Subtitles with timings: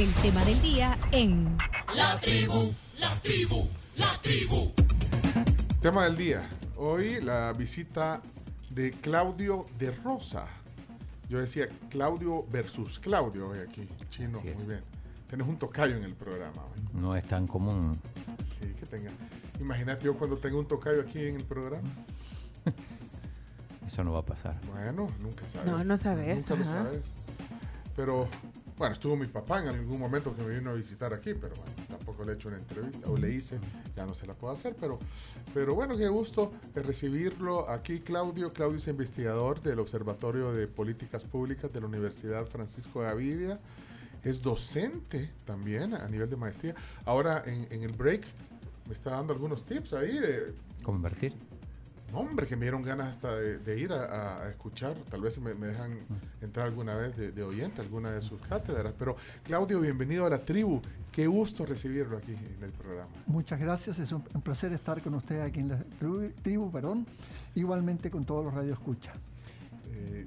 [0.00, 1.58] El tema del día en
[1.94, 4.72] La tribu, la tribu, la tribu.
[5.82, 6.48] Tema del día.
[6.78, 8.22] Hoy la visita
[8.70, 10.46] de Claudio de Rosa.
[11.28, 13.86] Yo decía Claudio versus Claudio hoy aquí.
[14.08, 14.80] Chino, muy bien.
[15.28, 16.80] Tienes un tocayo en el programa hoy.
[16.98, 18.00] No es tan común.
[18.58, 19.10] Sí, que tenga.
[19.60, 21.86] Imagínate yo cuando tengo un tocayo aquí en el programa.
[23.86, 24.58] Eso no va a pasar.
[24.72, 25.66] Bueno, nunca sabes.
[25.70, 26.84] No, no sabes, Nunca lo ajá.
[26.84, 27.02] sabes.
[27.96, 28.28] Pero,
[28.80, 31.70] bueno, estuvo mi papá en algún momento que me vino a visitar aquí, pero bueno,
[31.86, 33.60] tampoco le he hecho una entrevista, o le hice,
[33.94, 34.98] ya no se la puedo hacer, pero,
[35.52, 38.54] pero bueno, qué gusto recibirlo aquí, Claudio.
[38.54, 43.60] Claudio es investigador del Observatorio de Políticas Públicas de la Universidad Francisco de Gavidia.
[44.24, 46.74] Es docente también a nivel de maestría.
[47.04, 48.24] Ahora, en, en el break,
[48.86, 51.34] me está dando algunos tips ahí de ¿Cómo invertir?
[52.12, 54.94] No, hombre, que me dieron ganas hasta de, de ir a, escuchar.
[55.10, 55.98] Tal vez me, me dejan
[56.40, 58.92] entrar alguna vez de, de oyente, alguna de sus cátedras.
[58.98, 60.80] Pero, Claudio, bienvenido a la tribu.
[61.12, 63.08] Qué gusto recibirlo aquí en el programa.
[63.26, 67.06] Muchas gracias, es un, un placer estar con usted aquí en la tribu, tribu, perdón,
[67.54, 69.16] igualmente con todos los radioescuchas.
[69.92, 70.26] Eh,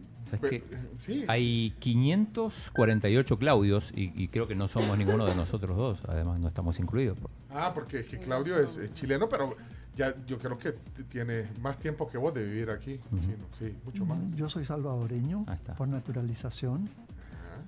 [1.28, 6.00] Hay 548 Claudios y, y creo que no somos ninguno de nosotros dos.
[6.08, 7.18] Además, no estamos incluidos.
[7.52, 9.56] ah, porque es que Claudio es, es chileno, pero
[9.96, 10.72] ya yo creo que
[11.08, 13.00] tiene más tiempo que vos de vivir aquí.
[13.22, 13.46] chino.
[13.58, 14.20] Sí, mucho más.
[14.36, 15.46] Yo soy salvadoreño
[15.78, 16.88] por naturalización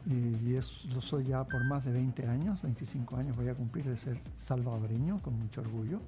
[0.07, 3.55] y, y es, lo soy ya por más de 20 años, 25 años voy a
[3.55, 5.99] cumplir de ser salvadoreño con mucho orgullo.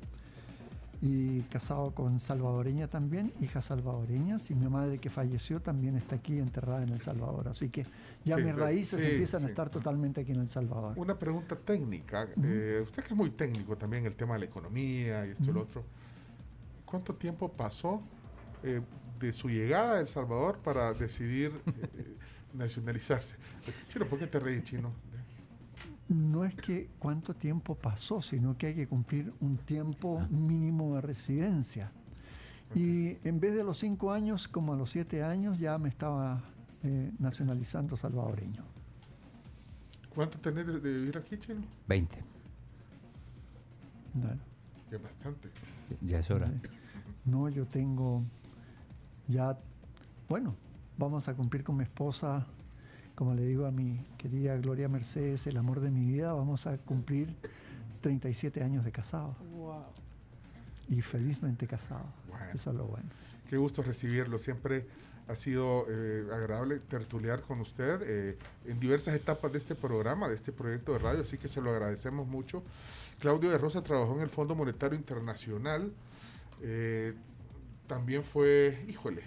[0.99, 6.39] Y casado con salvadoreña también, hijas salvadoreñas, y mi madre que falleció también está aquí
[6.39, 7.49] enterrada en El Salvador.
[7.49, 7.85] Así que
[8.25, 9.45] ya Sí, mis raíces sí, empiezan sí.
[9.45, 10.93] a estar totalmente aquí en El Salvador.
[10.97, 12.27] Una pregunta técnica.
[12.41, 15.43] Eh, usted que es muy técnico también en el tema de la economía y esto
[15.43, 15.83] y lo otro.
[16.88, 18.02] ¿Cuánto tiempo pasó
[18.63, 18.81] eh,
[19.19, 22.16] de su llegada a El Salvador para decidir eh,
[22.53, 23.35] nacionalizarse?
[23.89, 24.93] Chino, ¿por qué te reí, Chino?
[26.08, 31.02] No es que cuánto tiempo pasó, sino que hay que cumplir un tiempo mínimo de
[31.02, 31.91] residencia.
[32.73, 36.42] Y en vez de los cinco años, como a los siete años, ya me estaba
[36.83, 38.64] eh, nacionalizando salvadoreño.
[40.15, 41.61] ¿Cuánto tenés de, de vivir aquí, Chino?
[41.86, 42.23] 20.
[44.21, 44.39] Claro.
[44.89, 45.49] Que es bastante.
[46.02, 46.49] Ya es hora.
[47.27, 48.23] No, yo tengo
[49.27, 49.58] ya,
[50.30, 50.55] bueno,
[50.98, 52.45] vamos a cumplir con mi esposa,
[53.15, 56.77] como le digo a mi querida Gloria Mercedes, el amor de mi vida, vamos a
[56.77, 57.36] cumplir
[57.99, 59.36] 37 años de casado.
[60.87, 62.05] Y felizmente casado.
[62.30, 62.45] Bueno.
[62.54, 63.10] Eso es lo bueno.
[63.49, 64.39] Qué gusto recibirlo.
[64.39, 64.87] Siempre
[65.27, 70.36] ha sido eh, agradable tertuliar con usted eh, en diversas etapas de este programa, de
[70.36, 72.64] este proyecto de radio, así que se lo agradecemos mucho.
[73.20, 75.92] Claudio de Rosa trabajó en el Fondo Monetario Internacional.
[76.61, 77.13] Eh,
[77.87, 79.21] también fue, híjole,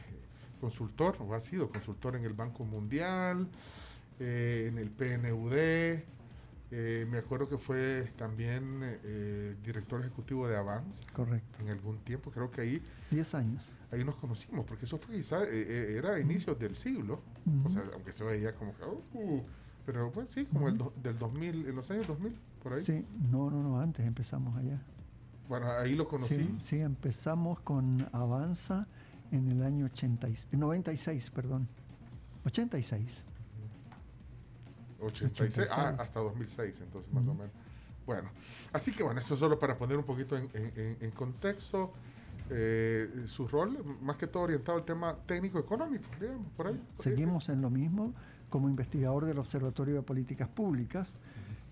[0.61, 3.49] consultor, o ha sido consultor en el Banco Mundial,
[4.19, 5.53] eh, en el PNUD.
[6.73, 11.59] eh, me acuerdo que fue también eh, director ejecutivo de Avance Correcto.
[11.63, 12.31] en algún tiempo.
[12.31, 13.73] Creo que ahí 10 años.
[13.91, 17.21] ahí nos conocimos, porque eso fue quizá, eh, era a inicios del siglo,
[17.65, 19.43] o sea, aunque se veía como que, uh,
[19.87, 22.85] pero pues sí, como el do- del 2000, en los años 2000, por ahí.
[22.85, 24.79] Sí, no, no, no, antes empezamos allá.
[25.51, 26.37] Bueno, ahí lo conocí.
[26.37, 28.87] Sí, sí, empezamos con Avanza
[29.33, 31.67] en el año 80, y- 96, perdón.
[32.47, 33.25] 86.
[35.01, 36.01] 86, ah, 86.
[36.01, 37.51] hasta 2006, entonces más o menos.
[38.07, 38.29] Bueno,
[38.73, 41.93] así que bueno, eso solo para poner un poquito en, en- en- en contexto
[42.49, 46.75] eh, su rol, más que todo orientado al tema técnico-económico, digamos, por ahí.
[46.75, 46.89] por ahí.
[46.93, 48.13] Seguimos en lo mismo
[48.51, 51.13] como investigador del Observatorio de Políticas Públicas,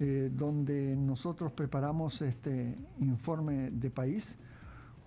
[0.01, 4.37] eh, donde nosotros preparamos este informe de país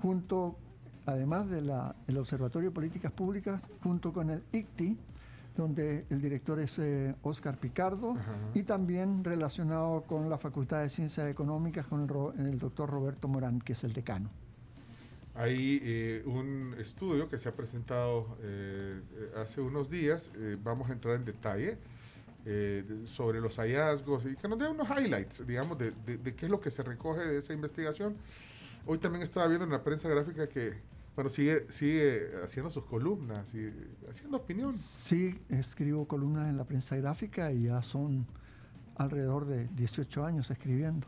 [0.02, 0.58] junto,
[1.06, 1.70] además del
[2.18, 4.98] Observatorio de Políticas Públicas, junto con el ICTI,
[5.56, 8.36] donde el director es eh, Oscar Picardo, Ajá.
[8.54, 13.60] y también relacionado con la Facultad de Ciencias Económicas con el, el doctor Roberto Morán,
[13.60, 14.30] que es el decano.
[15.36, 20.90] Hay eh, un estudio que se ha presentado eh, eh, hace unos días, eh, vamos
[20.90, 21.78] a entrar en detalle
[22.46, 26.46] eh, sobre los hallazgos y que nos dé unos highlights, digamos, de, de- de qué
[26.46, 28.16] es lo que se recoge de esa investigación.
[28.86, 30.74] Hoy también estaba viendo en la prensa gráfica que,
[31.16, 33.72] bueno, sigue, sigue haciendo sus columnas y
[34.10, 34.74] haciendo opinión.
[34.74, 38.26] Sí, escribo columnas en la prensa gráfica y ya son
[38.96, 41.08] alrededor de 18 años escribiendo.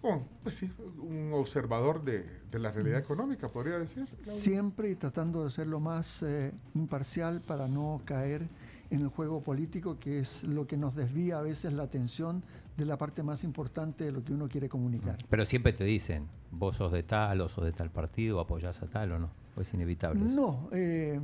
[0.00, 4.06] Como, pues sí, un observador de, de la realidad económica, podría decir.
[4.06, 4.32] Claudio.
[4.32, 8.46] Siempre y tratando de ser lo más eh, imparcial para no caer
[8.90, 12.42] en el juego político, que es lo que nos desvía a veces la atención
[12.76, 15.18] de la parte más importante de lo que uno quiere comunicar.
[15.28, 18.86] Pero siempre te dicen, vos sos de tal o sos de tal partido, apoyás a
[18.86, 19.30] tal o no.
[19.56, 20.24] O es inevitable.
[20.24, 20.34] eso.
[20.34, 21.18] No, eh,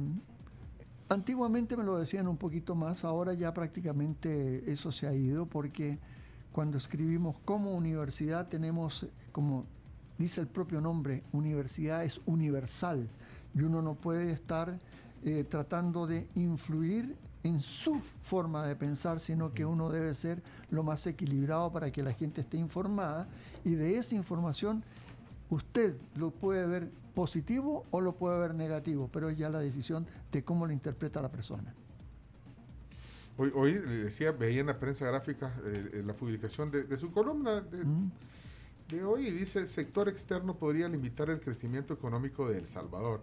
[1.08, 5.98] antiguamente me lo decían un poquito más, ahora ya prácticamente eso se ha ido porque
[6.52, 9.66] cuando escribimos como universidad tenemos, como
[10.18, 13.08] dice el propio nombre, universidad es universal
[13.54, 14.78] y uno no puede estar
[15.24, 20.82] eh, tratando de influir en su forma de pensar, sino que uno debe ser lo
[20.82, 23.26] más equilibrado para que la gente esté informada
[23.64, 24.82] y de esa información
[25.50, 30.06] usted lo puede ver positivo o lo puede ver negativo, pero es ya la decisión
[30.30, 31.74] de cómo lo interpreta la persona.
[33.36, 37.60] Hoy, hoy le decía, veía en la prensa gráfica eh, la publicación de, su columna
[37.60, 37.84] de,
[38.88, 43.22] de, hoy y dice, sector externo podría limitar el crecimiento económico de El Salvador.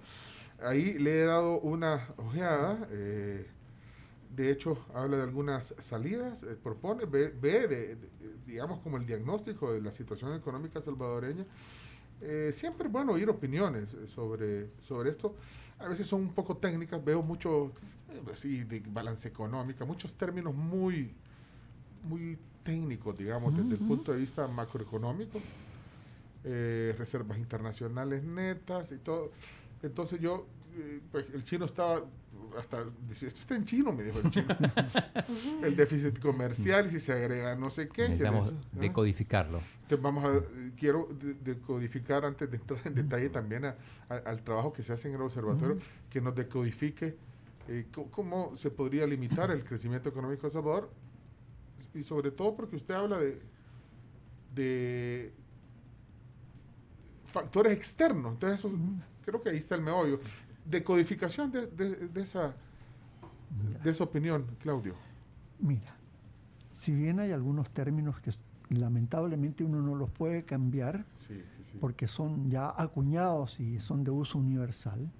[0.61, 2.87] Ahí le he dado una ojeada.
[2.91, 3.47] Eh,
[4.35, 7.97] de hecho, habla de algunas salidas, eh, propone, ve, de,
[8.45, 11.45] digamos, como el diagnóstico de la situación económica salvadoreña.
[12.21, 15.35] Eh, siempre es bueno oír opiniones eh, sobre, sobre esto.
[15.79, 17.71] A veces son un poco técnicas, veo mucho,
[18.35, 21.13] sí, de balance económica, muchos términos muy,
[22.03, 25.39] muy técnicos, digamos, desde el punto de vista macroeconómico.
[26.43, 29.31] reservas internacionales netas y todo.
[29.81, 30.58] Entonces yo, pues
[31.33, 32.03] el chino estaba
[32.57, 34.47] hasta esto está en chino, me dijo el chino.
[35.63, 38.03] el déficit comercial, y si se agrega no sé qué.
[38.03, 39.61] Necesitamos decodificarlo.
[39.83, 40.41] Entonces vamos a,
[40.77, 41.09] quiero
[41.43, 43.73] decodificar antes de entrar en detalle también
[44.09, 45.77] al trabajo que se hace en el observatorio,
[46.09, 47.15] que nos decodifique
[47.67, 50.89] eh, cómo se podría limitar el crecimiento económico de Salvador
[51.93, 53.39] y sobre todo porque usted habla de,
[54.55, 55.33] de
[57.31, 58.33] factores externos.
[58.33, 58.71] Entonces, eso,
[59.23, 60.19] creo que ahí está el meollo
[60.69, 62.53] de codificación de, de, esa,
[63.83, 64.93] de esa opinión, Claudio.
[65.59, 65.95] Mira,
[66.71, 68.31] si bien hay algunos términos que
[68.69, 71.05] lamentablemente uno no los puede cambiar
[71.79, 75.11] porque son ya acuñados y son de uso universal,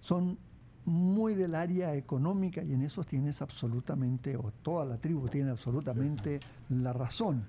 [0.00, 0.38] son
[0.86, 6.40] muy del área económica y en eso tienes absolutamente, o toda la tribu tiene absolutamente
[6.70, 7.44] la razón.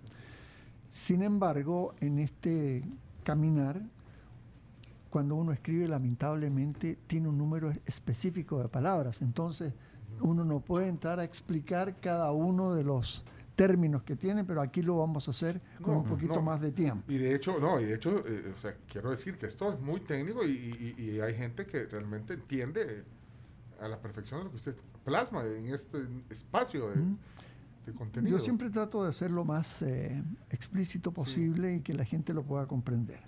[0.89, 2.83] Sin embargo, en este
[3.23, 3.81] caminar
[5.11, 9.73] cuando uno escribe lamentablemente tiene un número específico de palabras, entonces
[10.21, 13.25] uno no puede entrar a explicar cada uno de los
[13.55, 17.11] términos que tiene, pero aquí lo vamos a hacer con un poquito más de tiempo.
[17.11, 19.79] Y de hecho, no, y de hecho, eh, o sea, quiero decir que esto es
[19.81, 23.03] muy técnico y, hay gente que realmente entiende
[23.81, 25.97] a la perfección lo que usted plasma en este
[26.29, 28.37] espacio de, contenido.
[28.37, 32.43] Yo siempre trato de hacer lo más eh, explícito posible y que la gente lo
[32.43, 33.19] pueda comprender.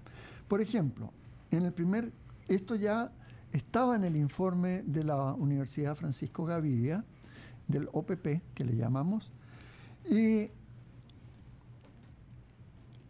[0.48, 1.12] Por ejemplo,
[1.56, 2.12] en el primer,
[2.48, 3.12] esto ya
[3.52, 7.06] estaba en el informe de la Universidad Francisco Gavidia,
[7.68, 9.32] del OPP, que le llamamos,
[10.10, 10.50] y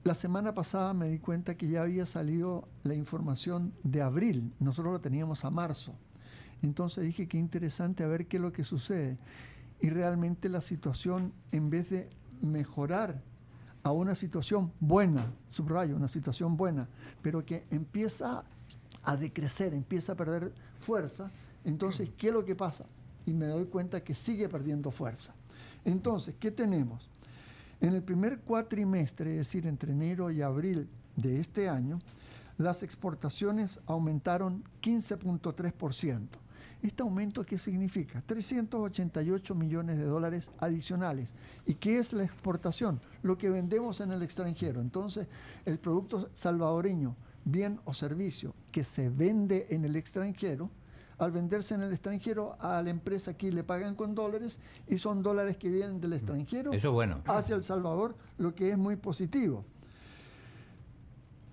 [0.03, 4.93] la semana pasada me di cuenta que ya había salido la información de abril, nosotros
[4.93, 5.95] lo teníamos a marzo.
[6.61, 9.17] Entonces dije que interesante a ver qué es lo que sucede.
[9.81, 12.09] Y realmente la situación, en vez de
[12.41, 13.21] mejorar
[13.83, 16.87] a una situación buena, subrayo, una situación buena,
[17.21, 18.43] pero que empieza
[19.03, 21.29] a decrecer, empieza a perder fuerza,
[21.65, 22.85] entonces, ¿qué es lo que pasa?
[23.25, 25.33] Y me doy cuenta que sigue perdiendo fuerza.
[25.85, 27.09] Entonces, ¿qué tenemos?
[27.79, 31.99] En el primer cuatrimestre, es decir, entre enero y abril de este año,
[32.57, 36.42] las exportaciones aumentaron 15.3%.
[36.83, 38.21] ¿Este aumento qué significa?
[38.25, 41.33] 388 millones de dólares adicionales.
[41.65, 42.99] ¿Y qué es la exportación?
[43.21, 44.81] Lo que vendemos en el extranjero.
[44.81, 45.27] Entonces,
[45.65, 50.69] el producto salvadoreño, bien o servicio, que se vende en el extranjero,
[51.19, 55.23] al venderse en el extranjero, a la empresa aquí le pagan con dólares y son
[55.23, 57.21] dólares que vienen del extranjero Eso bueno.
[57.27, 59.63] hacia El Salvador, lo que es muy positivo.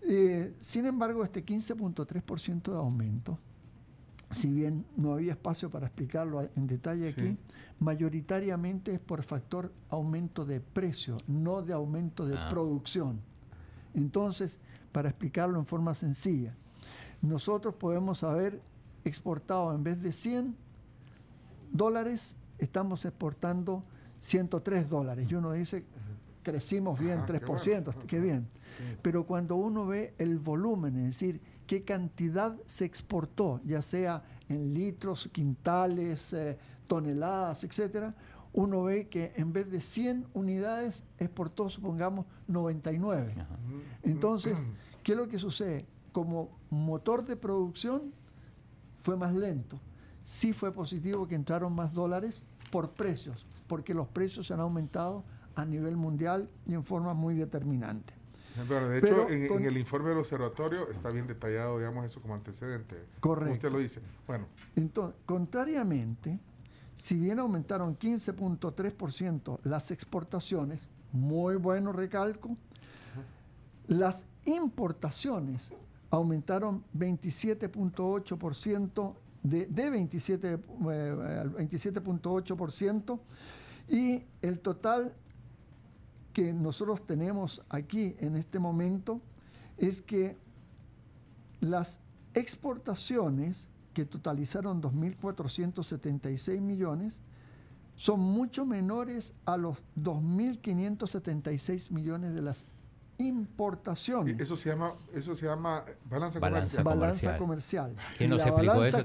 [0.02, 3.38] Eh, sin embargo, este 15.3% de aumento
[4.32, 7.36] si bien no había espacio para explicarlo en detalle aquí,
[7.80, 12.48] mayoritariamente es por factor aumento de precio, no de aumento de ah.
[12.48, 13.20] producción.
[13.94, 14.58] Entonces,
[14.92, 16.54] para explicarlo en forma sencilla,
[17.22, 18.60] nosotros podemos haber
[19.04, 20.54] exportado en vez de 100
[21.72, 23.84] dólares, estamos exportando
[24.20, 25.26] 103 dólares.
[25.30, 25.84] Y uno dice,
[26.42, 28.48] crecimos bien, 3%, qué, bien.
[29.02, 34.74] Pero cuando uno ve el volumen, es decir, qué cantidad se exportó, ya sea en
[34.74, 36.58] litros, quintales, eh,
[36.88, 38.12] toneladas, etcétera,
[38.52, 43.34] uno ve que en vez de 100 unidades exportó, supongamos, 99.
[44.02, 44.58] Entonces,
[45.04, 45.86] ¿qué es lo que sucede?
[46.10, 48.12] Como motor de producción
[49.04, 49.78] fue más lento.
[50.24, 55.22] Sí fue positivo que entraron más dólares por precios, porque los precios se han aumentado
[55.54, 58.19] a nivel mundial y en forma muy determinante.
[58.68, 62.96] Pero de hecho, en, el informe del observatorio está bien detallado, digamos, eso como antecedente.
[63.20, 63.54] Correcto.
[63.54, 64.00] usted lo dice.
[64.26, 64.46] Bueno.
[64.76, 66.38] Entonces, contrariamente,
[66.94, 70.80] si bien aumentaron 15.3% las exportaciones,
[71.12, 72.56] muy bueno recalco.
[73.86, 75.72] Las importaciones
[76.10, 80.58] aumentaron 27.8%, de, de 27, eh,
[81.40, 83.18] al 27.8%,
[83.88, 85.14] y el total
[86.40, 89.20] que nosotros tenemos aquí en este momento
[89.76, 90.38] es que
[91.60, 92.00] las
[92.32, 97.20] exportaciones que totalizaron 2.476 millones
[97.94, 102.66] son mucho menores a los 2.576 millones de las
[103.18, 104.40] importaciones.
[104.40, 106.84] Eso se llama, eso se llama balanza, Balanza comercial.
[106.84, 107.96] Balanza comercial.
[108.16, 109.04] ¿Quién nos la explicó balanza eso?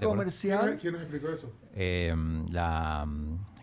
[0.79, 1.51] ¿Quién, nos explicó eso?
[1.73, 2.15] Eh,
[2.49, 3.05] la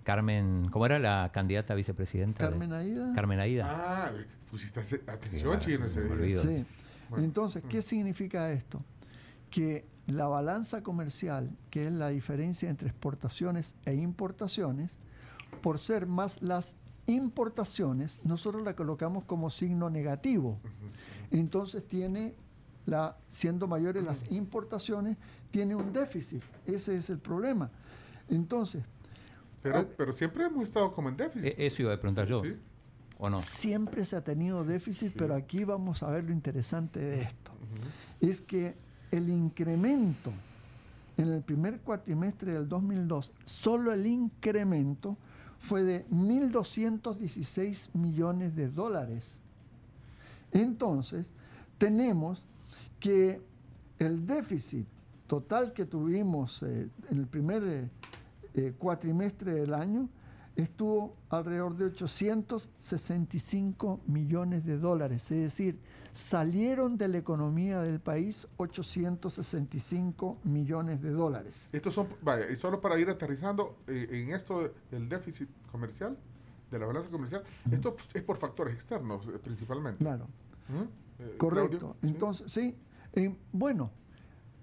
[0.04, 2.44] Carmen, ¿cómo era la candidata a vicepresidenta?
[2.44, 3.12] de- Carmen Aida.
[3.14, 3.66] Carmen Aida.
[3.68, 4.10] Ah,
[4.50, 6.14] pusiste atención, bárbaro, chino, ese me día.
[6.16, 6.42] olvido.
[6.42, 6.64] Sí.
[7.10, 7.24] Bueno.
[7.24, 8.82] Entonces, ¿qué significa esto?
[9.50, 14.92] Que la balanza comercial, que es la diferencia entre exportaciones e importaciones,
[15.60, 16.74] por ser más las
[17.06, 20.58] importaciones, nosotros la colocamos como signo negativo.
[21.30, 22.34] Entonces tiene
[22.86, 25.16] la, siendo mayores las importaciones,
[25.50, 26.42] tiene un déficit.
[26.66, 27.70] Ese es el problema.
[28.28, 28.82] Entonces,
[29.62, 31.46] Pero, pero siempre hemos estado como en déficit.
[31.58, 32.42] E- Eso iba a preguntar yo.
[32.42, 32.54] Sí.
[33.18, 33.38] ¿O no?
[33.38, 35.14] siempre se ha tenido déficit, Sí.
[35.16, 37.52] pero aquí vamos a ver lo interesante de esto.
[38.20, 38.74] Es que
[39.12, 40.32] el incremento
[41.16, 45.16] en el primer cuatrimestre del 2002, solo el incremento
[45.60, 49.34] fue de 1.216 millones de dólares.
[50.52, 51.26] Entonces,
[51.78, 52.42] tenemos
[52.98, 53.40] que
[53.98, 54.86] el déficit
[55.26, 57.88] total que tuvimos eh, en el primer
[58.54, 60.08] eh, cuatrimestre del año
[60.54, 65.78] estuvo alrededor de 865 millones de dólares, es decir,
[66.12, 71.66] salieron de la economía del país 865 millones de dólares.
[71.72, 76.18] Estos son, vaya, y solo para ir aterrizando eh, en esto de- del déficit comercial,
[76.70, 80.02] de la balanza comercial, esto pues, es por factores externos eh, principalmente.
[80.04, 80.26] Claro,
[80.68, 81.22] ¿Mm?
[81.22, 81.96] Eh, correcto.
[82.02, 82.74] Entonces, sí,
[83.52, 83.90] bueno,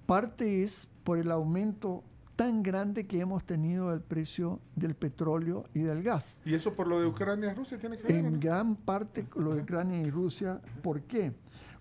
[0.05, 2.03] parte es por el aumento
[2.39, 6.38] tan grande que hemos tenido del precio del petróleo y del gas.
[6.46, 8.15] ¿Y eso por lo de Ucrania y Rusia tiene que ver?
[8.15, 8.39] En no?
[8.39, 10.62] gran parte con lo de Ucrania y Rusia.
[10.81, 11.34] ¿Por qué?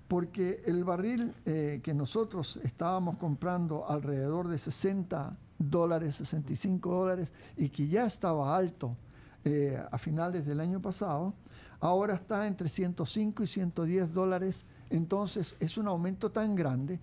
[0.08, 7.68] Porque el barril eh, que nosotros estábamos comprando alrededor de 60 dólares, 65 dólares, y
[7.68, 8.96] que ya estaba alto
[9.44, 11.34] eh, a finales del año pasado,
[11.78, 14.66] ahora está entre 105 y 110 dólares.
[14.90, 16.98] Entonces es un aumento tan grande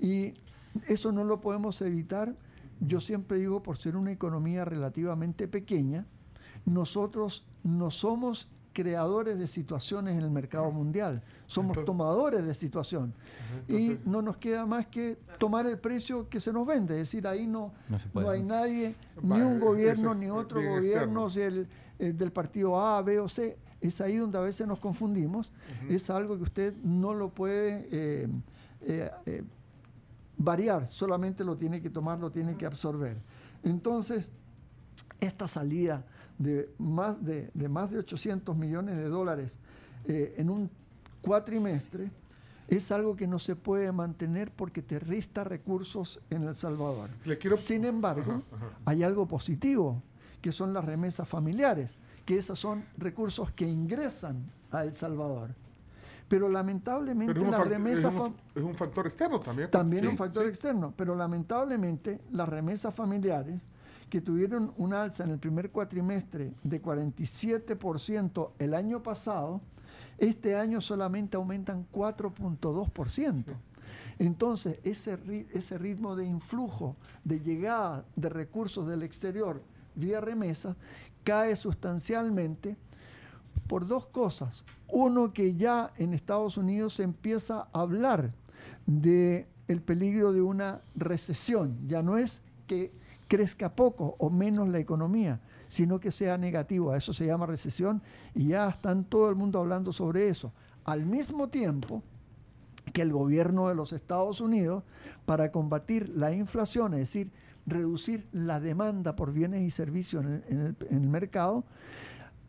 [0.00, 0.34] y
[0.88, 2.34] eso no lo podemos evitar.
[2.80, 6.06] Yo siempre digo, por ser una economía relativamente pequeña,
[6.64, 13.14] nosotros no somos creadores de situaciones en el mercado mundial, somos Entonces- tomadores de situación.
[13.68, 17.26] y no nos queda más que tomar el precio que se nos vende, es decir,
[17.26, 17.72] ahí no,
[18.12, 21.68] No hay nadie, ni un gobierno, ni otro gobierno, si el,
[21.98, 23.56] eh, del partido A, B o C.
[23.80, 25.52] Es ahí donde a veces nos confundimos.
[25.88, 28.28] Es algo que usted no lo puede eh,
[28.82, 29.42] eh, eh,
[30.38, 33.16] variar, solamente lo tiene que tomar, lo tiene que absorber.
[33.62, 34.28] Entonces,
[35.20, 36.04] esta salida
[36.38, 39.58] de más de, de más de 800 millones de dólares
[40.06, 40.70] eh, en un
[41.22, 42.10] cuatrimestre
[42.68, 47.08] es algo que no se puede mantener porque te resta recursos en El Salvador.
[47.38, 48.42] Quiero- Sin embargo,
[48.84, 50.02] hay algo positivo,
[50.42, 55.54] que son las remesas familiares, que esos son recursos que ingresan a El Salvador.
[56.28, 59.70] Pero lamentablemente Pero las remesas es es un factor externo también.
[59.70, 60.48] también Sí, un factor sí.
[60.48, 63.60] externo, pero lamentablemente las remesas familiares
[64.10, 69.60] que tuvieron un alza en el primer cuatrimestre de 47% el año pasado,
[70.18, 73.44] este año solamente aumentan 4.2%.
[74.18, 79.62] Entonces, ese, ri- ese ritmo de influjo, de llegada de recursos del exterior
[79.94, 80.76] vía remesas,
[81.22, 82.76] cae sustancialmente
[83.66, 84.64] por dos cosas.
[84.88, 88.32] Uno, que ya en Estados Unidos se empieza a hablar
[88.86, 91.76] de el peligro de una recesión.
[91.88, 92.92] Ya no es que
[93.28, 96.92] crezca poco o menos la economía, sino que sea negativo.
[96.92, 98.00] A eso se llama recesión
[98.34, 100.52] y ya están todo el mundo hablando sobre eso.
[100.84, 102.02] Al mismo tiempo
[102.92, 104.84] que el gobierno de los Estados Unidos,
[105.24, 107.32] para combatir la inflación, es decir,
[107.66, 111.64] reducir la demanda por bienes y servicios en el, en el- en el mercado,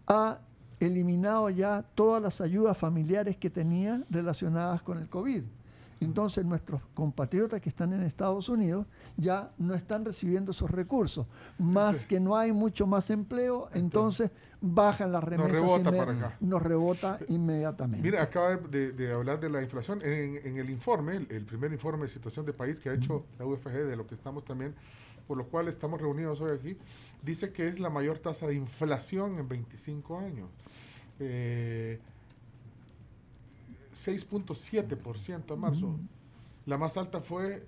[0.06, 0.38] ha
[0.80, 5.44] eliminado ya todas las ayudas familiares que tenía relacionadas con el COVID.
[6.00, 11.26] Entonces nuestros compatriotas que están en Estados Unidos ya no están recibiendo esos recursos.
[11.58, 14.30] Más que no hay mucho más empleo, entonces
[14.62, 15.54] bajan las remesas.
[15.54, 16.38] rebota inme- para acá.
[16.40, 18.04] Nos rebota inmediatamente.
[18.06, 19.98] Mira, acaba de, de hablar de la inflación.
[20.04, 23.26] En, en el informe, el, el primer informe de situación de país que ha hecho
[23.40, 24.76] la UFG, de lo que estamos también,
[25.28, 26.78] por lo cual estamos reunidos hoy aquí,
[27.22, 30.50] dice que es la mayor tasa de inflación en 25 años.
[31.20, 32.00] eh,
[33.94, 35.88] 6.7% en marzo.
[35.88, 36.00] Ujú.
[36.66, 37.66] La más alta fue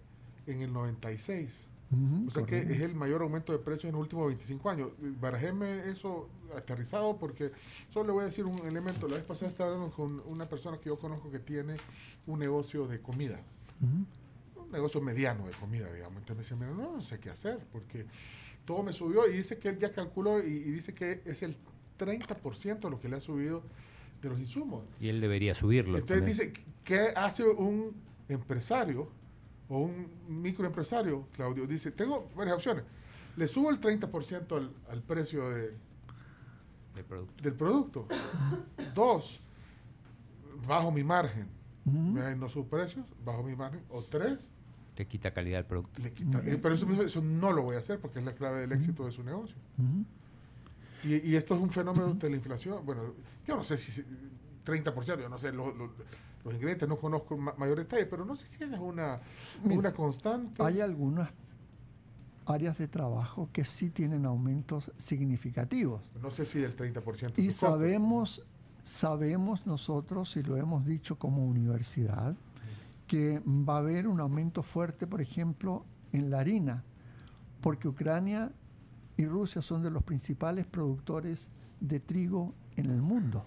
[0.48, 1.68] en el 96.
[1.92, 4.90] Ujú, O sea que es el mayor aumento de precios en los últimos 25 años.
[5.20, 7.52] Barajeme eso aterrizado porque
[7.88, 9.08] solo le voy a decir un elemento.
[9.08, 11.76] La vez pasada estaba hablando con una persona que yo conozco que tiene
[12.28, 13.40] un negocio de comida.
[13.82, 14.06] Ujú.
[14.70, 16.20] Un negocio mediano de comida, digamos.
[16.20, 18.06] Entonces me decía, mira, no, no sé qué hacer porque
[18.66, 21.58] todo me subió y dice que él ya calculó y, y dice que es el
[21.98, 23.64] 30% lo que le ha subido
[24.22, 24.84] de los insumos.
[25.00, 25.98] Y él debería subirlo.
[25.98, 26.54] Entonces también.
[26.56, 27.96] dice, ¿qué hace un
[28.28, 29.10] empresario
[29.70, 31.66] o un microempresario, Claudio?
[31.66, 32.84] Dice, tengo varias opciones.
[33.38, 35.74] Le subo el 30% al, al precio de-
[37.08, 37.42] producto.
[37.44, 38.08] del producto.
[38.94, 39.40] Dos,
[40.68, 41.48] bajo mi margen.
[41.86, 42.14] Ujú.
[42.14, 42.36] ¿Ve?
[42.36, 43.82] No sus precios, bajo mi margen.
[43.90, 44.52] O tres,
[45.00, 46.02] Le quita calidad al producto.
[46.04, 46.40] le quita.
[46.46, 48.74] eh, Pero eso, mismo- eso no lo voy a hacer porque es la clave del
[48.74, 49.56] éxito de su negocio.
[51.06, 52.86] Y, y esto es un fenómeno de la inflación.
[52.86, 53.14] Bueno,
[53.48, 54.06] yo no sé si se-
[54.66, 55.94] 30%, yo no sé lo- lo-
[56.44, 59.22] los ingredientes, no conozco ma- mayor detalle, pero no sé si esa es una,
[59.64, 60.62] Mira, una constante.
[60.62, 61.30] Hay algunas
[62.46, 66.02] áreas de trabajo que sí tienen aumentos significativos.
[66.22, 67.40] No sé si del 30%.
[67.42, 68.44] Y sabemos,
[68.84, 72.36] sabemos nosotros, y lo hemos dicho como universidad,
[73.10, 76.84] que va a haber un aumento fuerte, por ejemplo, en la harina,
[77.60, 78.52] porque Ucrania
[79.18, 81.48] y Rusia son de los principales productores
[81.82, 83.44] de trigo en el mundo.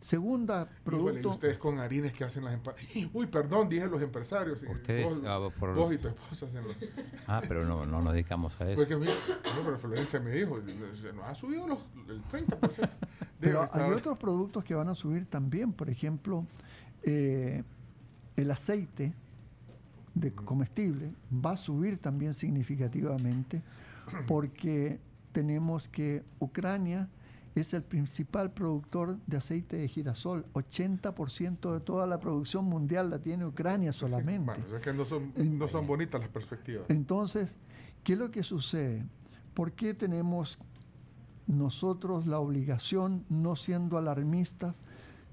[0.00, 2.84] Segunda Híjole, y producto, ustedes con harines que hacen las empanadas.
[3.12, 4.62] Uy, perdón, dije los empresarios.
[4.64, 6.76] Ustedes, Vos, ah, por vos los- y tu esposa hacen los.
[7.28, 8.76] Ah, pero no, no nos dedicamos a eso.
[8.80, 9.12] Porque mira,
[9.56, 10.58] no, pero Florencia me dijo,
[11.00, 12.48] se nos ha subido los, el 30%.
[12.58, 12.90] Debe
[13.38, 16.46] Pero estar- hay otros productos que van a subir también, por ejemplo,
[17.04, 17.62] eh,
[18.36, 19.14] el aceite
[20.14, 23.62] de comestible va a subir también significativamente
[24.26, 25.00] porque
[25.32, 27.08] tenemos que Ucrania
[27.54, 30.46] es el principal productor de aceite de girasol.
[30.54, 34.60] 80% de toda la producción mundial la tiene Ucrania solamente.
[34.60, 36.88] Bueno, es que no son, no son bonitas las perspectivas.
[36.88, 37.56] Entonces,
[38.04, 39.04] ¿qué es lo que sucede?
[39.54, 40.58] ¿Por qué tenemos
[41.46, 44.76] nosotros la obligación, no siendo alarmistas,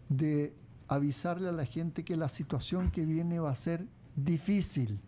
[0.09, 0.53] de
[0.89, 4.99] avisarle a la gente que la situación que viene va a ser difícil?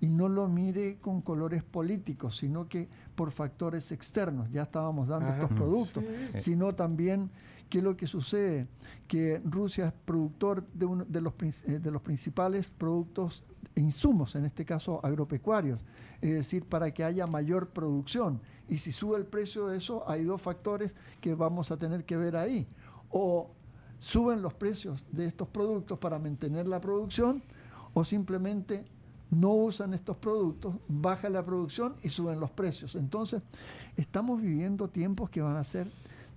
[0.00, 4.48] Y no lo mire con colores políticos, sino que por factores externos.
[4.52, 5.42] Ya estábamos dando Ajá.
[5.42, 6.38] estos productos, Sí.
[6.52, 7.30] sino también
[7.68, 8.68] qué es lo que sucede,
[9.08, 11.34] que Rusia es productor de uno de los,
[11.66, 13.42] eh, de los principales productos
[13.74, 15.84] e insumos, en este caso agropecuarios,
[16.20, 18.40] es decir, para que haya mayor producción.
[18.68, 22.16] Y si sube el precio de eso, hay dos factores que vamos a tener que
[22.16, 22.68] ver ahí.
[23.10, 23.50] O
[23.98, 27.42] suben los precios de estos productos para mantener la producción,
[27.94, 28.84] o simplemente
[29.30, 32.94] no usan estos productos, baja la producción y suben los precios.
[32.94, 33.42] Entonces,
[33.96, 35.88] estamos viviendo tiempos que van a ser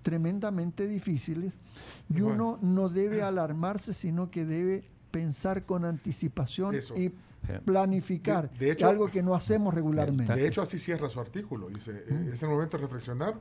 [0.03, 1.53] tremendamente difíciles
[2.09, 2.57] y Bueno.
[2.57, 6.95] uno no debe alarmarse, sino que debe pensar con anticipación Eso.
[6.97, 7.13] y
[7.45, 10.33] Pero- planificar, De- de hecho- algo que no hacemos regularmente.
[10.35, 11.69] De hecho, así cierra su artículo.
[11.69, 13.35] Dice, eh, es el momento de reflexionar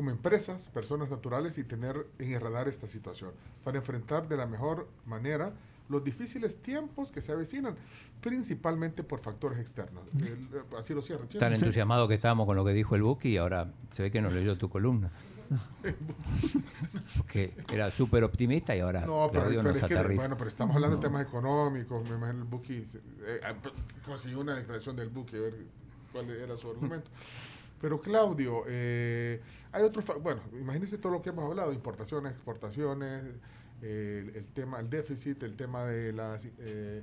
[0.00, 3.32] como empresas, personas naturales y tener en el radar esta situación
[3.62, 5.52] para enfrentar de la mejor manera
[5.90, 7.74] los difíciles tiempos que se avecinan,
[8.22, 10.04] principalmente por factores externos.
[10.22, 11.26] El- así lo cierra.
[11.38, 14.22] Tan entusiasmado que estábamos con lo que dijo el Buki y ahora se ve que
[14.22, 15.10] no leyó tu columna.
[17.18, 20.22] Porque era súper optimista y ahora No, pero, pero nos es que, aterriza.
[20.22, 22.08] bueno, pero estamos hablando de temas económicos.
[22.08, 22.86] Me imagino el Buki
[23.26, 23.70] eh, ah, p-
[24.06, 25.54] consiguió una declaración del Buki, a ver
[26.10, 27.10] cuál era su argumento.
[27.80, 29.40] Pero Claudio, eh,
[29.72, 33.24] hay otros, bueno, imagínese todo lo que hemos hablado, importaciones, exportaciones,
[33.82, 37.02] eh, el, el tema, el déficit, el tema de las, eh,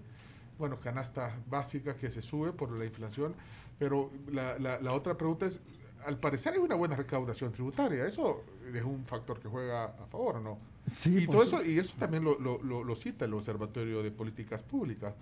[0.59, 3.33] bueno, canastas básicas que se sube por la inflación,
[3.79, 5.59] pero la, la, la otra pregunta es,
[6.05, 10.35] al parecer hay una buena recaudación tributaria, eso es un factor que juega a favor,
[10.37, 10.57] ¿o no?
[10.91, 14.11] Sí, y todo eso y eso también lo, lo, lo- lo cita el Observatorio de
[14.11, 15.13] Políticas Públicas.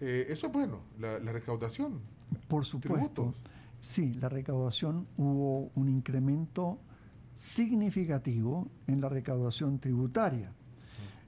[0.00, 2.00] Eh, eso es bueno, la, la recaudación.
[2.48, 3.22] Por supuesto.
[3.24, 3.34] tributos.
[3.80, 6.78] Sí, la recaudación hubo un incremento
[7.34, 10.52] significativo en la recaudación tributaria.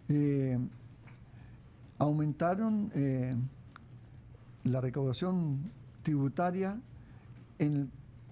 [0.09, 0.59] Eh,
[1.99, 3.35] aumentaron eh,
[4.65, 5.71] la recaudación
[6.03, 6.79] tributaria
[7.59, 7.88] en el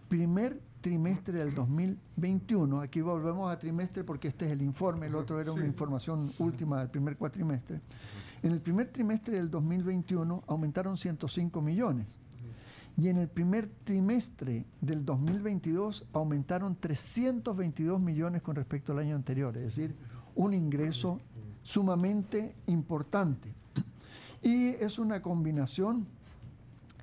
[0.09, 2.81] primer trimestre del 2021.
[2.81, 5.69] Aquí volvemos a trimestre porque este es el informe, el otro era una Sí.
[5.69, 7.81] información última del primer cuatrimestre.
[8.43, 12.19] En el primer trimestre del 2021 aumentaron 105 millones.
[13.01, 19.57] Y en el primer trimestre del 2022 aumentaron 322 millones con respecto al año anterior,
[19.57, 19.97] es decir,
[20.35, 21.19] un ingreso
[21.63, 23.55] sumamente importante.
[24.43, 26.07] Y es una combinación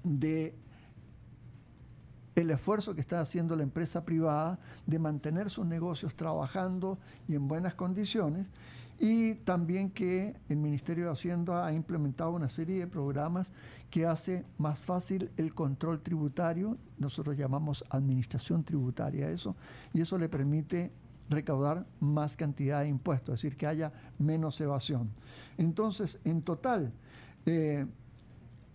[0.04, 0.54] de
[2.36, 7.48] el esfuerzo que está haciendo la empresa privada de mantener sus negocios trabajando y en
[7.48, 8.52] buenas condiciones
[9.00, 13.52] y también que el Ministerio de Hacienda ha implementado una serie de programas
[13.90, 19.56] que hace más fácil el control tributario, nosotros llamamos administración tributaria eso,
[19.94, 20.92] y eso le permite
[21.30, 25.10] recaudar más cantidad de impuestos, es decir, que haya menos evasión.
[25.58, 26.94] Entonces, en total,
[27.46, 27.86] eh,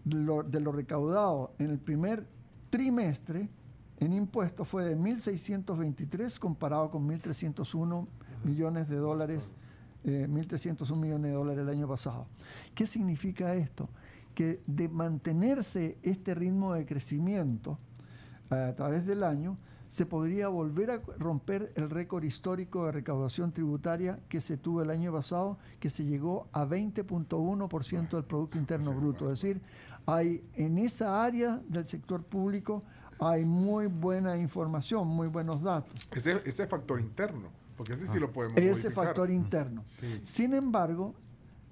[0.04, 2.26] de lo recaudado en el primer
[2.70, 3.48] trimestre
[4.00, 8.06] en impuestos fue de 1.623 comparado con 1.301
[8.44, 9.52] millones de dólares,
[10.04, 12.26] 1.301 eh, millones de dólares el año pasado.
[12.74, 13.88] ¿Qué significa esto?
[14.34, 17.78] Que de mantenerse este ritmo de crecimiento
[18.50, 23.52] eh, a través del año, se podría volver a romper el récord histórico de recaudación
[23.52, 28.94] tributaria que se tuvo el año pasado, que se llegó a 20.1% del Producto Interno
[28.94, 29.30] Bruto.
[29.30, 29.60] Es decir,
[30.06, 32.82] hay en esa área del sector público
[33.18, 35.94] hay muy buena información, muy buenos datos.
[36.10, 39.84] Ese, ese factor interno, porque ese sí lo podemos Ese factor interno.
[40.22, 41.14] Sin embargo,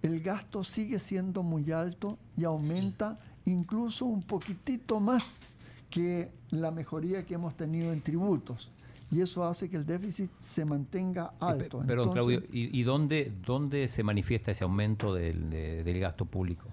[0.03, 5.47] el gasto sigue siendo muy alto y aumenta incluso un poquitito más
[5.91, 8.71] que la mejoría que hemos tenido en tributos.
[9.11, 11.83] Y eso hace que el déficit se mantenga alto.
[11.85, 16.69] Perdón, Claudio, ¿y, dónde, dónde se manifiesta ese aumento del, del gasto público?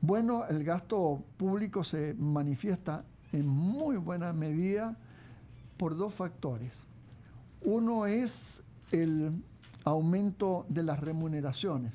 [0.00, 4.96] Bueno, el gasto público se manifiesta en muy buena medida
[5.76, 6.72] por dos factores.
[7.62, 8.62] Uno es
[8.92, 9.32] el
[9.84, 11.92] aumento de las remuneraciones.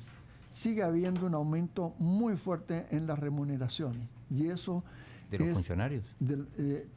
[0.56, 4.08] Sigue habiendo un aumento muy fuerte en las remuneraciones.
[4.30, 4.82] Y eso
[5.30, 6.02] ¿De los funcionarios?
[6.56, 6.88] Eh,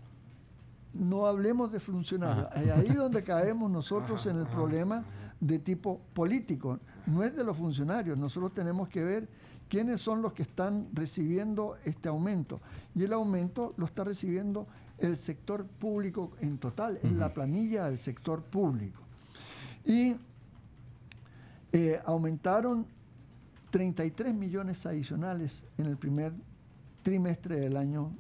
[0.94, 2.48] no hablemos de funcionarios.
[2.56, 5.04] Es ahí donde caemos nosotros en el problema
[5.42, 6.80] de tipo político.
[7.06, 8.18] No es de los funcionarios.
[8.18, 9.28] Nosotros tenemos que ver
[9.68, 12.62] quiénes son los que están recibiendo este aumento.
[12.96, 14.68] Y el aumento lo está recibiendo
[15.00, 19.02] el sector público en total, en la planilla del sector público.
[19.84, 20.16] Y
[21.74, 22.88] eh, aumentaron
[23.70, 26.34] 33 millones adicionales en el primer
[27.04, 28.12] trimestre del año.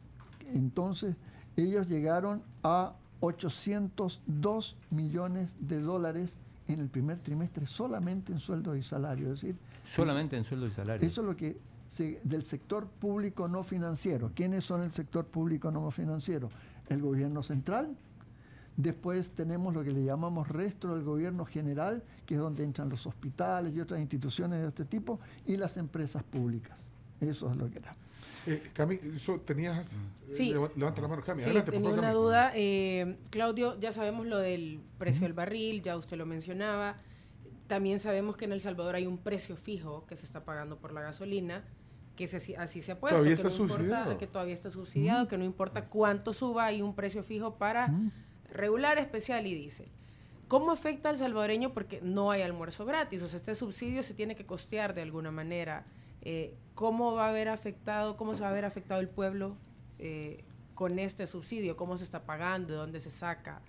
[0.54, 1.16] Entonces,
[1.56, 8.82] ellos llegaron a 802 millones de dólares en el primer trimestre solamente en sueldos y
[8.82, 9.34] salarios.
[9.34, 11.12] Es decir, solamente en sueldos y salarios.
[11.12, 11.60] Eso es lo que
[12.24, 14.32] del sector público no financiero.
[14.36, 16.50] ¿Quiénes son el sector público no financiero?
[16.88, 17.98] El gobierno central.
[18.78, 23.06] Después tenemos lo que le llamamos resto del gobierno general, que es donde entran los
[23.06, 26.90] hospitales y otras instituciones de este tipo, y las empresas públicas.
[27.20, 27.96] Eso es lo que era.
[28.46, 28.98] Eh, Cami,
[29.46, 29.92] tenías.
[29.92, 29.96] Eh,
[30.32, 30.54] sí.
[30.76, 31.44] levanta la mano, Cami.
[31.44, 32.52] Sí, tenía una duda.
[32.56, 36.98] Eh, Claudio, ya sabemos lo del precio del barril, ya usted lo mencionaba.
[37.68, 40.92] También sabemos que en El Salvador hay un precio fijo que se está pagando por
[40.92, 41.64] la gasolina,
[42.16, 43.18] que así se ha puesto.
[43.18, 44.18] Todavía que está subsidiado.
[44.18, 47.94] que todavía está subsidiado, que no importa cuánto suba, hay un precio fijo para
[48.54, 49.88] regular, especial y dice.
[50.48, 51.74] ¿Cómo afecta al salvadoreño?
[51.74, 53.22] Porque no hay almuerzo gratis.
[53.22, 55.86] O sea, este subsidio se tiene que costear de alguna manera.
[56.22, 59.56] Eh, ¿Cómo va a haber afectado, cómo se va a ver afectado el pueblo
[60.00, 61.78] eh, con este subsidio?
[61.78, 62.74] ¿Cómo se está pagando?
[62.74, 63.62] ¿De dónde se saca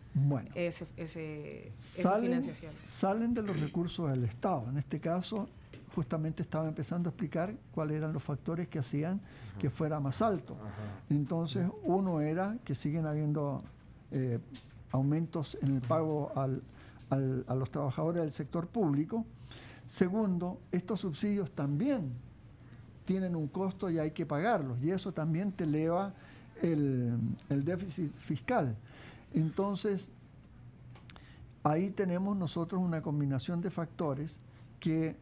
[0.55, 2.73] ese, esa financiación?
[2.83, 4.67] Salen de los recursos del Estado.
[4.71, 5.49] En este caso,
[5.95, 9.21] justamente estaba empezando a explicar cuáles eran los factores que hacían
[9.59, 10.57] que fuera más alto.
[11.11, 13.63] Entonces, uno era que siguen habiendo
[14.11, 14.39] eh,
[14.93, 19.25] aumentos en el pago a los trabajadores del sector público.
[19.87, 22.13] Segundo, estos subsidios también
[23.05, 24.81] tienen un costo y hay que pagarlos.
[24.83, 26.15] Y eso también te eleva
[26.63, 27.19] el,
[27.49, 28.77] déficit fiscal.
[29.35, 30.11] Entonces,
[31.65, 34.39] ahí tenemos nosotros una combinación de factores
[34.79, 35.17] que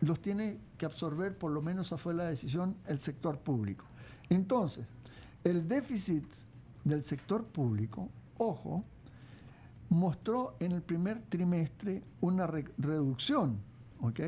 [0.00, 3.84] los tiene que absorber, por lo menos esa fue la decisión, el sector público.
[4.28, 4.86] Entonces,
[5.44, 6.24] el déficit
[6.84, 8.84] del sector público, ojo,
[9.88, 13.58] mostró en el primer trimestre una reducción,
[14.00, 14.20] ¿ok?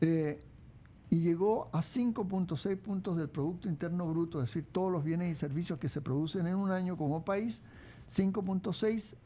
[0.00, 0.42] Eh,
[1.10, 5.34] y llegó a 5.6 puntos del Producto Interno Bruto, es decir, todos los bienes y
[5.34, 7.62] servicios que se producen en un año como país,
[8.08, 9.16] 5.6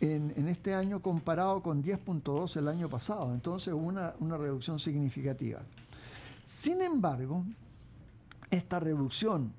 [0.00, 5.60] en, este año comparado con 10.2 el año pasado, entonces hubo una, una reducción significativa.
[6.44, 7.44] Sin embargo,
[8.50, 9.52] esta reducción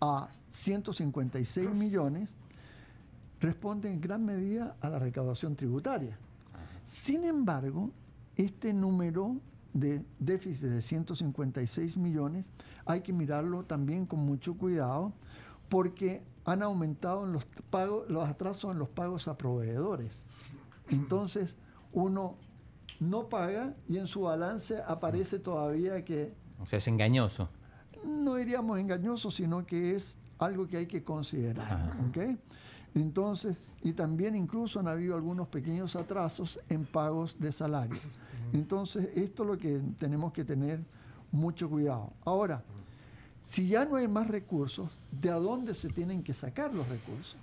[0.00, 2.34] a 156 millones
[3.40, 6.18] responde en gran medida a la recaudación tributaria.
[6.84, 7.90] Sin embargo,
[8.36, 9.36] este número
[9.72, 12.46] de déficit de 156 millones,
[12.84, 15.12] hay que mirarlo también con mucho cuidado
[15.70, 20.24] porque han aumentado los, pagos, los atrasos en los pagos a proveedores.
[20.90, 21.56] Entonces,
[21.92, 22.36] uno
[23.00, 26.34] no paga y en su balance aparece todavía que...
[26.60, 27.48] O sea, es engañoso.
[28.04, 31.96] No diríamos engañoso, sino que es algo que hay que considerar.
[32.08, 32.38] ¿ok?
[32.94, 37.98] Entonces, y también incluso han habido algunos pequeños atrasos en pagos de salario.
[38.52, 40.80] Entonces, esto es lo que tenemos que tener
[41.30, 42.12] mucho cuidado.
[42.24, 42.62] Ahora,
[43.40, 47.36] si ya no hay más recursos, ¿de a dónde se tienen que sacar los recursos?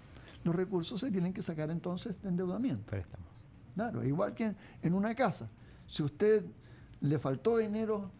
[0.43, 2.85] Los recursos se tienen que sacar entonces de endeudamiento.
[2.85, 3.27] Préstamos.
[3.75, 5.49] Claro, igual que en una casa.
[5.87, 6.45] Si usted
[7.01, 8.11] le faltó dinero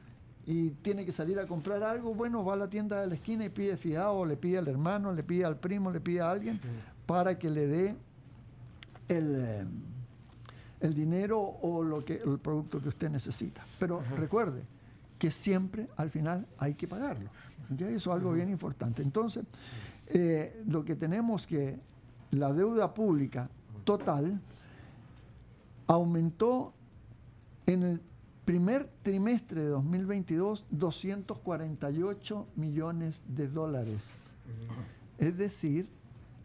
[0.49, 3.45] y tiene que salir a comprar algo, bueno, va a la tienda de la esquina
[3.45, 6.59] y pide fiado, le pide al hermano, le pide al primo, le pide a alguien
[7.05, 7.95] para que le dé
[9.09, 9.65] el, eh,
[10.79, 13.63] el dinero o lo que, el producto que usted necesita.
[13.77, 14.63] Pero recuerde
[15.19, 17.29] que siempre al final hay que pagarlo.
[17.77, 17.87] ¿ya?
[17.87, 19.03] Eso es algo bien importante.
[19.03, 19.45] Entonces,
[20.07, 21.77] eh, lo que tenemos que
[22.31, 23.47] la deuda pública
[23.83, 24.41] total
[25.85, 26.73] aumentó
[27.67, 28.01] en el
[28.49, 34.09] primer trimestre de 2022 248 millones de dólares.
[35.19, 35.87] Es decir,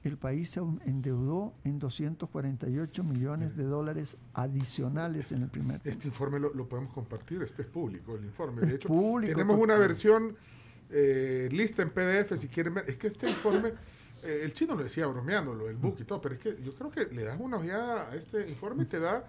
[0.03, 5.93] el país se endeudó en 248 millones de dólares adicionales en el primer trimestre.
[5.93, 8.67] Este informe lo, lo podemos compartir, este es público, el informe.
[8.67, 10.37] De hecho, público, tenemos pues, una versión
[10.91, 12.85] eh, lista en PDF si quieren ver.
[12.87, 13.73] Es que este informe,
[14.25, 16.91] eh, el chino lo decía bromeándolo, el book y todo, pero es que yo creo
[16.91, 19.25] que le das una ojeada a este informe y te da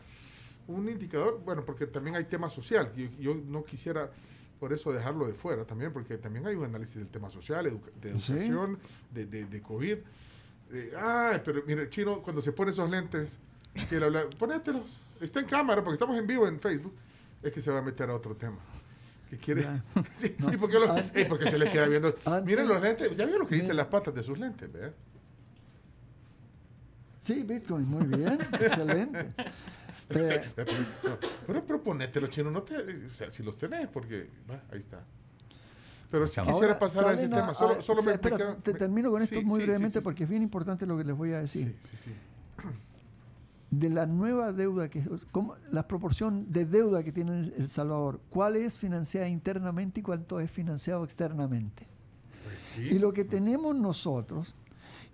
[0.67, 2.91] un indicador, bueno, porque también hay tema social.
[2.95, 4.09] Yo, yo no quisiera
[4.59, 7.91] por eso dejarlo de fuera también, porque también hay un análisis del tema social, educa-
[8.01, 8.31] de Sí.
[8.33, 8.79] educación,
[9.13, 9.97] de, de, de COVID.
[10.71, 13.37] Eh, ay, pero mire, el chino, cuando se pone esos lentes,
[14.39, 14.97] ponételos.
[15.21, 16.93] Está en cámara, porque estamos en vivo en Facebook.
[17.43, 18.57] Es que se va a meter a otro tema.
[19.29, 19.61] Que quiere.
[19.63, 19.83] Ya.
[20.15, 20.51] Sí, No.
[20.51, 22.15] ¿Y los- porque se le queda viendo.
[22.45, 23.09] Miren los lentes.
[23.15, 24.93] Ya vieron lo que dicen las patas de sus lentes, ¿verdad?
[27.21, 29.33] Sí, Bitcoin, muy bien, excelente.
[30.09, 30.41] Eh,
[31.47, 32.51] pero, pero, ponételos, chino.
[32.51, 32.75] No te,
[33.07, 34.29] o sea, si los tenés, porque.
[34.49, 35.03] va, ahí está.
[36.11, 38.61] Pero si Ahora quisiera pasar a ese salen tema, solo, a- solo me espera, explica-
[38.61, 40.97] te me- termino con esto sí, muy sí, brevemente sí, porque es bien importante lo
[40.97, 41.75] que les voy a decir.
[43.71, 48.55] De la nueva deuda, que cómo- la proporción de deuda que tiene El Salvador, ¿cuál
[48.55, 51.85] es financiada internamente y cuánto es financiado externamente?
[52.43, 52.77] Pues.
[52.77, 54.53] Y lo que tenemos nosotros,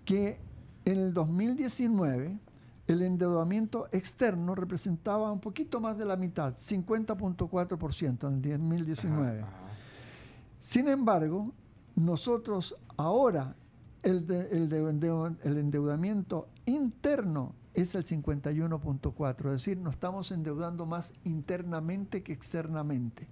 [0.04, 0.38] que
[0.84, 2.38] en el 2019
[2.86, 9.40] el endeudamiento externo representaba un poquito más de la mitad, 50.4% en el 2019.
[9.40, 9.58] Ajá, ajá.
[10.58, 11.52] Sin embargo,
[11.94, 13.54] nosotros ahora
[14.02, 20.84] el, de- el de- el endeudamiento interno es el 51.4, es decir, nos estamos endeudando
[20.86, 23.28] más internamente que externamente.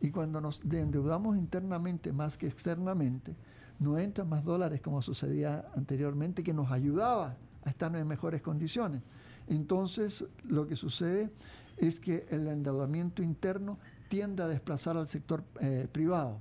[0.00, 3.34] Y cuando nos de- endeudamos internamente más que externamente,
[3.78, 7.36] no entran más dólares como sucedía anteriormente, que nos ayudaba
[7.68, 9.02] a estar en mejores condiciones.
[9.46, 11.30] Entonces, lo que sucede
[11.76, 13.78] es que el endeudamiento interno
[14.08, 16.40] tiende a desplazar al sector eh, privado.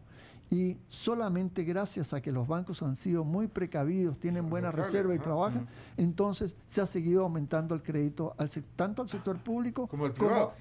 [0.49, 5.19] Y solamente gracias a que los bancos han sido muy precavidos, tienen buena reserva y
[5.19, 10.05] trabajan, entonces se ha seguido aumentando el crédito al tanto al sector público Como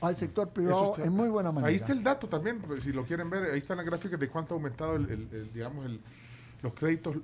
[0.01, 1.69] al sector privado está- en muy buena manera.
[1.69, 4.55] Ahí está el dato también, si lo quieren ver, ahí están las gráficas de cuánto
[4.55, 6.01] ha aumentado el, el- el, digamos, el,
[6.63, 7.17] los créditos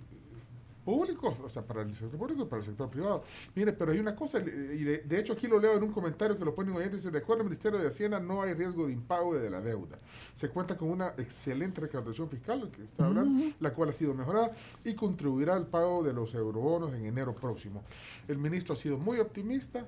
[0.84, 3.24] públicos, o sea, para el sector público y para el sector privado.
[3.54, 5.92] Mire, pero hay una cosa, eh, y de, de hecho aquí lo leo en un
[5.92, 8.54] comentario que lo pone un oyente, dice, de acuerdo al Ministerio de Hacienda no hay
[8.54, 9.96] riesgo de impago de la deuda.
[10.34, 14.52] Se cuenta con una excelente recaudación fiscal, que está hablando, la cual ha sido mejorada
[14.84, 17.82] y contribuirá al pago de los eurobonos en enero próximo.
[18.28, 19.86] El ministro ha sido muy optimista,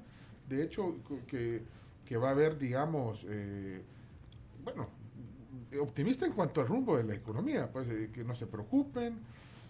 [0.49, 3.83] de hecho, que va a haber, digamos, eh,
[4.63, 4.89] bueno,
[5.81, 9.19] optimista en cuanto al rumbo de la economía, pues eh, que no se preocupen.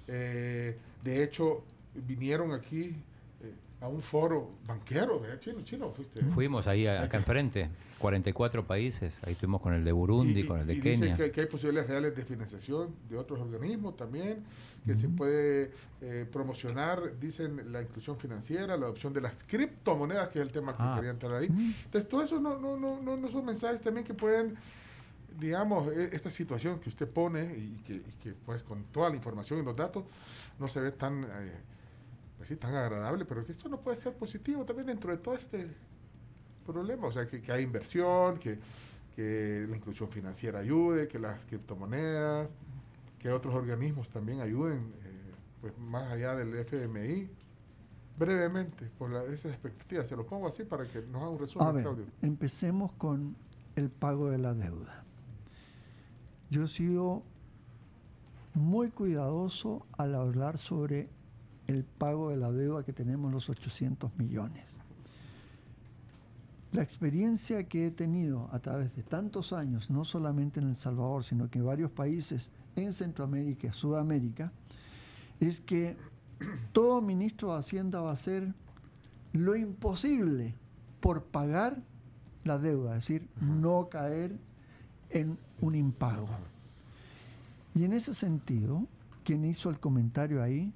[0.07, 1.63] Eh, de hecho,
[1.95, 2.97] vinieron aquí
[3.43, 5.39] eh, a un foro banquero, ¿verdad?
[5.41, 6.23] Chino, chino, fuiste.
[6.25, 10.59] Fuimos ahí a- acá enfrente, 44 países, ahí estuvimos con el de Burundi, Y- con
[10.59, 10.99] el de y Kenia.
[11.13, 14.43] Dicen que, que hay posibilidades reales de financiación de otros organismos también,
[14.87, 20.39] que se puede eh, promocionar, dicen, la inclusión financiera, la adopción de las criptomonedas, que
[20.41, 20.95] es el tema que Ah.
[20.97, 21.47] quería entrar ahí.
[21.85, 24.55] Entonces, todo eso no, no, no, no, no son mensajes también que pueden,
[25.41, 29.17] digamos, eh, esta situación que usted pone y que, y que, pues con toda la
[29.17, 30.05] información y los datos
[30.59, 31.53] no se ve tan, eh,
[32.37, 35.35] pues sí, tan agradable, pero que esto no puede ser positivo también dentro de todo
[35.35, 35.69] este
[36.65, 38.59] problema, o sea, que, que hay inversión, que,
[39.15, 42.51] que la inclusión financiera ayude, que las criptomonedas,
[43.19, 47.29] que otros organismos también ayuden, eh, pues más allá del FMI.
[48.17, 51.69] Brevemente, por la, esas expectativas, se lo pongo así para que nos haga un resumen,
[51.69, 52.05] A ver, Claudio.
[52.23, 53.35] empecemos con
[53.75, 55.05] el pago de la deuda.
[56.49, 57.25] Yo he sido
[58.55, 61.09] muy cuidadoso al hablar sobre
[61.67, 64.65] el pago de la deuda que tenemos los 800 millones.
[66.73, 71.23] La experiencia que he tenido a través de tantos años, no solamente en El Salvador,
[71.23, 74.53] sino que en varios países en Centroamérica y Sudamérica,
[75.41, 75.97] es que
[76.73, 78.53] todo ministro de Hacienda va a hacer
[79.33, 80.55] lo imposible
[81.01, 81.83] por pagar
[82.45, 84.37] la deuda, es decir, no caer
[85.11, 86.29] en un impago.
[87.75, 88.87] Y en ese sentido,
[89.25, 90.73] quien hizo el comentario ahí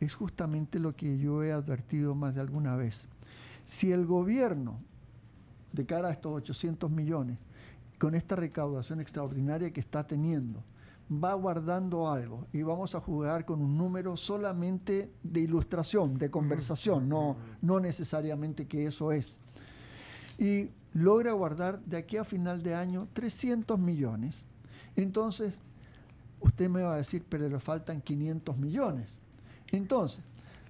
[0.00, 3.06] es justamente lo que yo he advertido más de alguna vez.
[3.64, 4.80] Si el gobierno,
[5.72, 7.38] de cara a estos 800 millones,
[7.98, 10.62] con esta recaudación extraordinaria que está teniendo,
[11.12, 17.08] va guardando algo y vamos a jugar con un número solamente de ilustración, de conversación,
[17.08, 19.38] no, no necesariamente que eso es.
[20.38, 24.46] Y logra guardar de aquí a final de año 300 millones.
[24.96, 25.58] Entonces,
[26.42, 29.20] usted me va a decir, pero le faltan 500 millones.
[29.70, 30.22] Entonces,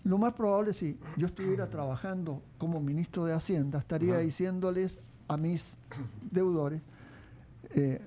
[0.04, 5.78] lo más probable si yo estuviera trabajando como ministro de Hacienda, estaría diciéndoles a mis
[6.30, 6.82] deudores,
[7.74, 8.00] eh,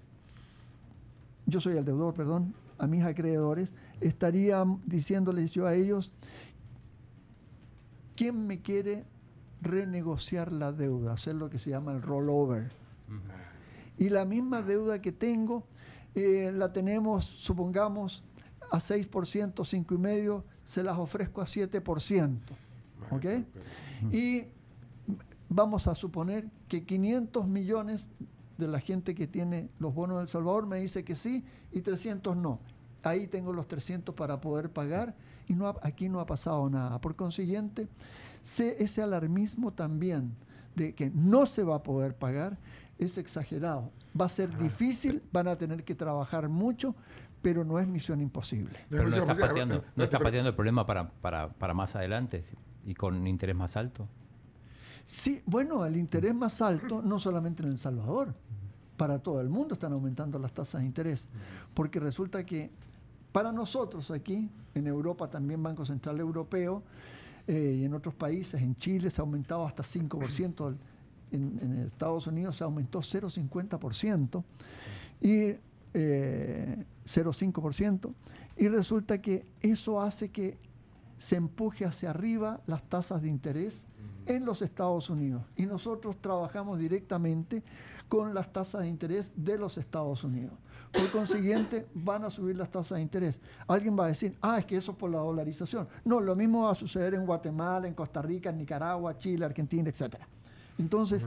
[1.46, 6.12] yo soy el deudor, perdón, a mis acreedores, estaría diciéndoles yo a ellos,
[8.16, 9.06] ¿quién me quiere
[9.62, 11.14] renegociar la deuda?
[11.14, 12.72] Hacer lo que se llama el rollover.
[13.98, 15.64] Y la misma deuda que tengo,
[16.16, 18.24] eh, la tenemos, supongamos,
[18.72, 19.10] a 6%,
[19.54, 22.40] 5,5%, se las ofrezco a 7%.
[23.12, 23.26] ¿Ok?
[24.12, 24.46] Y
[25.50, 28.10] vamos a suponer que 500 millones
[28.58, 32.36] de la gente que tiene los bonos del Salvador me dice que sí y 300
[32.36, 32.60] no.
[33.04, 35.16] Ahí tengo los 300 para poder pagar
[35.48, 37.00] y no aquí no ha pasado nada.
[37.00, 37.88] Por consiguiente,
[38.42, 40.36] ese alarmismo también
[40.76, 42.58] de que no se va a poder pagar
[42.98, 43.92] es exagerado.
[44.20, 46.96] Va a ser difícil, van a tener que trabajar mucho,
[47.42, 48.80] pero no es misión imposible.
[48.90, 52.44] Pero no está pateando, no está pateando el problema para, para, para más adelante
[52.86, 54.08] y con interés más alto.
[55.06, 58.34] Sí, bueno, el interés más alto, no solamente en El Salvador,
[58.98, 61.28] para todo el mundo están aumentando las tasas de interés,
[61.74, 62.72] porque resulta que
[63.32, 66.82] para nosotros aquí, en Europa también Banco Central Europeo,
[67.48, 70.76] eh, y en otros países, en Chile se ha aumentado hasta 5%,
[71.36, 74.44] en, en Estados Unidos se aumentó 0,50%
[75.22, 75.54] y
[75.94, 78.14] 0,5%, eh,
[78.58, 80.58] y resulta que eso hace que
[81.18, 83.86] se empuje hacia arriba las tasas de interés
[84.26, 87.64] en los Estados Unidos y nosotros trabajamos directamente
[88.10, 90.54] con las tasas de interés de los Estados Unidos.
[90.92, 93.40] Por consiguiente, van a subir las tasas de interés.
[93.68, 95.88] Alguien va a decir, ah, es que eso es por la dolarización.
[96.06, 99.90] No, lo mismo va a suceder en Guatemala, en Costa Rica, en Nicaragua, Chile, Argentina,
[99.90, 100.16] etc.
[100.78, 101.26] Entonces,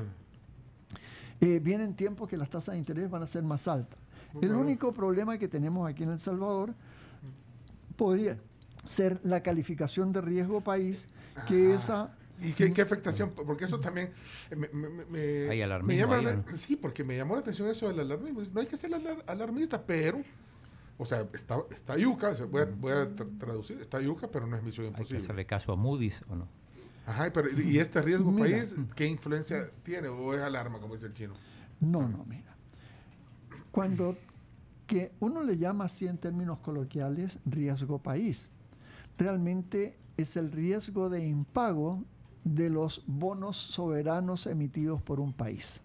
[1.41, 3.99] eh, vienen tiempos que las tasas de interés van a ser más altas.
[4.43, 6.75] El único problema que tenemos aquí en El Salvador
[7.97, 8.39] podría
[8.85, 11.09] ser la calificación de riesgo país,
[11.47, 13.33] que esa ¿Y qué, afectación?
[13.35, 14.13] Porque eso también
[14.57, 16.45] me, me, hay alarmismo.
[16.55, 18.43] Sí, porque me llamó la atención eso del alarmismo.
[18.53, 18.91] No hay que ser
[19.27, 20.23] alarmista, pero,
[20.99, 23.09] o sea, está, está yuca, voy a, voy a
[23.39, 25.17] traducir, está yuca, pero no es misión imposible.
[25.17, 26.49] ¿Hay que hacerle caso a Moody's o no?
[27.09, 31.15] Ajá, pero ¿y este riesgo país qué influencia tiene o es alarma, como dice el
[31.15, 31.33] chino?
[31.81, 32.55] No, no, mira.
[33.71, 34.15] Cuando
[34.87, 38.51] que uno le llama así en términos coloquiales riesgo país,
[39.17, 42.05] realmente es el riesgo de impago
[42.45, 45.81] de los bonos soberanos emitidos por un país.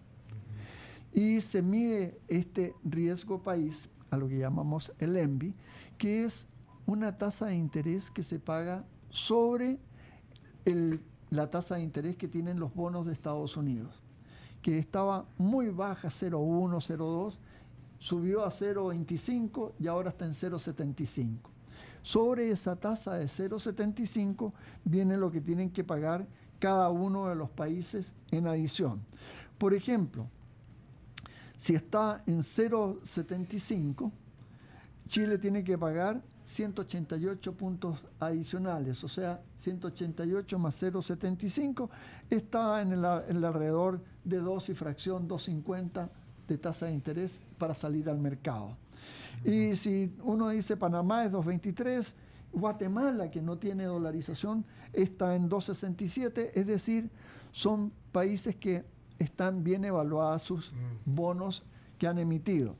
[1.14, 5.54] Y se mide este riesgo país a lo que llamamos el ENVI,
[5.96, 6.48] que es
[6.84, 9.78] una tasa de interés que se paga sobre
[11.34, 14.00] la tasa de interés que tienen los bonos de Estados Unidos,
[14.62, 17.38] que estaba muy baja, 0,1, 0,2,
[17.98, 21.38] subió a 0,25 y ahora está en 0,75.
[22.02, 24.52] Sobre esa tasa de 0,75
[24.84, 26.26] viene lo que tienen que pagar
[26.58, 29.00] cada uno de los países en adición.
[29.58, 30.28] Por ejemplo,
[31.56, 34.12] si está en 0,75,
[35.08, 41.88] Chile tiene que pagar 188 puntos adicionales, o sea, 188 más 0,75
[42.28, 46.08] está en el, alrededor de 2 y fracción 2,50
[46.46, 48.76] de tasa de interés para salir al mercado.
[49.42, 52.12] Y si uno dice Panamá es 2,23,
[52.52, 57.10] Guatemala, que no tiene dolarización, está en 2,67, es decir,
[57.52, 58.84] son países que
[59.18, 61.14] están bien evaluados sus mm.
[61.14, 61.64] bonos
[61.98, 62.76] que han emitido.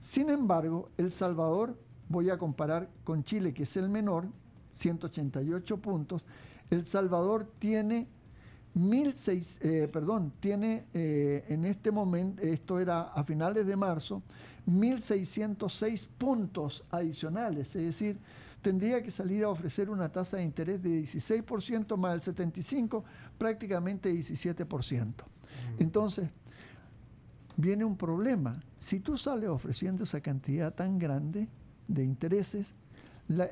[0.00, 1.76] Sin embargo, El Salvador,
[2.08, 4.28] voy a comparar con Chile, que es el menor,
[4.72, 6.26] 188 puntos,
[6.70, 8.08] El Salvador tiene
[8.74, 14.22] 1006, eh, perdón, tiene eh, en este momento, esto era a finales de marzo,
[14.66, 18.18] 1.606 puntos adicionales, es decir,
[18.62, 23.02] tendría que salir a ofrecer una tasa de interés de 16% más el 75%,
[23.38, 25.06] prácticamente 17%.
[25.06, 25.14] Mm.
[25.78, 26.28] Entonces,
[27.56, 28.62] viene un problema.
[28.78, 31.48] Si tú sales ofreciendo esa cantidad tan grande
[31.88, 32.74] de intereses,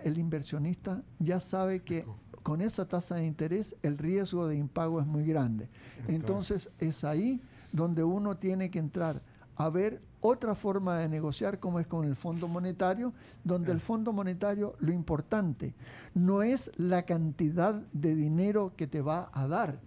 [0.04, 2.06] el inversionista ya sabe que
[2.42, 5.68] con esa tasa de interés el riesgo de impago es muy grande.
[6.06, 7.40] Entonces es ahí
[7.72, 9.20] donde uno tiene que entrar
[9.56, 13.12] a ver otra forma de negociar como es con el Fondo Monetario,
[13.44, 15.74] donde el Fondo Monetario lo importante
[16.14, 19.80] no es la cantidad de dinero que te va a dar.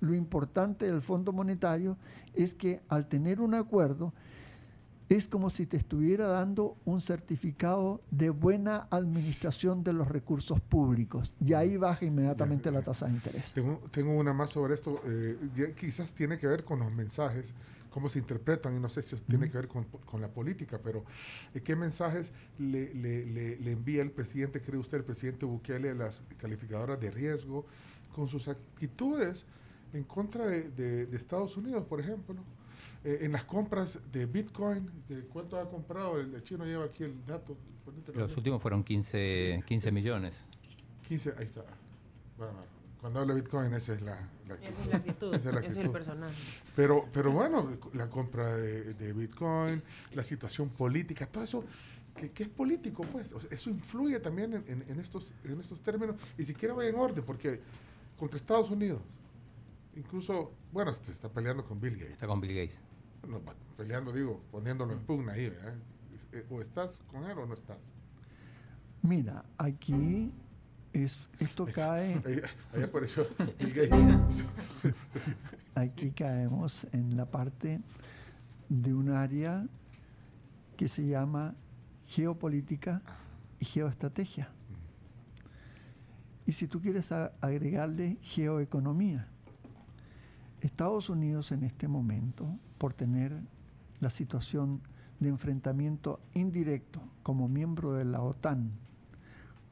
[0.00, 1.96] Lo importante del Fondo Monetario
[2.34, 4.12] es que al tener un acuerdo,
[5.16, 11.34] es como si te estuviera dando un certificado de buena administración de los recursos públicos.
[11.44, 13.52] Y ahí baja inmediatamente la tasa de interés.
[13.52, 15.00] Tengo, una más sobre esto.
[15.04, 17.52] Eh, quizás tiene que ver con los mensajes,
[17.90, 21.04] cómo se interpretan, y no sé si tiene que ver con, la política, pero
[21.54, 22.92] eh, ¿qué mensajes le,
[23.70, 27.66] envía el presidente, cree usted, el presidente Bukele, a las calificadoras de riesgo,
[28.14, 29.44] con sus actitudes
[29.92, 32.36] en contra de Estados Unidos, por ejemplo?
[33.04, 36.20] Eh, en las compras de Bitcoin, de ¿cuánto ha comprado?
[36.20, 37.56] El, chino lleva aquí el dato.
[38.14, 40.44] Los últimos fueron 15, 15 millones.
[41.08, 41.64] 15, ahí está.
[42.38, 42.52] Bueno,
[43.00, 44.54] cuando hablo de Bitcoin, esa es la, actitud.
[44.62, 46.36] Esa es la actitud, ese es el personaje.
[46.76, 49.82] Pero, pero bueno, la compra de, Bitcoin,
[50.14, 51.64] la situación política, todo eso
[52.14, 53.34] que, es político, pues.
[53.50, 56.14] eso influye también en, estos, en estos términos.
[56.38, 57.58] Y siquiera va en orden, porque
[58.16, 59.00] contra Estados Unidos,
[59.96, 62.12] incluso, bueno, se está peleando con Bill Gates.
[62.12, 62.80] Está con Bill Gates
[63.76, 65.52] peleando, digo, poniéndolo en pugna ahí,
[66.32, 67.90] eh, O estás con él o no estás.
[69.02, 70.32] Mira, aquí
[70.92, 72.20] es, esto cae.
[72.74, 73.26] Ahí, apareció
[75.74, 77.80] Aquí caemos en la parte
[78.68, 79.66] de un área
[80.76, 81.54] que se llama
[82.06, 83.02] geopolítica
[83.58, 84.48] y geoestrategia.
[86.46, 89.28] Y si tú quieres agregarle geoeconomía,
[90.60, 93.40] Estados Unidos en este momento, por tener
[94.00, 94.80] la situación
[95.20, 98.72] de enfrentamiento indirecto como miembro de la OTAN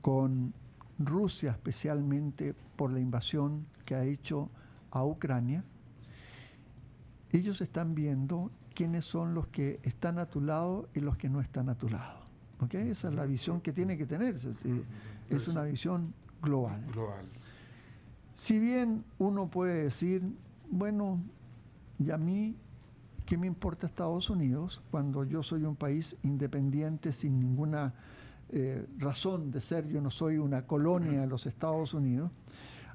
[0.00, 0.54] con
[0.96, 4.48] Rusia especialmente por la invasión que ha hecho
[4.92, 5.64] a Ucrania,
[7.32, 11.40] ellos están viendo quiénes son los que están a tu lado y los que no
[11.40, 12.20] están a tu lado.
[12.70, 14.36] Esa es la visión que tiene que tener.
[15.28, 16.86] Es una visión global.
[16.92, 17.26] global.
[18.34, 20.22] Si bien uno puede decir,
[20.70, 21.18] bueno,
[21.98, 22.56] y a mí,
[23.30, 27.94] ¿qué me importa Estados Unidos cuando yo soy un país independiente sin ninguna
[28.48, 29.86] eh, razón de ser?
[29.86, 32.32] Yo no soy una colonia de los Estados Unidos.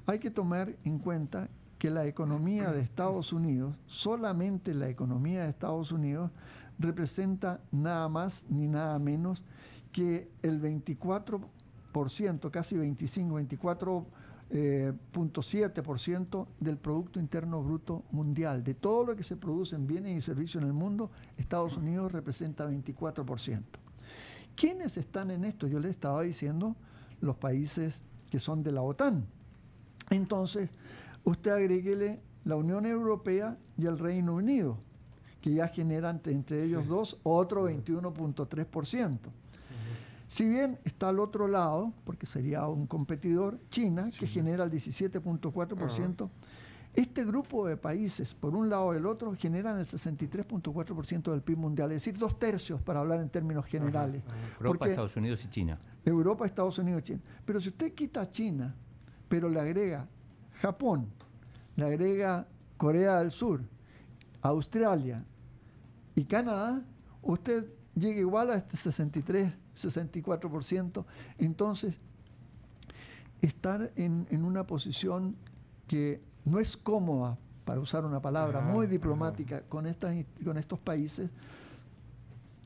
[0.04, 5.48] Hay que tomar en cuenta que la economía de Estados Unidos, solamente la economía de
[5.48, 6.30] Estados Unidos,
[6.78, 9.42] representa nada más ni nada menos
[9.90, 14.06] que el 24%, casi 25, 24
[14.50, 18.62] eh, 0.7% del Producto Interno Bruto Mundial.
[18.62, 22.12] De todo lo que se produce en bienes y servicios en el mundo, Estados Unidos
[22.12, 23.62] representa 24%.
[24.54, 25.66] ¿Quiénes están en esto?
[25.66, 26.76] Yo les estaba diciendo
[27.20, 29.26] los países que son de la OTAN.
[30.10, 30.70] Entonces,
[31.24, 34.78] usted agréguele la Unión Europea y el Reino Unido,
[35.40, 39.18] que ya generan entre ellos dos otro 21.3%.
[40.28, 46.30] Si bien está al otro lado, porque sería un competidor, China, que genera el 17.4%,
[46.94, 51.58] este grupo de países, por un lado y el otro, generan el 63.4% del PIB
[51.58, 54.22] mundial, es decir, dos tercios para hablar en términos generales.
[54.58, 55.78] Europa, Estados Unidos y China.
[56.04, 57.20] Europa, Estados Unidos y China.
[57.44, 58.74] Pero si usted quita China,
[59.28, 60.08] pero le agrega
[60.62, 61.06] Japón,
[61.76, 62.48] le agrega
[62.78, 63.60] Corea del Sur,
[64.40, 65.22] Australia
[66.14, 66.82] y Canadá,
[67.20, 71.04] usted llega igual a este 63 64%.
[71.38, 71.98] Entonces,
[73.42, 75.36] estar en, una posición
[75.86, 80.14] que no es cómoda, para usar una palabra muy diplomática, con, estas,
[80.44, 81.30] con estos países,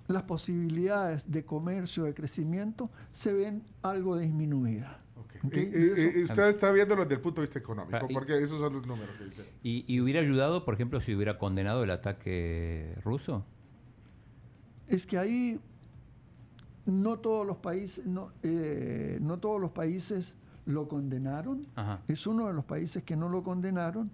[0.08, 4.94] las posibilidades de comercio, de crecimiento, se ven algo disminuidas.
[5.42, 9.16] usted está viéndolo desde el punto de vista económico, ah, porque esos son los números
[9.16, 9.44] que dice.
[9.62, 13.46] ¿Y, hubiera ayudado, por ejemplo, si hubiera condenado el ataque ruso?
[14.86, 15.60] Es que ahí
[16.86, 20.34] no todos los países, no, eh, no todos los países
[20.66, 21.66] lo condenaron.
[22.08, 24.10] Es uno de los países que no lo condenaron,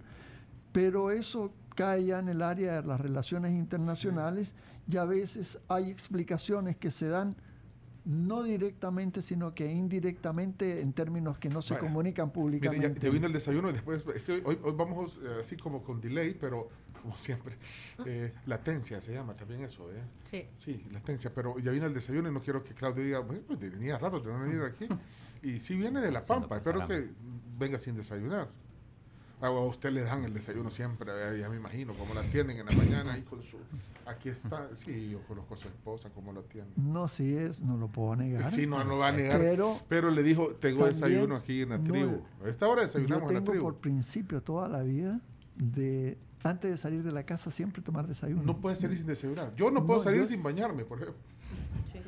[0.71, 4.53] pero eso cae ya en el área de las relaciones internacionales
[4.89, 7.35] y a veces hay explicaciones que se dan
[8.07, 12.87] no directamente, sino que indirectamente en términos que no se comunican públicamente.
[12.87, 15.83] Mira, te vino el desayuno y después, es que hoy, hoy vamos eh, así como
[15.83, 16.69] con delay, pero
[17.07, 17.55] como siempre.
[18.05, 20.01] Eh, latencia se llama también eso, ¿eh?
[20.29, 20.45] Sí.
[20.57, 21.33] Sí, latencia.
[21.33, 24.31] Pero ya vino el desayuno y no quiero que Claudio diga, pues venía rato de
[24.31, 24.87] no venir aquí.
[25.43, 27.11] Y sí viene de La Pampa, espero que
[27.59, 28.49] venga sin desayunar.
[29.39, 32.65] A usted le dan el desayuno siempre, eh, ya me imagino, cómo la atienden en
[32.65, 33.57] la mañana ahí con su...
[34.07, 36.73] Aquí está, sí, yo conozco a su esposa, cómo lo atienden.
[36.91, 38.51] No, sí es, no lo puedo negar.
[38.51, 39.39] Sí, no lo va a negar.
[39.39, 42.23] Pero, Pero, le dijo, tengo desayuno aquí en la no- tribu.
[42.43, 43.63] A esta hora yo desayunamos en la tengo tribu.
[43.65, 45.21] por principio toda la vida
[45.55, 48.43] de antes de salir de la casa siempre tomar desayuno.
[48.43, 49.53] No puede salir sin desayunar.
[49.55, 51.21] Yo no puedo No, salir yo- sin bañarme, por ejemplo.
[51.91, 51.99] Sí.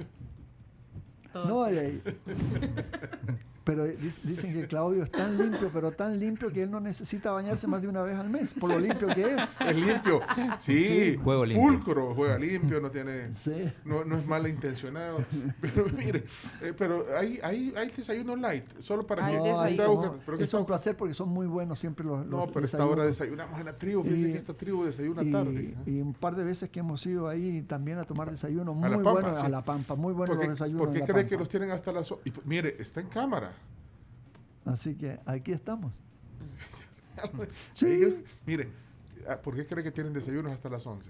[1.33, 2.01] No, y ahí-
[3.69, 7.31] pero dic- dicen que Claudio es tan limpio, pero tan limpio que él no necesita
[7.31, 9.43] bañarse más de una vez al mes, por lo limpio que es.
[9.67, 10.21] Es limpio.
[10.59, 11.19] Sí, Sí.
[11.23, 11.67] Juego limpio.
[11.67, 13.33] pulcro, juega limpio, no tiene...
[13.33, 13.71] Sí.
[13.85, 15.19] No, no es malintencionado.
[15.61, 16.23] Pero mire,
[16.61, 20.65] eh, pero hay, hay, hay desayuno light, solo para que No, pero que es un
[20.65, 23.09] placer porque son muy buenos siempre los, No, los pero esta hora desayunos.
[23.47, 24.03] desayunamos en la tribu.
[24.03, 25.59] Fíjese Y- que esta tribu desayuna y, tarde.
[25.59, 25.75] ¿eh?
[25.91, 28.89] y un par de veces que hemos ido ahí también a tomar desayuno, A muy
[28.89, 29.45] la Pampa, buenos sí.
[29.45, 30.87] a la Pampa, muy buenos ¿Por qué, los desayunos.
[30.87, 32.09] por qué cree que los tienen hasta las...
[32.23, 33.51] y, pues, mire, está en cámara.
[34.73, 35.99] Así que aquí estamos.
[37.81, 38.13] Ellos-
[38.45, 38.69] mire,
[39.27, 41.09] ah, ¿por qué cree que tienen desayunos hasta las 11?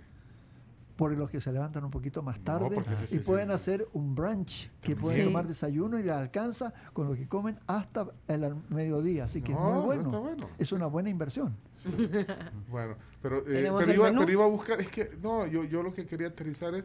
[0.96, 2.76] Por los que se levantan un poquito más tarde
[3.10, 5.24] y pueden hacer un brunch, que pueden Sí.
[5.24, 9.24] tomar desayuno y les alcanza con lo que comen hasta el mediodía.
[9.24, 10.50] Así que No, es muy no bueno.
[10.58, 11.56] Es una buena inversión.
[12.70, 13.44] Bueno, pero, eh,
[13.80, 16.76] pero, iba, pero iba a buscar, es que, no, yo, yo lo que quería aterrizar
[16.76, 16.84] es,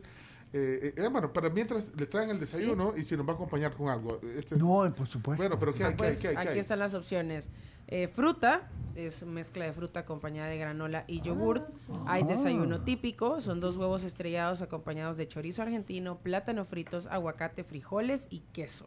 [0.57, 3.73] eh, eh, bueno, para mientras le traen el desayuno y si nos va a acompañar
[3.75, 4.21] con algo.
[4.37, 5.43] Este es- No, por supuesto.
[5.43, 5.93] bueno, pero ¿qué Ah, hay?
[5.95, 6.23] ¿Qué pues, hay?
[6.23, 6.35] ¿Qué hay?
[6.35, 6.59] ¿Qué aquí hay?
[6.61, 7.49] están las opciones.
[7.89, 11.69] Eh, fruta, es mezcla de fruta acompañada de granola y yogurt.
[12.07, 12.27] Hay Ah.
[12.27, 18.41] desayuno típico, son dos huevos estrellados acompañados de chorizo argentino, plátano fritos, aguacate, frijoles y
[18.53, 18.87] queso.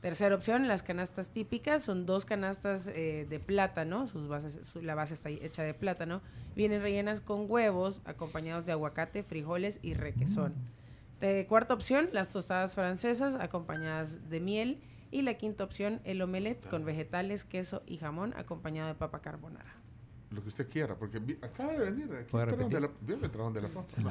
[0.00, 4.94] Tercera opción, las canastas típicas, son dos canastas eh, de plátano, sus bases, su- la
[4.94, 6.20] base está hecha de plátano,
[6.54, 10.52] vienen rellenas con huevos acompañados de aguacate, frijoles y requesón.
[11.20, 14.80] De cuarta opción, las tostadas francesas acompañadas de miel.
[15.10, 19.72] Y la quinta opción, el omelette con vegetales, queso y jamón acompañado de papa carbonara.
[20.32, 22.12] Lo que usted quiera, porque acaba de venir.
[22.12, 23.60] Aquí ¿Puede trajeron de la, de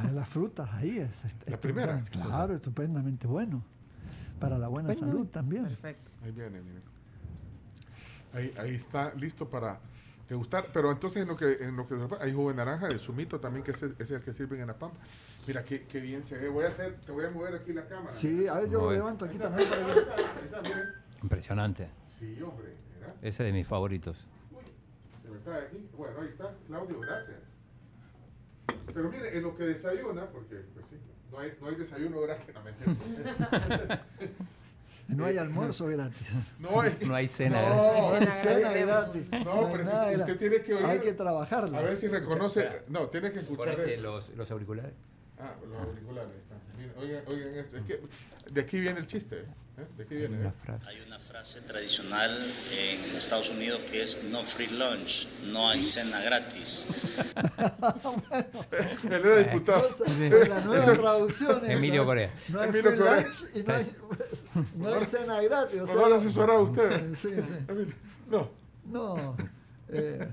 [0.08, 1.26] de las frutas ahí es.
[1.26, 2.02] est- La primera.
[2.10, 3.62] Claro, estupendamente bueno.
[4.40, 5.66] Para la buena salud también.
[5.66, 6.10] Perfecto.
[6.24, 6.80] Ahí viene, mire.
[8.34, 9.80] Ahí, ahí está listo para
[10.30, 10.66] degustar.
[10.74, 13.64] Pero entonces en lo que en lo que hay jugo de naranja, de zumito también,
[13.66, 14.98] que es, el- es el que sirven en la pampa.
[15.46, 16.48] Mira qué, qué bien se ve.
[16.50, 18.10] Voy a hacer, te voy a mover aquí la cámara.
[18.10, 20.88] Sí, a ver, yo levanto aquí también para miren.
[21.22, 21.90] Impresionante.
[22.06, 22.74] Sí, hombre.
[23.22, 24.28] Ese es de mis favoritos.
[25.22, 25.88] Se me cae aquí.
[25.98, 26.54] Bueno, ahí está.
[26.68, 27.38] Claudio, gracias.
[28.94, 30.98] Pero mire, en lo que desayuna, porque pues sí,
[31.32, 32.48] no hay, no hay desayuno gratis.
[35.08, 36.28] No, hay almuerzo gratis.
[36.60, 38.02] No hay, No hay cena no, gratis.
[38.02, 39.30] No hay cena gratis.
[39.30, 39.46] gratis.
[39.46, 40.38] No, pero nada usted gratis.
[40.38, 41.78] tiene que oír- Hay que trabajarla.
[41.78, 42.70] A ver si reconoce.
[42.90, 44.94] No, tiene que escuchar los, los auriculares.
[45.40, 46.60] Ah, los auriculares están.
[47.02, 47.78] Oigan, oigan esto.
[47.78, 48.02] Es que
[48.52, 49.40] de aquí viene el chiste.
[49.40, 49.86] ¿eh?
[49.98, 50.38] De aquí viene.
[50.38, 50.54] Una ¿eh?
[50.64, 50.90] frase.
[50.90, 52.38] Hay una frase tradicional
[52.78, 56.86] en Estados Unidos que es no free lunch, no hay cena gratis.
[59.04, 59.88] Él era diputado.
[59.90, 61.72] Entonces, La nueva Eso- traducción es.
[61.78, 62.06] Emilio.
[62.06, 62.34] Corea.
[62.50, 63.22] No hay Emilio free Corea.
[63.22, 63.86] lunch y no hay,
[64.76, 65.80] no hay cena gratis.
[65.82, 67.16] O ¿No lo han sea, asesorado usted?
[67.16, 67.94] Sí, sí.
[68.30, 68.50] No.
[68.86, 69.36] No.
[69.90, 70.28] eh,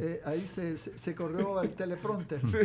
[0.00, 2.40] eh, ahí se, se, se corrió el teleprompter.
[2.48, 2.58] Sí.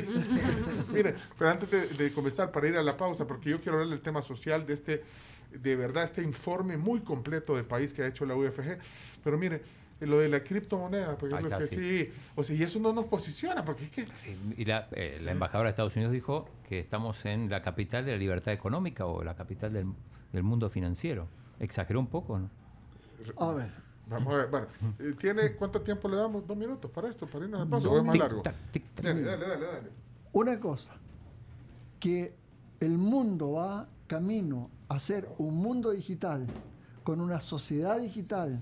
[0.94, 3.90] Mire, pero antes de, de comenzar, para ir a la pausa, porque yo quiero hablar
[3.90, 5.04] del tema social de este,
[5.52, 8.78] de verdad, este informe muy completo del país que ha hecho la UFG.
[9.24, 9.62] Pero mire,
[10.02, 12.80] lo de la criptomoneda, porque Ah, es lo que sí, sí, o sea, y eso
[12.80, 16.12] no nos posiciona, porque es que Sí, y la, eh, la embajadora de Estados Unidos
[16.14, 19.88] dijo que estamos en la capital de la libertad económica o la capital del,
[20.32, 21.28] del mundo financiero.
[21.60, 22.50] Exageró un poco, ¿no?
[23.38, 23.72] A ver,
[24.08, 24.68] Vamos a ver, bueno,
[24.99, 26.45] eh, ¿tiene cuánto tiempo le damos?
[26.45, 27.26] ¿Dos minutos para esto?
[27.26, 27.88] ¿Para irnos a la pausa?
[27.88, 28.43] Dos ¿O es más largo?
[28.43, 29.89] Dale, dale, dale, dale.
[30.34, 30.91] una cosa,
[31.99, 32.36] que
[32.80, 36.45] el mundo va camino a ser un mundo digital,
[37.04, 38.62] con una sociedad digital,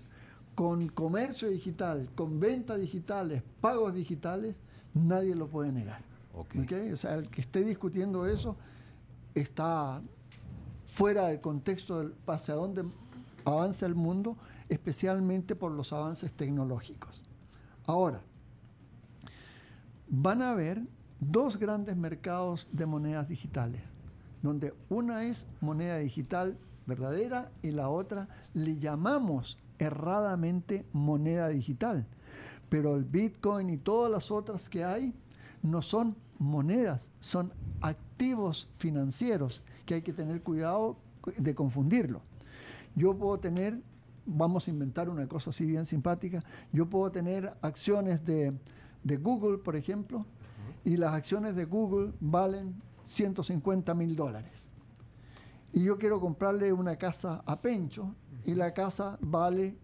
[0.55, 4.55] con comercio digital, con ventas digitales, pagos digitales,
[4.93, 6.01] nadie lo puede negar.
[6.33, 6.55] Ok.
[6.63, 6.71] ¿ok?
[6.93, 8.55] O sea, el que esté discutiendo eso
[9.33, 10.01] está
[10.85, 12.83] fuera del contexto del hacia dónde
[13.45, 14.37] avanza el mundo,
[14.71, 17.21] especialmente por los avances tecnológicos.
[17.85, 18.21] Ahora,
[20.07, 20.81] van a haber
[21.19, 23.81] dos grandes mercados de monedas digitales,
[24.41, 32.07] donde una es moneda digital verdadera y la otra le llamamos erradamente moneda digital.
[32.69, 35.13] Pero el Bitcoin y todas las otras que hay
[35.61, 37.51] no son monedas, son
[37.81, 40.95] activos financieros que hay que tener cuidado
[41.37, 42.21] de confundirlo.
[42.95, 43.81] Yo puedo tener,
[44.25, 48.53] vamos a inventar una cosa así bien simpática, yo puedo tener acciones de,
[49.03, 50.25] de Google, por ejemplo,
[50.85, 54.51] y las acciones de Google valen 150 mil dólares.
[55.73, 58.13] Y yo quiero comprarle una casa a Pencho
[58.45, 59.77] y la casa vale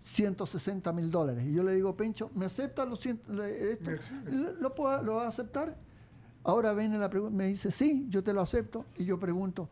[0.00, 1.44] 160 mil dólares.
[1.46, 3.90] Y yo le digo, Pencho, ¿me acepta los esto?
[4.60, 5.76] ¿Lo, puedo- lo va a aceptar?
[6.44, 8.84] Ahora viene la pregunta, me dice, sí, yo te lo acepto.
[8.96, 9.68] Y yo pregunto.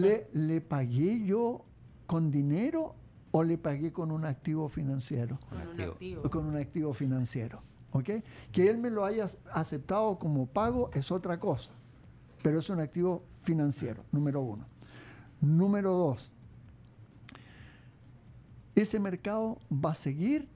[0.00, 1.64] ¿le, ¿le pagué yo
[2.06, 2.94] con dinero
[3.36, 5.40] o le pagué con un activo financiero?
[5.48, 5.92] Con un activo.
[5.92, 6.30] activo.
[6.30, 7.60] con un activo financiero.
[7.90, 8.10] ¿ok?
[8.52, 11.72] Que él me lo haya aceptado como pago es otra cosa,
[12.44, 14.66] pero es un activo financiero, número uno.
[15.40, 16.32] Número dos,
[18.76, 20.48] ese mercado va a seguir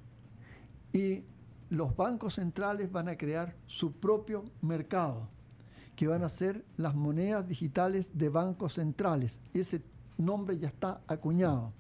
[0.93, 1.25] y
[1.71, 5.29] los bancos centrales van a crear su propio mercado,
[5.97, 9.41] que van a ser las monedas digitales de bancos centrales.
[9.53, 9.83] Ese
[10.17, 11.73] nombre ya está acuñado.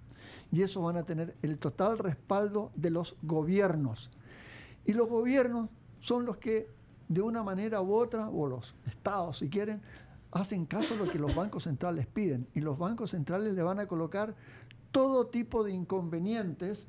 [0.50, 4.10] Y eso van a tener el total respaldo de los gobiernos.
[4.86, 5.68] Y los gobiernos
[6.00, 6.68] son los que,
[7.08, 9.82] de una manera u otra, o los estados, si quieren,
[10.30, 12.46] hacen caso a lo que los bancos centrales piden.
[12.54, 14.34] Y los bancos centrales le van a colocar
[14.90, 16.86] todo tipo de inconvenientes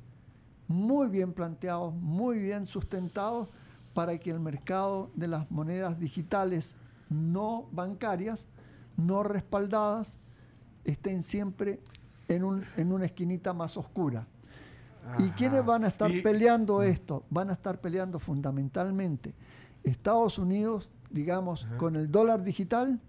[0.68, 3.48] muy bien planteados, muy bien sustentados,
[3.92, 6.76] para que el mercado de las monedas digitales
[7.08, 8.46] no bancarias,
[8.96, 10.16] no respaldadas,
[10.84, 11.80] estén siempre
[12.30, 14.26] en, un- en una esquinita más oscura.
[15.18, 17.24] ¿Y quiénes van a estar Y- peleando esto?
[17.30, 19.34] Van a estar peleando fundamentalmente
[19.82, 23.00] Estados Unidos, digamos, con el dólar digital,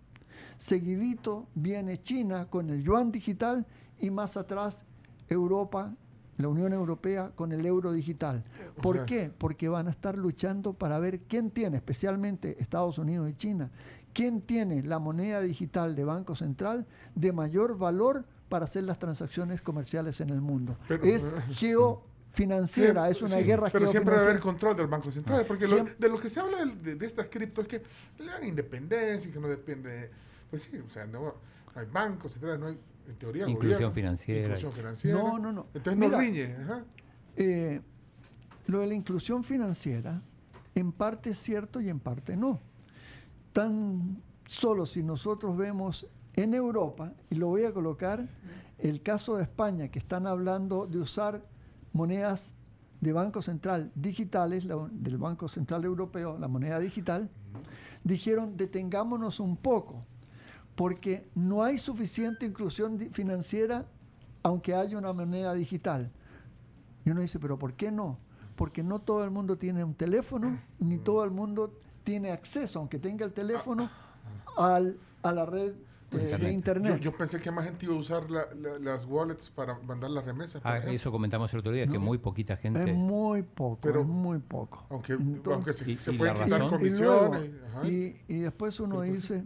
[0.58, 3.66] seguidito viene China con el yuan digital
[4.00, 4.86] y más atrás
[5.30, 5.94] Europa,
[6.38, 8.42] la Unión Europea con el euro digital.
[8.82, 9.32] ¿Por qué?
[9.38, 13.70] Porque van a estar luchando para ver quién tiene, especialmente Estados Unidos y China,
[14.14, 19.62] quién tiene la moneda digital de Banco Central de mayor valor para hacer las transacciones
[19.62, 20.76] comerciales en el mundo.
[20.86, 25.10] Pero- es geofinanciera, es una Sí, guerra Pero siempre va a haber control del Banco
[25.10, 27.70] Central, porque lo- Siempre- de lo que se habla de, de- de estas criptos es
[27.70, 27.82] que
[28.22, 30.12] le dan independencia y que no depende.
[30.50, 31.34] Pues sí, o sea, no, no
[31.82, 32.78] hay bancos centrales, no hay,
[33.08, 34.44] en teoría, Inclusión gobierno, financiera.
[34.48, 35.18] Inclusión financiera.
[35.18, 35.68] No, no, no.
[35.74, 36.56] Entonces Mira, no riñe.
[36.62, 36.84] Ajá.
[37.38, 37.80] Eh,
[38.68, 40.22] lo de la inclusión financiera,
[40.76, 42.60] en parte es cierto y en parte no.
[43.54, 48.28] Tan solo si nosotros vemos en Europa, y lo voy a colocar,
[48.78, 51.42] el caso de España, que están hablando de usar
[51.94, 52.54] monedas
[53.00, 57.30] de Banco Central digitales, del Banco Central Europeo, la moneda digital,
[58.04, 60.02] dijeron detengámonos un poco,
[60.76, 63.86] porque no hay suficiente inclusión financiera
[64.44, 66.10] aunque haya una moneda digital.
[67.06, 68.18] Y uno dice, pero ¿por qué no?
[68.56, 71.74] Porque no todo el mundo tiene un teléfono, ni todo el mundo
[72.04, 73.90] tiene acceso, aunque tenga el teléfono,
[74.58, 75.74] al- a la red
[76.12, 76.52] de Internet.
[76.54, 76.94] Internet.
[77.00, 80.12] Yo, yo pensé que más gente iba a usar la- la- las wallets para mandar
[80.12, 80.62] las remesas.
[80.66, 82.90] Ah, eso comentamos el otro día, que muy poquita gente.
[82.92, 84.86] Es muy poco, Pero- es muy poco.
[84.90, 87.92] Aunque, Entonces- aunque se, y- se y pueden quitar razón- y, luego, comisiones.
[88.28, 89.44] y, y después uno dice,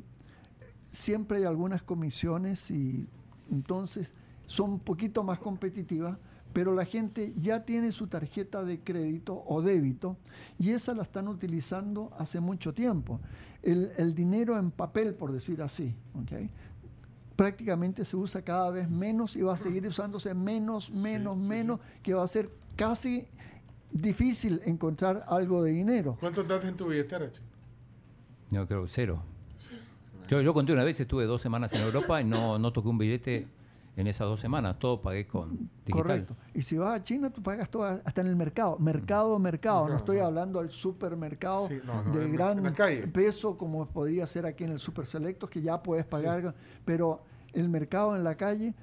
[0.88, 3.08] siempre hay algunas comisiones y
[3.52, 4.14] entonces
[4.48, 6.18] son un poquito más competitivas,
[6.54, 10.18] pero la gente ya tiene su tarjeta de crédito o débito
[10.58, 13.20] y esa la están utilizando hace mucho tiempo.
[13.66, 16.50] El, el dinero en papel, por decir así, ¿ok?
[17.36, 22.14] prácticamente se usa cada vez menos y va a seguir usándose menos, menos, menos, que
[22.14, 23.28] va a ser casi
[23.92, 26.18] difícil encontrar algo de dinero.
[26.20, 27.46] ¿Cuántos das en tu billetera, chico?
[28.52, 29.22] No, creo cero.
[30.28, 32.98] Yo, yo conté una vez, estuve dos semanas en Europa y no, no toqué un
[32.98, 33.48] billete
[33.98, 34.78] en esas dos semanas.
[34.80, 35.94] Todo pagué con digital.
[35.94, 36.36] Correcto.
[36.54, 38.78] Y si vas a China, tú pagas todo hasta en el mercado.
[38.78, 39.88] Mercado, mercado.
[39.88, 42.62] No estoy hablando del supermercado Sí, no, no, de gran
[43.14, 46.54] peso como podría ser aquí en el Super Selectos, que ya puedes pagar.
[46.84, 47.24] Pero
[47.54, 48.74] el mercado en la calle,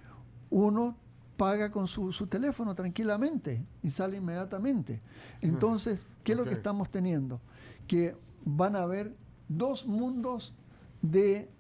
[0.51, 0.97] uno
[1.37, 5.01] paga con su, su teléfono tranquilamente y sale inmediatamente.
[5.41, 7.41] Entonces, ¿qué es lo que estamos teniendo?
[7.87, 9.15] Que van a haber
[9.49, 10.55] dos mundos
[11.03, 11.51] de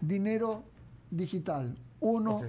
[0.00, 0.64] dinero
[1.10, 1.78] digital.
[2.00, 2.42] Uno.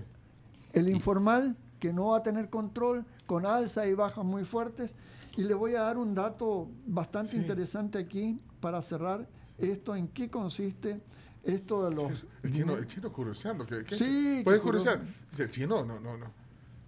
[0.74, 4.94] El informal, que no va a tener control, con alza y bajas muy fuertes.
[5.38, 7.38] Y le voy a dar un dato bastante Sí.
[7.38, 11.02] interesante aquí para cerrar esto, en qué consiste
[11.44, 12.26] esto de los...
[12.44, 13.66] El chino, el chino curioseando.
[13.66, 15.02] ¿qué, qué- Sí, ¿Puede curiosear?
[15.30, 16.26] Dice, el chino, no, no, no.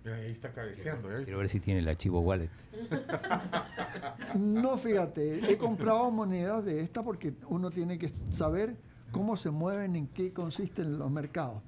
[0.04, 1.10] Mira, ahí está cabeceando.
[1.16, 1.24] ¿eh?
[1.24, 2.50] Quiero ver si tiene el archivo wallet.
[4.36, 8.76] No, fíjate, he comprado monedas de esta porque uno tiene que saber
[9.12, 11.62] cómo se mueven, en qué consisten los mercados.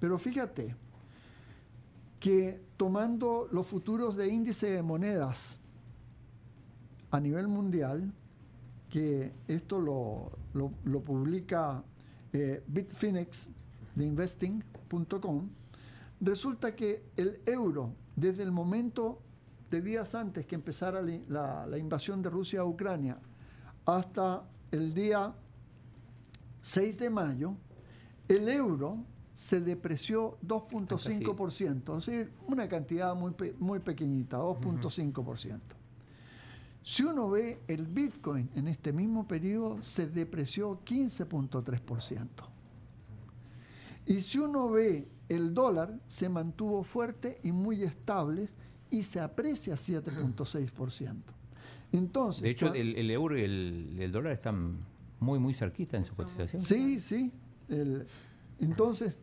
[0.00, 0.74] Pero fíjate
[2.24, 5.60] que tomando los futuros de índice de monedas
[7.10, 8.10] a nivel mundial,
[8.88, 11.84] que esto lo, lo- publica
[12.32, 13.50] eh, Bitfinex
[13.94, 15.50] de investing.com,
[16.22, 19.20] resulta que el euro, desde el momento
[19.70, 23.18] de días antes que empezara la invasión de Rusia a Ucrania
[23.84, 25.34] hasta el día
[26.62, 27.54] 6 de mayo,
[28.28, 29.04] el euro
[29.34, 35.60] se depreció 2.5%, es decir, una cantidad muy, pe- muy pequeñita, 2.5%.
[36.82, 42.28] Si uno ve el Bitcoin en este mismo periodo, se depreció 15.3%.
[44.06, 48.48] Y si uno ve el dólar, se mantuvo fuerte y muy estable
[48.90, 51.16] y se aprecia 7.6%.
[51.92, 54.76] Entonces, De hecho, el, el euro y el, el dólar están
[55.20, 56.62] muy, muy cerquita en su cotización.
[56.62, 57.32] Sí, sí.
[57.68, 58.06] El-
[58.60, 59.18] entonces,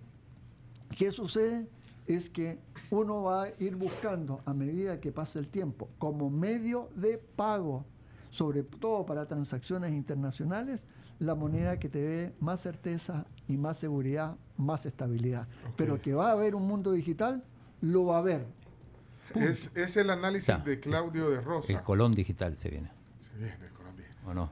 [0.97, 1.67] ¿qué sucede?
[2.07, 6.89] Es que uno va a ir buscando a medida que pasa el tiempo como medio
[6.95, 7.85] de pago,
[8.29, 10.85] sobre todo para transacciones internacionales,
[11.19, 15.47] la moneda que te dé más certeza y más seguridad, más estabilidad.
[15.77, 17.43] Pero que va a haber un mundo digital,
[17.81, 18.45] lo va a haber.
[19.35, 21.83] Es, es el análisis de Claudio de El Rosa.
[21.83, 24.05] colón digital se viene, Sí, bien, el Colombia.
[24.25, 24.49] ¿o no?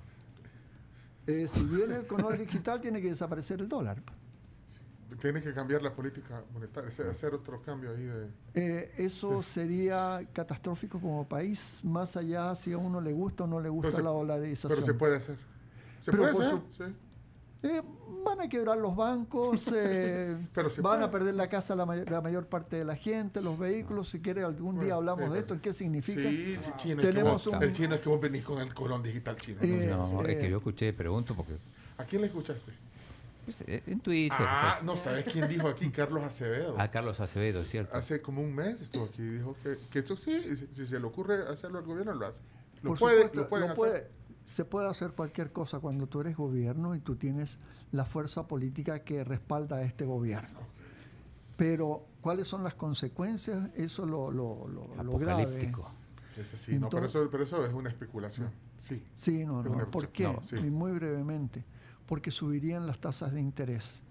[1.28, 4.02] Eh, si viene el color digital, tiene que desaparecer el dólar.
[5.20, 8.28] Tiene que cambiar la política monetaria, hacer- otro cambio ahí de...
[8.53, 13.60] Eh, eso sería catastrófico como país, más allá si a uno le gusta o no
[13.60, 14.72] le gusta se- la dolarización.
[14.74, 15.38] Pero se puede hacer.
[15.99, 16.93] Se Pero puede hacer, su- sí.
[17.62, 17.82] Eh,
[18.24, 21.05] van a quebrar los bancos, eh, Pero se van puede.
[21.05, 24.07] a perder la casa la, may- la mayor parte de la gente, los vehículos.
[24.10, 26.22] Si quiere, algún día hablamos de esto, ¿qué significa?
[26.30, 27.01] Sí, sí, chino.
[27.01, 29.36] Tenemos es que vos- un- El chino es que vos venís con el colón digital
[29.36, 29.57] chino.
[29.62, 29.68] ¿no?
[29.68, 31.57] Eh, No, es eh, que yo escuché, pregunto porque
[31.97, 32.72] ¿A quién le escuchaste?
[33.58, 34.38] Pues, eh, en Twitter.
[34.39, 34.84] Ah, ¿sabes?
[34.84, 36.80] no sabes quién dijo aquí, Carlos Acevedo.
[36.80, 37.95] A Carlos Acevedo, ¿cierto?
[37.95, 41.00] Hace como un mes estuvo aquí y dijo que, que esto sí, si, si se
[41.00, 42.41] le ocurre hacerlo al gobierno, lo hace.
[42.82, 43.78] Lo, Por puede, supuesto, lo pueden lo hacer.
[43.91, 47.60] puede- se puede hacer cualquier cosa cuando tú eres gobierno y tú tienes
[47.91, 50.60] la fuerza política que respalda a este gobierno.
[51.56, 53.70] Pero, ¿cuáles son las consecuencias?
[53.76, 55.43] Eso lo, lo, lo, lo grave.
[55.43, 55.91] Apocalíptico.
[56.38, 58.50] Ese sí, no, pero, eso, pero eso es una especulación.
[58.80, 59.04] Sí.
[59.14, 59.91] Sí, no, Es no.
[59.91, 60.24] ¿Por qué?
[60.24, 60.56] no, sí.
[60.56, 61.64] Muy brevemente.
[62.10, 64.01] Porque subirían las tasas de interés.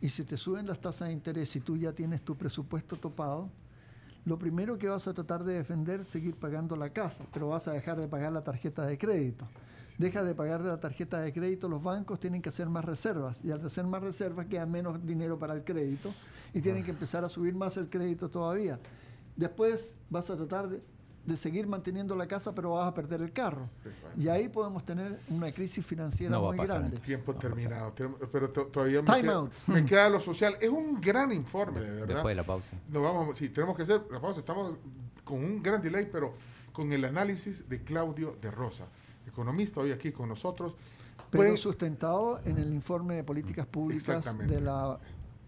[0.00, 3.50] Y si te suben las tasas de interés y tú ya tienes tu presupuesto topado,
[4.24, 7.66] lo primero que vas a tratar de defender es seguir pagando la casa, pero vas
[7.66, 9.48] a dejar de pagar la tarjeta de crédito.
[9.98, 13.44] Deja de pagar de la tarjeta de crédito, los bancos tienen que hacer más reservas
[13.44, 16.14] y al hacer más reservas queda menos dinero para el crédito
[16.54, 18.78] y tienen que empezar a subir más el crédito todavía.
[19.34, 20.80] Después vas a tratar de,
[21.26, 23.68] de seguir manteniendo la casa, pero vas a perder el carro.
[23.82, 24.22] Sí, bueno.
[24.22, 26.78] Y ahí podemos tener una crisis financiera No va a muy pasar.
[26.80, 26.98] grande.
[27.00, 27.92] Tiempo No terminado.
[28.32, 29.52] Pero to- todavía me Time queda, out.
[29.66, 30.56] me queda lo social.
[30.60, 32.06] Es un gran informe, de verdad.
[32.06, 32.76] Después de la pausa.
[32.88, 34.40] No vamos, sí, tenemos que hacer la pausa.
[34.40, 34.76] Estamos
[35.24, 36.32] con un gran delay, pero
[36.72, 38.84] con el análisis de Claudio de Rosa,
[39.26, 40.74] economista hoy aquí con nosotros.
[41.30, 44.98] Pero Pueden- sustentado en el informe de políticas públicas de la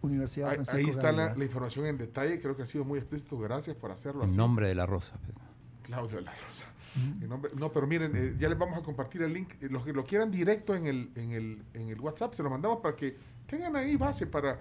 [0.02, 2.38] Universidad ahí, Francisco ahí está la, información en detalle.
[2.40, 3.38] Creo que ha sido muy explícito.
[3.38, 4.36] Gracias por hacerlo En así.
[4.36, 5.16] nombre de la rosa.
[5.90, 6.66] Claudio de la Rosa.
[7.20, 9.52] Nombre- no, pero miren, eh, ya les vamos a compartir el link.
[9.60, 12.50] Eh, Los que lo quieran directo en el, en el, en el WhatsApp, se lo
[12.50, 13.16] mandamos para que
[13.46, 14.58] tengan ahí base para,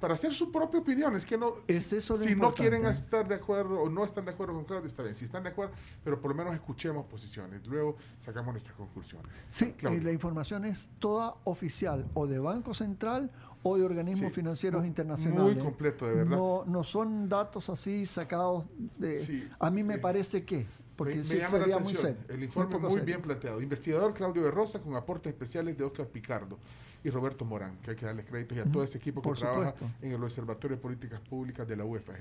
[0.00, 1.16] para hacer su propia opinión.
[1.16, 4.30] Es que no, Es eso si no quieren estar de acuerdo o no están de
[4.30, 5.14] acuerdo con Claudio, está bien.
[5.16, 5.72] Si están de acuerdo,
[6.04, 7.66] pero por lo menos escuchemos posiciones.
[7.66, 9.32] Luego sacamos nuestras conclusiones.
[9.50, 13.32] Sí, y la información es toda oficial, o de Banco Central
[13.64, 15.54] o de organismos Sí, financieros muy- internacionales.
[15.56, 16.36] muy completo, de verdad.
[16.36, 18.64] No, no son datos así sacados
[18.98, 19.24] de...
[19.26, 20.00] Sí, a mí me sí.
[20.00, 22.02] parece que, porque me, me sí llama la sería muy atención.
[22.02, 22.24] serio.
[22.28, 23.04] El muy informe muy, serio.
[23.06, 23.60] bien planteado.
[23.62, 26.58] Investigador Claudio de Rosa con aportes especiales de Oscar Picardo
[27.02, 29.36] y Roberto Morán, que hay que darle créditos y a todo ese equipo que por
[29.38, 29.90] trabaja supuesto.
[30.06, 32.12] en el Observatorio de Políticas Públicas de la UFG.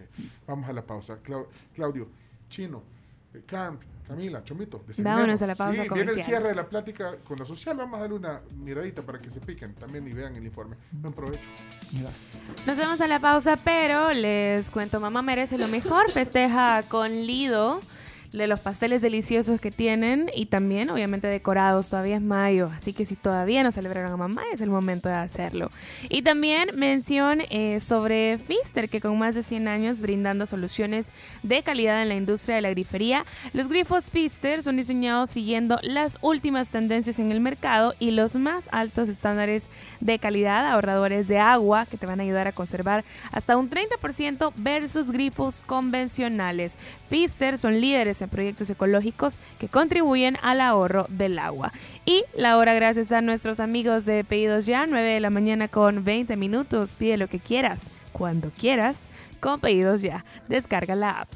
[0.47, 1.21] Vamos a la pausa.
[1.23, 2.07] Clau- Claudio,
[2.49, 2.81] Chino,
[3.33, 4.83] eh, Karen, Camila, Chomito.
[4.97, 7.77] Vámonos a la pausa Sí, viene el cierre de la plática con la social.
[7.77, 10.75] Vamos a darle una miradita para que se piquen también y vean el informe.
[10.91, 11.49] Buen provecho.
[11.91, 12.25] Gracias.
[12.65, 17.81] Nos vemos a la pausa, pero les cuento, mamá merece lo mejor, festeja con Lido
[18.33, 23.05] de los pasteles deliciosos que tienen y también obviamente decorados, todavía es mayo, así que
[23.05, 25.69] si todavía no celebraron a mamá es el momento de hacerlo.
[26.09, 31.11] Y también mención eh, sobre Fister, que con más de 100 años brindando soluciones
[31.43, 36.17] de calidad en la industria de la grifería, los grifos Fister son diseñados siguiendo las
[36.21, 39.65] últimas tendencias en el mercado y los más altos estándares
[39.99, 44.53] de calidad, ahorradores de agua que te van a ayudar a conservar hasta un 30%
[44.55, 46.77] versus grifos convencionales.
[47.09, 51.71] Fister son líderes proyectos ecológicos que contribuyen al ahorro del agua.
[52.05, 56.03] Y la hora gracias a nuestros amigos de Pedidos Ya, 9 de la mañana con
[56.03, 56.93] 20 minutos.
[56.97, 57.79] Pide lo que quieras,
[58.11, 58.95] cuando quieras,
[59.39, 60.23] con Pedidos Ya.
[60.49, 61.29] Descarga la app.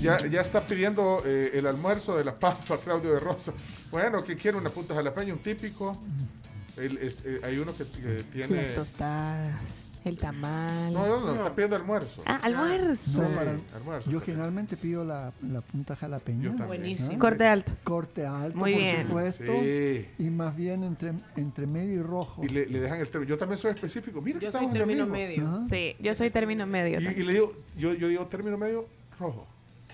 [0.00, 3.52] Ya, ya está pidiendo eh, el almuerzo de la pampa Claudio de Rosa.
[3.92, 5.96] Bueno, que quiere una punta jalapeño, un típico.
[6.76, 9.60] El- es- eh, hay uno que, que tiene Las tostadas.
[10.04, 10.92] El tamal.
[10.92, 12.22] No, no, no, está pidiendo almuerzo.
[12.26, 13.22] Ah, almuerzo.
[13.22, 16.42] No, Sí, para- almuerzo, yo generalmente pido la, la punta jalapeña.
[16.42, 16.66] Yo también.
[16.66, 17.18] Buenísimo.
[17.18, 17.72] Corte alto.
[17.84, 19.06] Corte alto, Muy por bien.
[19.06, 19.44] supuesto.
[19.62, 20.06] Sí.
[20.18, 22.44] Y más bien entre, entre medio y rojo.
[22.44, 23.30] Y le, le dejan el término.
[23.30, 24.20] Yo también soy específico.
[24.20, 25.46] Mira que Yo soy estamos en lo término medio.
[25.48, 25.62] Ajá.
[25.62, 27.00] Sí, yo soy término medio.
[27.00, 27.22] Y, también.
[27.22, 28.86] y le digo, yo, yo digo término medio
[29.20, 29.46] rojo.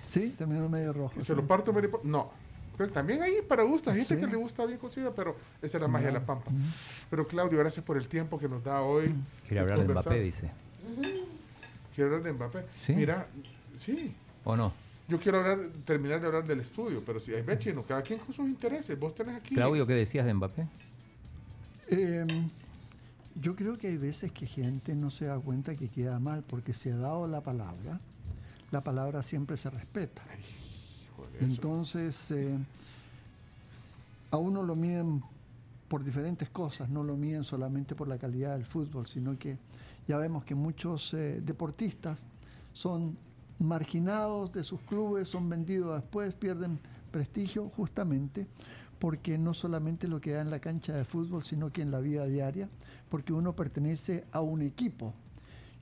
[0.06, 1.12] Sí, termino medio rojo.
[1.16, 1.26] Y sí.
[1.26, 2.30] se lo parto No.
[2.78, 3.90] Pero también hay para gusto.
[3.90, 4.20] Hay gente Sí.
[4.20, 6.50] que le gusta bien cocida, pero esa es la magia de la pampa.
[7.10, 9.12] Pero Claudio, gracias por el tiempo que nos da hoy.
[9.46, 9.92] Quiere hablar de.
[9.92, 10.50] Mbappé, dice.
[11.94, 12.64] Quiero hablar de Mbappé.
[12.80, 12.92] Sí.
[12.94, 13.26] Mira,
[13.76, 14.14] sí.
[14.44, 14.72] ¿O no?
[15.08, 18.18] Yo quiero hablar, terminar de hablar del estudio, pero si hay ve chino, cada quien
[18.20, 18.98] con sus intereses.
[18.98, 19.54] Vos tenés aquí.
[19.54, 20.66] Claudio, ¿qué decías de Mbappé?
[21.88, 22.26] Eh,
[23.40, 26.74] yo creo que hay veces que gente no se da cuenta que queda mal porque
[26.74, 27.98] se ha dado la palabra.
[28.70, 30.22] La palabra siempre se respeta.
[30.38, 30.57] Eso.
[31.40, 32.56] Entonces, eh,
[34.30, 35.22] a uno lo miden
[35.88, 39.58] por diferentes cosas, no lo miden solamente por la calidad del fútbol, sino que
[40.06, 42.18] ya vemos que muchos eh, deportistas
[42.74, 43.16] son
[43.58, 46.78] marginados de sus clubes, son vendidos después, pierden
[47.10, 48.46] prestigio justamente
[48.98, 52.00] porque no solamente lo que da en la cancha de fútbol, sino que en la
[52.00, 52.68] vida diaria,
[53.08, 55.14] porque uno pertenece a un equipo.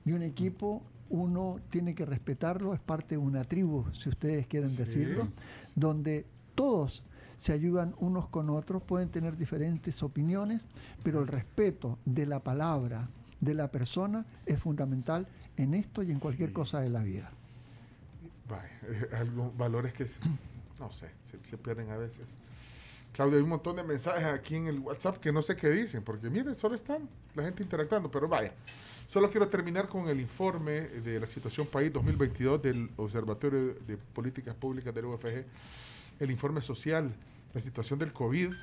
[0.05, 4.75] Y un equipo uno tiene que respetarlo, es parte de una tribu, si ustedes quieren
[4.75, 5.27] decirlo,
[5.75, 7.03] donde todos
[7.35, 10.61] se ayudan unos con otros, pueden tener diferentes opiniones,
[11.03, 16.19] pero el respeto de la palabra, de la persona, es fundamental en esto y en
[16.19, 17.31] cualquier cosa de la vida.
[18.49, 20.15] Vaya, eh, algo- valores que, se-
[20.79, 22.25] no sé, se, se pierden a veces.
[23.13, 26.03] Claudio, hay un montón de mensajes aquí en el WhatsApp que no sé qué dicen,
[26.03, 28.53] porque miren, solo están la gente interactuando, pero vaya.
[29.07, 34.53] Solo quiero terminar con el informe de la situación país 2022 del Observatorio de Políticas
[34.53, 35.45] Públicas del UFG,
[36.19, 37.11] el informe social,
[37.53, 38.53] la situación del COVID.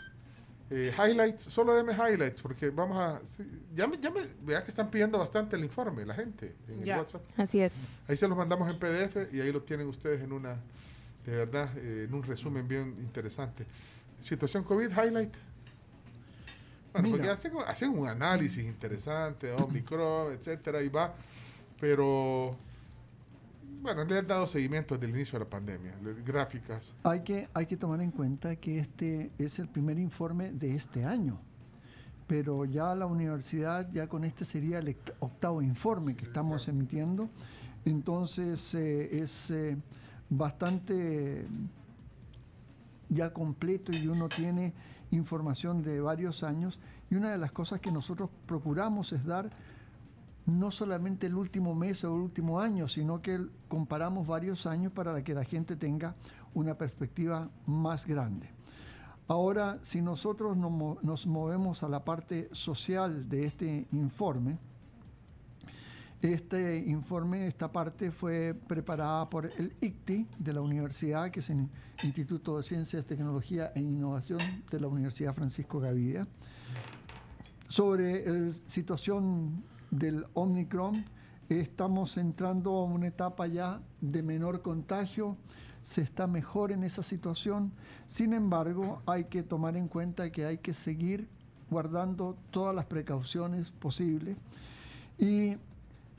[0.71, 3.21] Eh, highlights, solo deme highlights, porque vamos a...
[3.75, 6.85] ya me, ya me, vea que están pidiendo bastante el informe, la gente, en el
[6.85, 6.99] Ya.
[6.99, 7.23] WhatsApp.
[7.37, 7.87] Así es.
[8.07, 10.57] Ahí se los mandamos en PDF y ahí lo tienen ustedes en una,
[11.27, 13.67] de verdad, eh, en un resumen bien interesante.
[14.25, 15.35] Situación COVID, highlight.
[16.95, 21.13] Bueno, porque hacen, hacen un análisis interesante, Omicron, etcétera, y va,
[21.79, 22.57] pero
[23.83, 25.93] bueno, le han dado seguimiento desde el inicio de la pandemia,
[26.25, 26.95] gráficas.
[27.03, 31.05] Hay que, hay que tomar en cuenta que este es el primer informe de este
[31.05, 31.39] año,
[32.27, 37.29] pero ya la universidad, ya con este sería el oct- octavo informe que estamos emitiendo,
[37.85, 39.77] entonces eh, es eh,
[40.31, 41.45] bastante
[43.15, 44.75] ya completo y uno tiene
[45.11, 46.79] información de varios años
[47.11, 49.51] y una de las cosas que nosotros procuramos es dar
[50.47, 55.23] no solamente el último mes o el último año, sino que comparamos varios años para
[55.25, 56.17] que la gente tenga
[56.53, 58.51] una perspectiva más grande.
[59.27, 64.59] Ahora, si nosotros nos movemos a la parte social de este informe,
[66.33, 71.69] este informe, esta parte fue preparada por el ICTI de la universidad, que es el
[72.03, 76.27] Instituto de Ciencias, Tecnología e Innovación de la Universidad Francisco Gavidia,
[77.69, 81.05] sobre la situación del Omicron.
[81.51, 85.37] Estamos entrando a una etapa ya de menor contagio,
[85.83, 87.73] se está mejor en esa situación.
[88.07, 91.29] Sin embargo, hay que tomar en cuenta que hay que seguir
[91.69, 94.39] guardando todas las precauciones posibles
[95.19, 95.57] y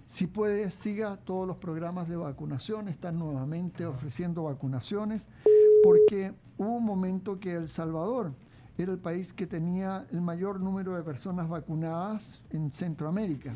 [0.05, 5.27] si puede, siga todos los programas de vacunación, están nuevamente ofreciendo vacunaciones,
[5.83, 8.33] porque hubo un momento que El Salvador
[8.77, 13.55] era el país que tenía el mayor número de personas vacunadas en Centroamérica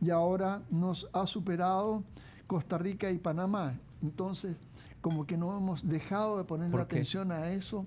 [0.00, 2.04] y ahora nos ha superado
[2.46, 3.78] Costa Rica y Panamá.
[4.02, 4.56] Entonces,
[5.00, 6.96] como que no hemos dejado de poner ¿Por qué?
[6.96, 7.86] atención a eso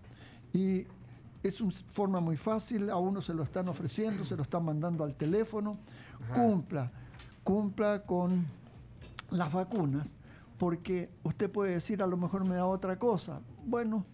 [0.53, 0.85] y
[1.41, 5.03] es una forma muy fácil, a uno se lo están ofreciendo, se lo están mandando
[5.03, 5.73] al teléfono,
[6.33, 6.91] cumpla,
[7.43, 8.45] cumpla con
[9.29, 10.07] las vacunas,
[10.57, 13.41] porque usted puede decir a lo mejor me da otra cosa.
[13.65, 14.05] Bueno,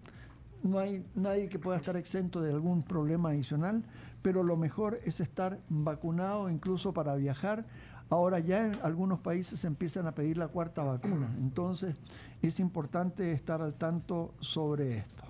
[0.63, 3.83] no hay nadie que pueda estar exento de algún problema adicional,
[4.21, 7.65] pero lo mejor es estar vacunado incluso para viajar.
[8.09, 11.95] Ahora ya en algunos países empiezan a pedir la cuarta vacuna, entonces
[12.41, 15.23] es importante estar al tanto sobre esto.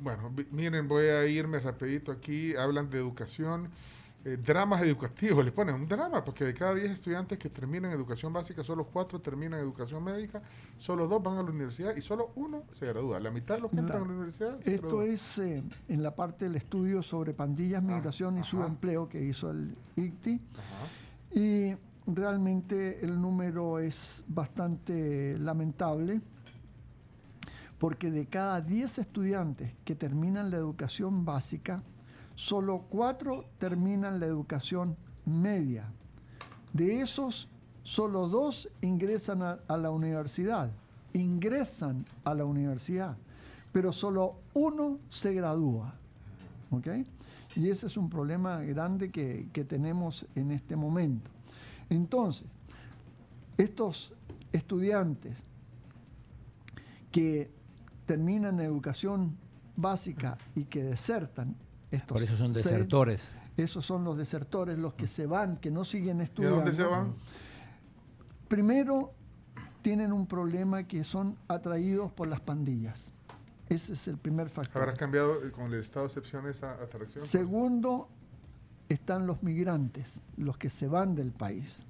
[0.00, 3.68] Bueno, miren, voy a irme rapidito aquí, hablan de educación,
[4.24, 8.32] eh, dramas educativos, le ponen un drama, porque de cada 10 estudiantes que terminan educación
[8.32, 10.42] básica, solo 4 terminan educación médica,
[10.76, 13.20] solo 2 van a la universidad y solo uno se gradúa.
[13.20, 15.10] La mitad de los que entran La- a la universidad se Esto gradúan.
[15.12, 18.48] es eh, en la parte del estudio sobre pandillas, migración y ajá.
[18.50, 20.40] subempleo que hizo el ICTI.
[20.54, 21.38] Ajá.
[21.40, 26.20] Y realmente el número es bastante lamentable
[27.78, 31.82] porque de cada 10 estudiantes que terminan la educación básica,
[32.38, 35.90] solo 4 terminan la educación media.
[36.72, 37.48] De esos,
[37.82, 40.70] solo dos ingresan a, a la universidad.
[41.14, 43.16] Ingresan a la universidad,
[43.72, 45.94] pero solo uno se gradúa.
[46.70, 46.86] ¿Ok?
[47.56, 51.28] Y ese es un problema grande que, que tenemos en este momento.
[51.90, 52.46] Entonces,
[53.56, 54.12] estos
[54.52, 55.36] estudiantes
[57.10, 57.50] que
[58.06, 59.36] terminan educación
[59.74, 61.56] básica y que desertan,
[61.90, 63.32] estos Por eso son desertores.
[63.56, 66.56] esos son los desertores, los que se van, que no siguen ¿Y a estudiando.
[66.56, 67.14] dónde se van?
[68.48, 69.12] Primero,
[69.82, 73.12] tienen un problema que son atraídos por las pandillas.
[73.68, 74.82] Ese es el primer factor.
[74.82, 77.24] ¿Habrá cambiado con el estado de excepción esa atracción?
[77.24, 78.08] Segundo,
[78.88, 81.82] están los migrantes, los que se van del país.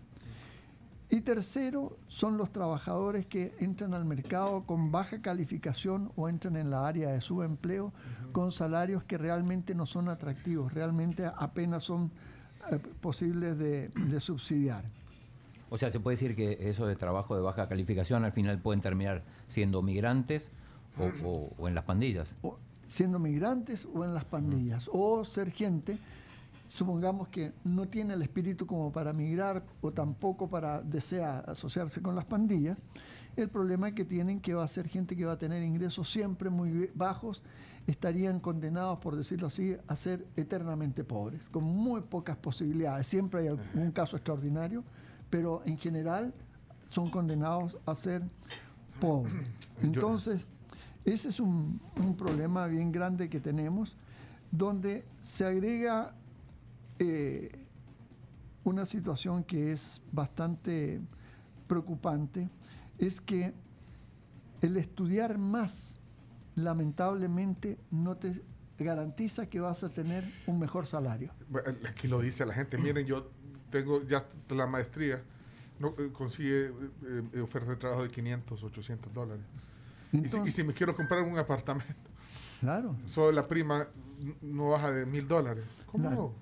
[1.11, 6.71] Y tercero, son los trabajadores que entran al mercado con baja calificación o entran en
[6.71, 7.93] la área de subempleo
[8.33, 12.11] con salarios que realmente no son atractivos, realmente apenas son
[12.71, 14.85] eh, posibles de, de subsidiar.
[15.71, 18.81] O sea, se puede decir que esos de trabajo de baja calificación al final pueden
[18.83, 20.53] terminar siendo migrantes
[20.99, 22.37] o, o- o en las pandillas.
[22.43, 25.99] o siendo migrantes o en las pandillas, o ser gente,
[26.69, 32.15] supongamos que no tiene el espíritu como para migrar o tampoco para desea asociarse con
[32.15, 32.79] las pandillas,
[33.37, 36.51] el problema que tienen que va a ser gente que va a tener ingresos siempre
[36.51, 37.43] muy bajos,
[37.87, 43.07] estarían condenados, por decirlo así, a ser eternamente pobres, con muy pocas posibilidades.
[43.07, 44.85] Siempre hay algún caso extraordinario,
[45.31, 46.35] pero en general
[46.91, 48.23] son condenados a ser
[49.01, 49.33] pobres.
[49.83, 50.45] Entonces,
[51.05, 53.97] ese es un, un problema bien grande que tenemos,
[54.51, 56.13] donde se agrega
[56.99, 57.59] eh,
[58.65, 61.01] una situación que es bastante
[61.67, 62.49] preocupante,
[62.99, 63.53] es que
[64.61, 66.01] el estudiar más,
[66.57, 68.43] lamentablemente, no te
[68.79, 71.33] garantiza que vas a tener un mejor salario.
[71.89, 72.79] Aquí lo dice la gente.
[72.79, 73.31] Miren, yo
[73.71, 75.23] tengo ya la maestría.
[75.79, 76.73] No, eh, consigue eh,
[77.35, 79.45] eh, oferta de trabajo de 500, 800 dólares.
[80.13, 81.95] Y si- y, Entonces, si, me quiero comprar un apartamento,
[82.61, 82.97] claro.
[83.07, 83.87] solo la prima
[84.43, 85.65] no baja de mil dólares.
[85.87, 86.09] ¿Cómo?
[86.09, 86.35] Claro.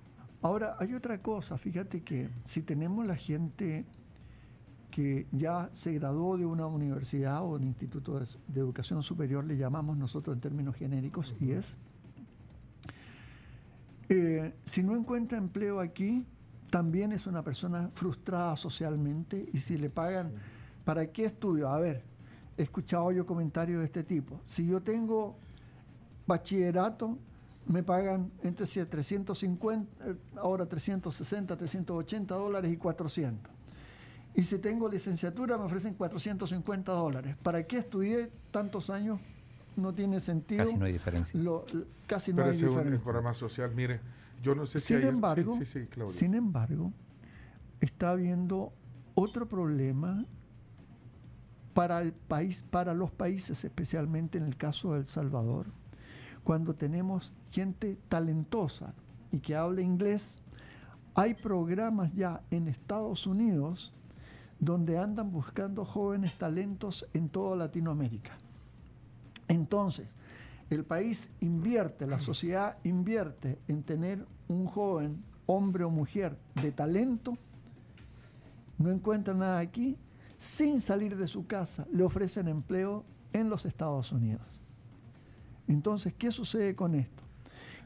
[0.43, 3.85] Ahora, hay otra cosa, fíjate que si tenemos la gente
[4.91, 9.97] que ya se graduó de una universidad o un instituto de, educación superior, le llamamos
[9.97, 11.77] nosotros en términos genéricos, y es,
[14.09, 16.25] eh, si no encuentra empleo aquí,
[16.71, 20.33] también es una persona frustrada socialmente y si le pagan,
[20.85, 21.69] ¿para qué estudio?
[21.69, 22.03] A ver,
[22.57, 24.41] he escuchado yo comentarios de este tipo.
[24.47, 25.37] Si yo tengo
[26.27, 27.19] bachillerato,
[27.67, 33.53] me pagan entre si- 350, eh, ahora 360, 380 dólares y 400.
[34.35, 37.37] Y si tengo licenciatura me ofrecen 450 dólares.
[37.43, 39.19] ¿Para qué estudié tantos años?
[39.77, 40.65] No tiene sentido.
[40.65, 41.39] Casi no hay diferencia.
[41.41, 41.65] Lo-
[42.07, 43.03] casi no Pero hay ese es un diferencia.
[43.05, 43.75] programa social.
[43.75, 44.01] Mire,
[44.43, 46.15] yo no sé si Sin hay- sí, embargo, Sí, sí, Claudia.
[46.15, 46.93] sin embargo,
[47.81, 48.73] está habiendo
[49.15, 50.25] otro problema
[51.75, 55.67] para el país, para los países, especialmente en el caso de El Salvador,
[56.47, 58.95] cuando tenemos gente talentosa
[59.33, 60.39] y que habla inglés,
[61.13, 63.93] hay programas ya en Estados Unidos
[64.61, 68.39] donde andan buscando jóvenes talentos en toda Latinoamérica.
[69.49, 70.15] Entonces,
[70.71, 77.37] el país invierte, la sociedad invierte en tener un joven, hombre o mujer, de talento,
[78.79, 79.97] no encuentra nada aquí,
[80.37, 84.56] sin salir de su casa, le ofrecen empleo en los Estados Unidos.
[85.69, 87.23] Entonces, ¿qué sucede con esto?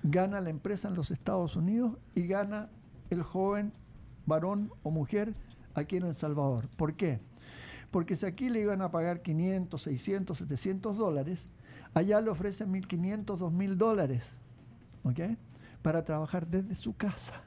[0.03, 2.71] Gana la empresa en los Estados Unidos y gana
[3.11, 3.73] el joven
[4.27, 5.35] varón o mujer
[5.75, 6.69] aquí en El Salvador.
[6.77, 7.21] ¿Por qué?
[7.91, 11.49] Porque si aquí le iban a pagar 500, 600, 700 dólares,
[11.93, 14.35] allá le ofrecen 1.500, 2.000 dólares,
[15.03, 15.37] ¿ok?
[15.83, 17.43] Para trabajar desde su casa.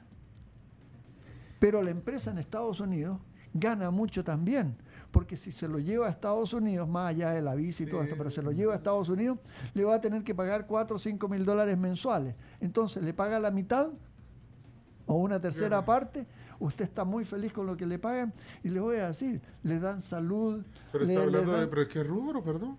[1.58, 3.18] Pero la empresa en Estados Unidos
[3.54, 4.76] gana mucho también,
[5.14, 8.02] porque si se lo lleva a Estados Unidos, más allá de la visa y todo
[8.02, 9.38] esto, pero se lo lleva a Estados Unidos,
[9.72, 12.34] le va a tener que pagar 4 o 5 mil dólares mensuales.
[12.60, 13.90] Entonces le paga la mitad
[15.06, 16.26] o una tercera parte,
[16.58, 18.32] usted está muy feliz con lo que le pagan
[18.64, 21.66] y le voy a decir, le dan salud, Pero le- está hablando de.
[21.68, 22.76] ¿Pero qué rubro, perdón?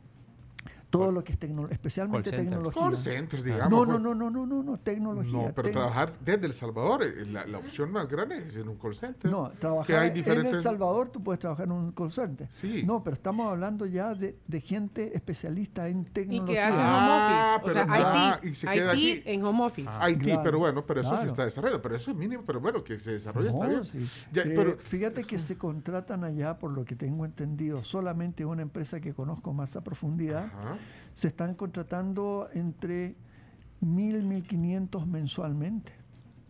[0.97, 2.81] Todo lo que es tecnología, especialmente Call tecnología.
[2.83, 3.71] Call centers, digamos.
[3.71, 5.31] No, no, no, no, no, no, no, tecnología.
[5.47, 8.67] No, pero tec- trabajar desde El Salvador, eh, la, la opción más grande es en
[8.69, 9.29] un call center.
[9.31, 12.47] No, trabajar hay en El Salvador tú puedes trabajar en un call center.
[12.51, 12.83] Sí.
[12.83, 16.53] No, pero estamos hablando ya de, de gente especialista en Y tecnología.
[16.55, 17.69] que hace Ah, home office.
[17.69, 19.23] O sea, pero- ah, IT, y se queda IT aquí.
[19.33, 19.89] en home office.
[19.99, 21.27] Haití, Claro, pero bueno, pero eso sí claro.
[21.29, 21.81] está desarrollado.
[21.81, 23.85] Pero eso es mínimo, pero bueno, que se desarrolle está bien.
[23.85, 24.07] sí.
[24.31, 28.61] Ya, Eh, pero, fíjate que se contratan allá, por lo que tengo entendido, solamente una
[28.61, 30.77] empresa que conozco más a profundidad, Ajá.
[31.13, 33.15] Se están contratando entre
[33.81, 35.93] 1.000, 1.500 mensualmente.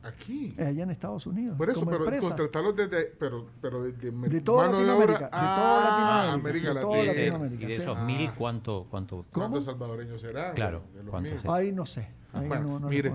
[0.04, 0.54] Aquí.
[0.60, 1.58] allá en Estados Unidos.
[1.58, 2.30] Por eso, como pero empresas.
[2.30, 5.84] contratarlos desde, pero, pero desde De toda de Latinoamérica, de toda a
[6.30, 7.24] Latinoamérica, América de toda Y de, Latina.
[7.26, 7.82] Latinoamérica, y de sí.
[7.82, 8.06] esos Ah.
[8.06, 9.26] mil, ¿cuánto, cuánto?
[9.34, 10.54] ¿Cuántos salvadoreños serán?
[10.54, 10.84] Claro.
[11.50, 12.08] Ahí no sé.
[12.34, 13.14] Ahí Bueno, no, no mire,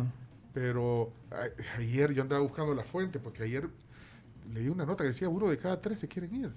[0.53, 3.69] pero a- ayer yo andaba buscando la fuente porque ayer
[4.53, 6.53] leí una nota que decía uno de cada tres se quieren ir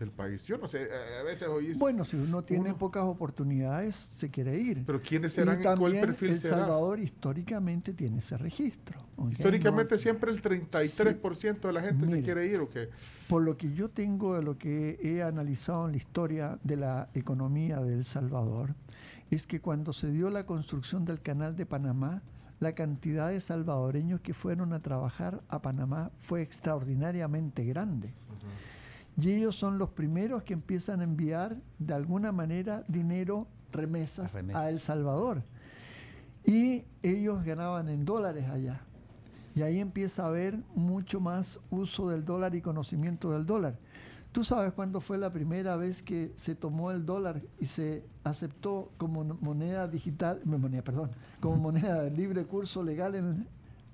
[0.00, 0.44] del país.
[0.44, 4.30] Yo no sé, a a veces oí Bueno, si uno tiene uno- pocas oportunidades, se
[4.30, 4.82] quiere ir.
[4.86, 6.56] pero ¿quiénes serán y cuál también perfil El será?
[6.60, 8.98] Salvador históricamente tiene ese registro.
[9.30, 12.88] Históricamente No- siempre el 33% de la gente se quiere ir o qué?
[13.28, 17.08] Por lo que yo tengo de lo que he analizado en la historia de la
[17.14, 18.74] economía de El Salvador,
[19.30, 22.22] es que cuando se dio la construcción del canal de Panamá,
[22.58, 28.12] la cantidad de salvadoreños que fueron a trabajar a Panamá fue extraordinariamente grande.
[29.18, 34.62] Y ellos son los primeros que empiezan a enviar de alguna manera dinero, remesas, Remesas.
[34.62, 35.42] a El Salvador.
[36.44, 38.80] Y ellos ganaban en dólares allá.
[39.54, 43.78] Y ahí empieza a haber mucho más uso del dólar y conocimiento del dólar.
[44.32, 48.92] ¿Tú sabes cuándo fue la primera vez que se tomó el dólar y se aceptó
[48.96, 53.48] como moneda digital, no, moneda, perdón, como moneda de libre curso legal en,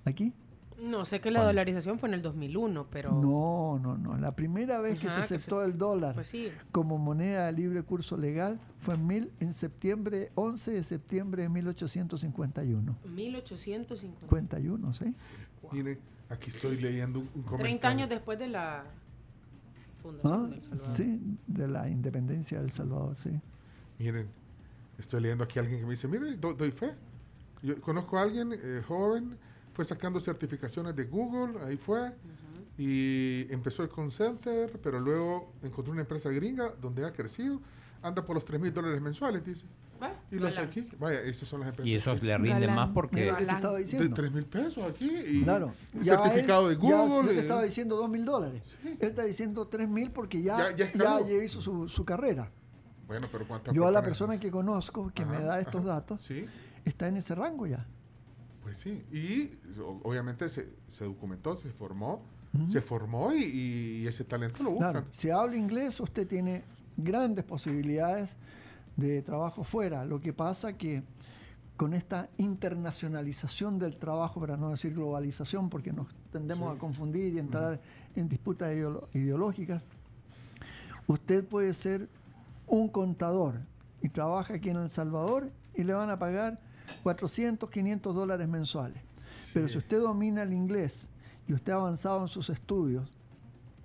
[0.05, 0.35] aquí?
[0.83, 1.49] No, sé que la ¿Cuándo?
[1.53, 3.12] dolarización fue en el 2001, pero...
[3.12, 4.16] No, no, no.
[4.18, 6.51] La primera vez que se que se- aceptó el dólar Pues sí.
[6.70, 11.49] como moneda de libre curso legal fue en, mil, en septiembre, 11 de septiembre de
[11.49, 12.97] 1851.
[13.14, 14.20] 1850.
[14.27, 15.14] 51, ¿sí?
[15.72, 15.99] Miren,
[16.29, 17.59] aquí estoy leyendo un, comentario.
[17.64, 18.85] 30 años después de la
[20.03, 20.87] fundación Ah, del Salvador.
[20.97, 23.31] sí, de la independencia del Salvador, sí.
[23.99, 24.29] Miren,
[24.99, 26.95] estoy leyendo aquí a alguien que me dice, mire, do- doy fe.
[27.62, 29.37] Yo conozco a alguien eh, joven,
[29.77, 32.11] fue sacando certificaciones de Google, ahí fue,
[32.79, 37.61] y empezó el call center, pero luego encontró una empresa gringa donde ha crecido,
[38.03, 39.66] anda por los 3 mil dólares mensuales, dice.
[40.03, 40.70] Va, Y lo hace galán.
[40.70, 40.89] aquí.
[40.99, 41.91] Vaya, esas son las empresas.
[41.91, 42.74] Y esos que- le rinden Galán.
[42.77, 44.14] más porque estaba de diciendo.
[44.14, 45.11] 3 mil pesos aquí.
[45.11, 45.72] Y Claro.
[46.03, 47.29] Ya certificado él- de ya Google.
[47.29, 48.79] yo te eh, estaba diciendo dos mil dólares.
[48.83, 48.89] Sí.
[48.99, 52.51] Él está diciendo tres mil porque ya, Ya- ya ya, ya hizo su, su carrera.
[53.07, 55.95] Bueno, pero ¿cuántas Yo a la persona que conozco, que me Ajá, da estos ajá,
[55.95, 56.47] datos, Sí.
[56.85, 57.87] está en ese rango ya.
[58.67, 59.53] Pues sí, y
[60.03, 62.21] obviamente se, se documentó, se formó,
[62.69, 64.91] se formó y, y ese talento lo buscan.
[64.91, 66.64] Claro, si habla inglés, usted tiene
[66.97, 68.35] grandes posibilidades
[68.97, 70.05] de trabajo fuera.
[70.05, 71.05] Lo que pasa que
[71.77, 77.39] con esta internacionalización del trabajo, para no decir globalización, porque nos tendemos a confundir y
[77.39, 77.81] entrar
[78.17, 79.81] en disputas ideolo- ideológicas,
[81.07, 82.09] usted puede ser
[82.67, 83.61] un contador
[84.03, 86.59] y trabaja aquí en El Salvador y le van a pagar
[87.03, 89.03] 400, 500 dólares mensuales.
[89.53, 91.09] Pero si usted domina el inglés
[91.49, 93.12] y usted ha avanzado en sus estudios,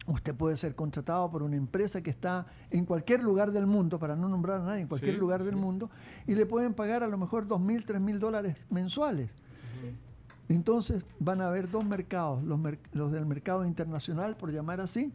[0.08, 4.16] usted puede ser contratado por una empresa que está en cualquier lugar del mundo, para
[4.16, 5.60] no nombrar a nadie, en cualquier Sí, lugar del sí.
[5.60, 5.89] mundo,
[6.28, 9.30] y le pueden pagar a lo mejor dos mil, tres mil dólares mensuales.
[10.49, 15.14] Entonces van a haber dos mercados, los, mer- los del mercado internacional, por llamar así,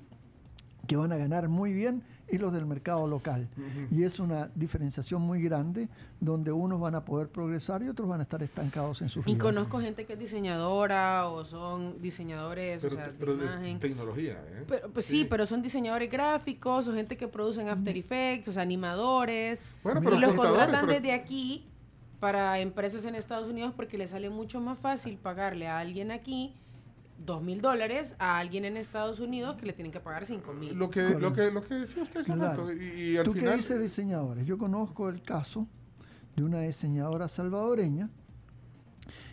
[0.87, 3.49] que van a ganar muy bien, y los del mercado local.
[3.91, 5.89] Y es una diferenciación muy grande,
[6.21, 9.33] donde unos van a poder progresar y otros van a estar estancados en sus Y
[9.35, 9.43] vidas.
[9.43, 13.79] conozco gente que es diseñadora o son diseñadores pero o sea, de pero de imagen.
[13.81, 14.65] tecnología, ¿eh?
[14.67, 18.63] Pero, pues sí, pero son diseñadores gráficos o gente que producen After Effects, o sea,
[18.63, 19.63] animadores.
[19.85, 21.65] Bueno, y pero los contadores, contratan pero- desde aquí
[22.19, 26.55] para empresas en Estados Unidos porque les sale mucho más fácil pagarle a alguien aquí
[27.19, 30.75] dos mil dólares a alguien en Estados Unidos que le tienen que pagar cinco mil.
[30.75, 32.73] Lo que, lo que, lo que decía usted Claro.
[32.73, 33.57] y, y al Tú final...
[33.57, 35.67] dices diseñadores, yo conozco el caso
[36.37, 38.11] de una diseñadora salvadoreña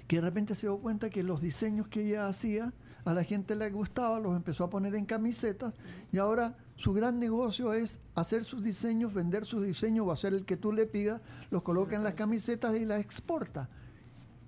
[0.07, 2.73] que de repente se dio cuenta que los diseños que ella hacía
[3.05, 5.73] a la gente le gustaba, los empezó a poner en camisetas
[6.11, 10.45] y ahora su gran negocio es hacer sus diseños, vender sus diseños o hacer el
[10.45, 11.21] que tú le pidas,
[11.51, 13.69] los coloca en las camisetas y las exporta.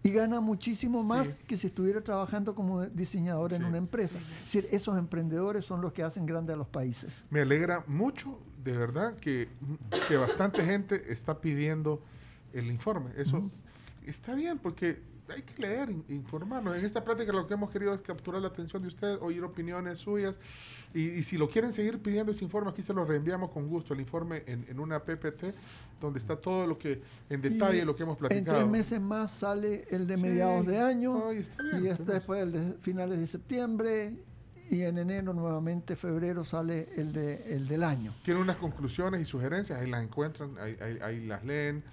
[0.06, 1.36] Y gana muchísimo más Sí.
[1.48, 4.20] que si estuviera trabajando como diseñador en una empresa.
[4.20, 7.24] Es decir, esos emprendedores son los que hacen grandes a los países.
[7.32, 9.50] Me alegra mucho, de verdad, que,
[10.08, 12.04] que bastante gente está pidiendo
[12.54, 13.10] el informe.
[13.18, 13.50] Eso
[14.06, 16.78] está bien, porque hay que leer, in- informarnos.
[16.78, 19.98] En esta práctica lo que hemos querido es capturar la atención de ustedes, oír opiniones
[19.98, 20.36] suyas.
[20.96, 23.94] Y, y si lo quieren seguir pidiendo ese informe, aquí se lo reenviamos con gusto,
[23.94, 25.54] el informe en, en una PPT,
[26.00, 28.58] donde está todo lo que, en detalle, Y lo que hemos En platicado.
[28.60, 30.22] tres meses más sale el de Sí.
[30.24, 34.14] mediados de año Ay, está bien, y este después el de finales de septiembre
[34.72, 38.14] y en enero nuevamente, febrero sale el, de, el del año.
[38.24, 41.84] Tiene unas conclusiones y sugerencias, ahí las encuentran, ahí, ahí- ahí las leen,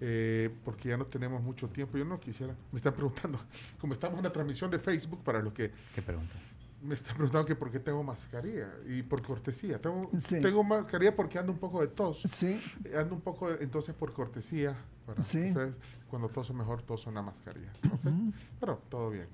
[0.00, 1.96] eh, porque ya no tenemos mucho tiempo.
[1.96, 3.38] Yo no quisiera, me están preguntando,
[3.80, 6.34] como estamos en una transmisión de Facebook, para los que ¿Qué pregunta?
[6.82, 9.80] Me están preguntando que por qué tengo mascarilla, y por cortesía.
[9.80, 10.40] Tengo, Sí.
[10.40, 12.60] tengo mascarilla porque ando un poco de tos, Sí,
[12.96, 14.76] ando un poco, de- entonces por cortesía,
[15.06, 15.48] para Sí.
[15.48, 15.74] ustedes,
[16.08, 17.70] cuando toso mejor toso una mascarilla.
[17.92, 18.34] ¿ok?
[18.60, 19.26] Pero todo bien.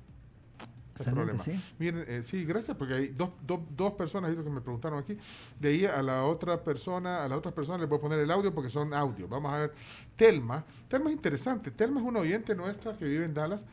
[1.05, 1.39] Problema.
[1.41, 1.53] sí.
[1.79, 5.17] Miren, eh, sí, gracias, porque hay dos, dos, dos personas que me preguntaron aquí.
[5.61, 8.29] De ahí a la otra persona, a la otra persona les voy a poner el
[8.33, 9.29] audio porque son audio.
[9.29, 9.75] Vamos a ver.
[10.17, 10.65] Telma.
[10.89, 11.71] Telma es interesante.
[11.71, 13.65] Telma es una oyente nuestra que vive en Dallas.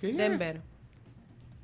[0.00, 0.62] Que ella es- Denver.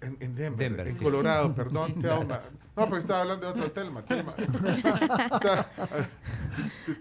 [0.01, 1.02] En, en Denver, Denver, en sí.
[1.02, 2.39] Colorado, perdón, Telma.
[2.77, 4.01] No, porque estaba hablando de otro Telma.
[4.02, 4.35] Telma.
[4.39, 5.66] Está,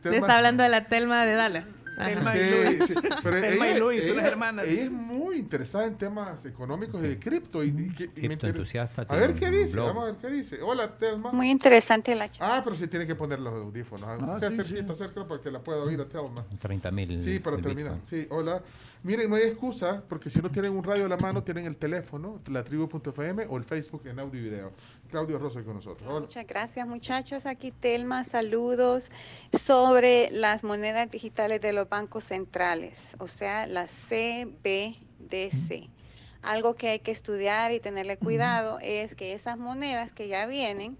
[0.01, 1.65] Telma- está hablando de la Telma de Dallas.
[1.95, 2.87] Telma y Sí, Luis.
[2.87, 2.93] sí,
[3.23, 4.65] pero Telma y ella, Luis, unas ella- hermanas.
[4.67, 7.63] ella es muy interesada en temas económicos y de cripto.
[7.63, 9.87] Y, y y me Cripto interesa- entusiasta, A ver qué dice, blog.
[9.87, 10.61] vamos a ver qué dice.
[10.61, 11.31] Hola, Telma.
[11.31, 12.57] Muy interesante la charla.
[12.57, 14.05] Ah, pero sí tiene que poner los audífonos.
[14.21, 16.45] Ah, sea sí, cerquita, cerca para que la pueda oír a Telma.
[16.59, 17.21] 30 mil.
[17.21, 17.95] Sí, para terminar.
[18.03, 18.61] Sí, hola.
[19.01, 21.77] Miren, no hay excusa, porque si no tienen un radio a la mano, tienen el
[21.77, 24.73] teléfono, la tribu.fm o el Facebook en audio y video.
[25.09, 26.05] Claudio Rosso con nosotros.
[26.09, 26.19] Hola.
[26.21, 27.45] Muchas gracias muchachos.
[27.45, 29.09] Aquí Telma, saludos
[29.53, 35.89] sobre las monedas digitales de los bancos centrales, o sea, las CBDC.
[36.41, 40.97] Algo que hay que estudiar y tenerle cuidado es que esas monedas que ya vienen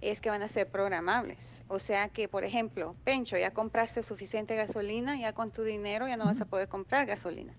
[0.00, 1.62] es que van a ser programables.
[1.68, 6.16] O sea que, por ejemplo, Pencho, ya compraste suficiente gasolina, ya con tu dinero ya
[6.16, 7.54] no vas a poder comprar gasolina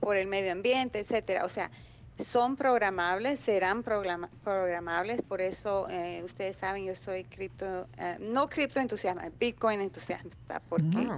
[0.00, 1.44] por el medio ambiente, etcétera.
[1.44, 1.70] O sea,
[2.18, 8.48] son programables, serán programa- programables, por eso eh, ustedes saben, yo soy cripto, eh, no
[8.48, 11.08] cripto entusiasta, Bitcoin entusiasta, porque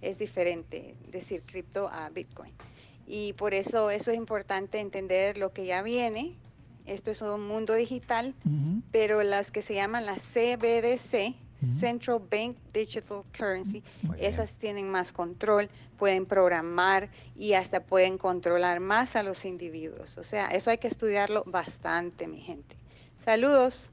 [0.00, 2.52] es diferente decir cripto a Bitcoin.
[3.06, 6.36] Y por eso eso es importante entender lo que ya viene.
[6.86, 8.34] Esto es un mundo digital,
[8.90, 11.34] pero las que se llaman las CBDC,
[11.78, 14.28] Central Bank Digital Currency, Muy bien.
[14.28, 20.18] esas tienen más control, pueden programar y hasta pueden controlar más a los individuos.
[20.18, 22.76] O sea, eso hay que estudiarlo bastante, mi gente.
[23.16, 23.90] Saludos.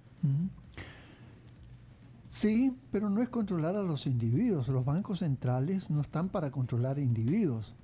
[2.27, 4.67] Sí, pero no es controlar a los individuos.
[4.67, 7.75] Los bancos centrales no están para controlar individuos.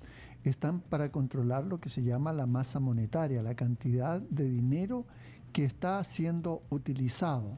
[0.50, 5.06] Están para controlar lo que se llama la masa monetaria, la cantidad de dinero
[5.52, 7.58] que está siendo utilizado.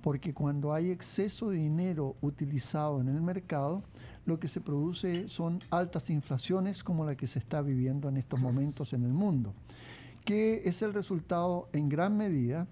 [0.00, 3.82] Porque cuando hay exceso de dinero utilizado en el mercado,
[4.24, 8.38] lo que se produce son altas inflaciones como la que se está viviendo en estos
[8.40, 9.54] momentos en el mundo,
[10.24, 12.66] que es el resultado en gran medida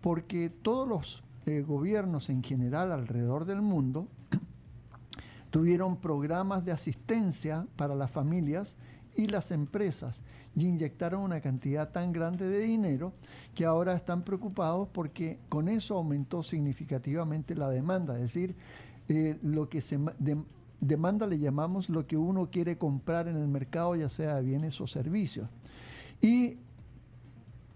[0.00, 4.06] porque todos los eh, gobiernos en general alrededor del mundo
[5.50, 8.76] tuvieron programas de asistencia para las familias
[9.16, 10.22] y las empresas
[10.56, 13.12] y inyectaron una cantidad tan grande de dinero
[13.54, 18.54] que ahora están preocupados porque con eso aumentó significativamente la demanda, es decir,
[19.08, 20.44] eh, lo que se ma- dem-
[20.80, 24.80] demanda le llamamos lo que uno quiere comprar en el mercado, ya sea de bienes
[24.80, 25.48] o servicios.
[26.20, 26.56] Y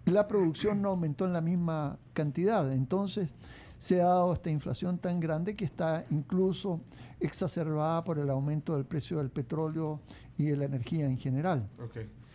[0.06, 2.73] la producción no aumentó en la misma cantidad.
[2.73, 3.31] Entonces
[3.79, 6.81] se ha dado esta inflación tan grande que está incluso
[7.21, 10.01] exacerbada por el aumento del precio del petróleo
[10.39, 11.69] y de la energía en general.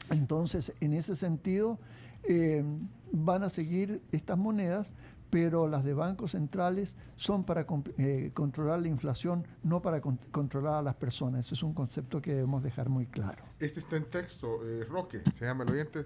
[0.10, 1.78] Entonces, en ese sentido,
[2.24, 2.64] eh,
[3.11, 4.91] van a seguir estas monedas,
[5.30, 7.66] pero las de bancos centrales son para
[7.98, 11.45] eh, controlar la inflación, no para con- controlar a las personas.
[11.45, 13.44] Ese es un concepto que debemos dejar muy claro.
[13.60, 16.06] Este está en texto, eh, Roque, se llama el oyente.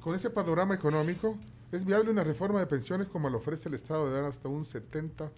[0.00, 1.36] Con ese panorama económico,
[1.72, 4.64] ¿es viable una reforma de pensiones como lo ofrece el Estado de dar hasta un
[4.64, 5.30] 70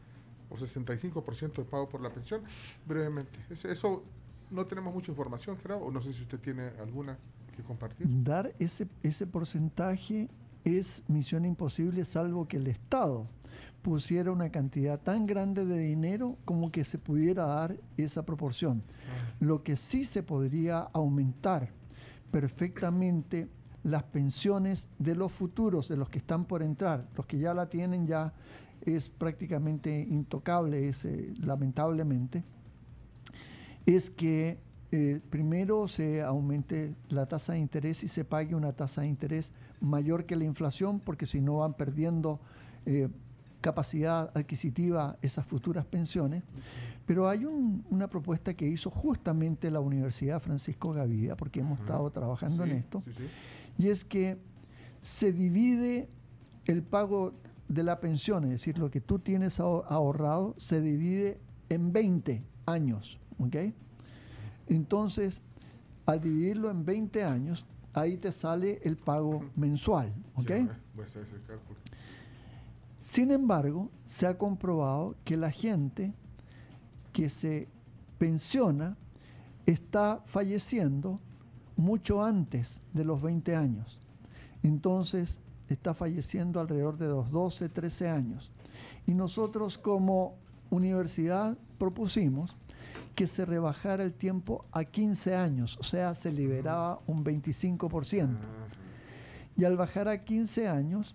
[0.50, 2.42] o 65% de pago por la pensión?
[2.86, 4.04] Brevemente, eso
[4.50, 7.18] no tenemos mucha información, creo, o no sé si usted tiene alguna
[7.56, 8.06] que compartir.
[8.22, 10.28] Dar ese, ese porcentaje
[10.64, 13.26] es misión imposible salvo que el Estado
[13.82, 18.82] pusiera una cantidad tan grande de dinero como que se pudiera dar esa proporción.
[19.40, 21.70] Lo que sí se podría aumentar
[22.30, 23.48] perfectamente
[23.84, 27.68] las pensiones de los futuros, de los que están por entrar, los que ya la
[27.68, 28.32] tienen ya
[28.80, 32.42] es prácticamente intocable, es, eh, lamentablemente,
[33.86, 34.58] es que
[34.92, 39.52] eh, primero se aumente la tasa de interés y se pague una tasa de interés
[39.80, 42.40] mayor que la inflación, porque si no van perdiendo
[42.86, 43.08] eh,
[43.60, 46.42] capacidad adquisitiva esas futuras pensiones.
[47.06, 52.10] Pero hay un- una propuesta que hizo justamente la Universidad Francisco Gavidia, porque hemos estado
[52.10, 53.24] trabajando Sí, en esto, sí, sí.
[53.78, 54.38] Y es que
[55.00, 56.08] se divide
[56.66, 57.34] el pago
[57.68, 62.42] de la pensión, es decir, lo que tú tienes aho- ahorrado, se divide en 20
[62.66, 63.18] años.
[63.38, 63.56] ¿ok?
[64.66, 65.42] Entonces,
[66.06, 70.12] al dividirlo en 20 años, ahí te sale el pago mensual.
[70.34, 70.48] ¿ok?
[70.48, 70.68] Ya, eh.
[72.98, 76.14] Sin embargo, se ha comprobado que la gente
[77.12, 77.68] que se
[78.18, 78.96] pensiona
[79.66, 81.20] está falleciendo
[81.76, 83.98] mucho antes de los 20 años.
[84.62, 88.50] Entonces, está falleciendo alrededor de los 12, 13 años.
[89.06, 90.36] Y nosotros como
[90.70, 92.56] universidad propusimos
[93.14, 98.36] que se rebajara el tiempo a 15 años, o sea, se liberaba un 25%.
[99.56, 101.14] Y al bajar a 15 años,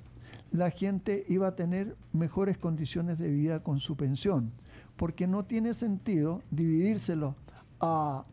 [0.52, 4.52] la gente iba a tener mejores condiciones de vida con su pensión,
[4.96, 7.36] porque no tiene sentido dividírselo
[7.82, 8.26] a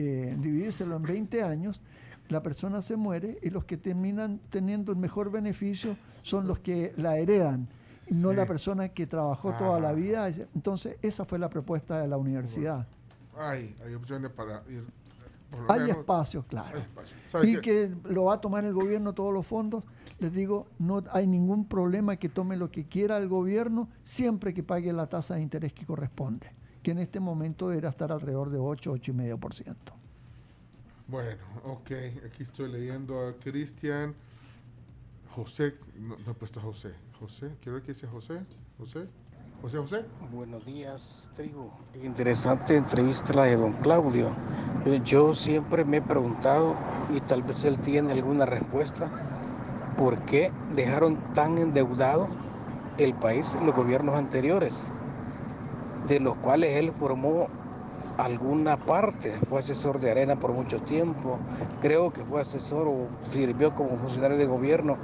[0.00, 1.80] eh, dividírselo en 20 años,
[2.28, 6.92] la persona se muere y los que terminan teniendo el mejor beneficio son los que
[6.96, 7.68] la heredan,
[8.08, 10.28] no la persona que trabajó toda la vida.
[10.54, 12.86] Entonces, esa fue la propuesta de la universidad.
[13.36, 14.84] Hay, hay opciones para ir.
[15.68, 16.78] Hay espacios, claro.
[17.42, 19.82] Y que lo va a tomar el gobierno todos los fondos.
[20.20, 24.62] Les digo, no hay ningún problema que tome lo que quiera el gobierno siempre que
[24.62, 28.58] pague la tasa de interés que corresponde que en este momento debería estar alrededor de
[28.58, 29.76] 8, 8,5%.
[31.08, 31.90] Bueno, ok,
[32.26, 34.14] aquí estoy leyendo a Cristian.
[35.34, 36.92] José, no, he puesto José.
[37.18, 38.40] José, quiero ver qué dice José.
[38.78, 39.06] José.
[39.60, 40.04] José José.
[40.32, 41.70] Buenos días, tribu.
[42.02, 44.34] Interesante entrevista la de don Claudio.
[45.04, 46.74] Yo siempre me he preguntado,
[47.14, 49.10] y tal vez él tiene alguna respuesta,
[49.98, 52.28] ¿por qué dejaron tan endeudado
[52.96, 54.90] el país en los gobiernos anteriores?
[56.10, 57.46] De los cuales él formó
[58.18, 61.38] alguna parte, fue asesor de Arena por mucho tiempo,
[61.80, 64.98] creo que fue asesor o sirvió como funcionario de gobierno.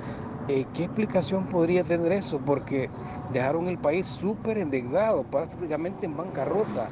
[0.48, 2.38] Eh, ¿Qué explicación podría tener eso?
[2.44, 2.90] Porque
[3.32, 6.88] dejaron el país súper endeudado, prácticamente en bancarrota.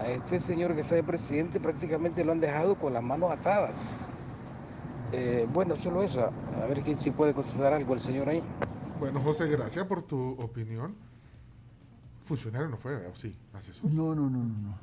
[0.00, 3.90] A este señor que está de presidente prácticamente lo han dejado con las manos atadas.
[5.12, 6.20] Eh, bueno, solo eso.
[6.20, 8.42] A ver si puede contestar algo el señor ahí.
[9.00, 10.94] Bueno, José, gracias por tu opinión.
[12.28, 13.34] Funcionario no fue, ¿o sí?
[13.54, 13.90] ¿Asesor?
[13.90, 14.78] No, no, no, no, no.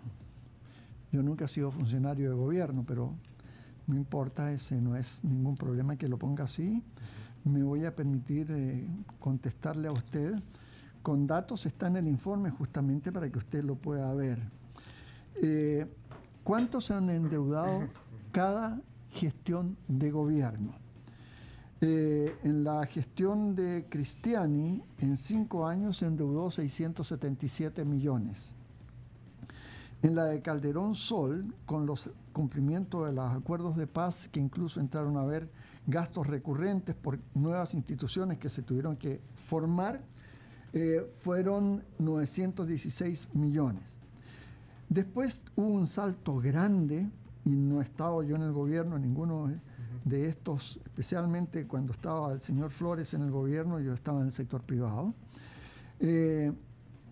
[1.11, 3.13] Yo nunca he sido funcionario de gobierno, pero
[3.85, 6.81] no importa, ese no es ningún problema que lo ponga así.
[7.43, 8.87] Me voy a permitir eh,
[9.19, 10.41] contestarle a usted.
[11.03, 14.39] Con datos está en el informe justamente para que usted lo pueda ver.
[15.35, 15.85] Eh,
[16.43, 17.87] ¿Cuántos se han endeudado
[18.31, 18.81] cada
[19.11, 20.73] gestión de gobierno?
[21.87, 28.55] Eh, en la gestión de Cristiani, en cinco años endeudó 677 millones.
[30.01, 34.79] En la de Calderón Sol, con los cumplimientos de los acuerdos de paz, que incluso
[34.79, 35.47] entraron a ver
[35.85, 40.01] gastos recurrentes por nuevas instituciones que se tuvieron que formar,
[40.73, 43.83] eh, fueron 916 millones.
[44.89, 47.07] Después hubo un salto grande,
[47.45, 49.51] y no he estado yo en el gobierno, ninguno
[50.05, 54.33] de estos, especialmente cuando estaba el señor Flores en el gobierno, yo estaba en el
[54.33, 55.13] sector privado,
[55.99, 56.53] eh,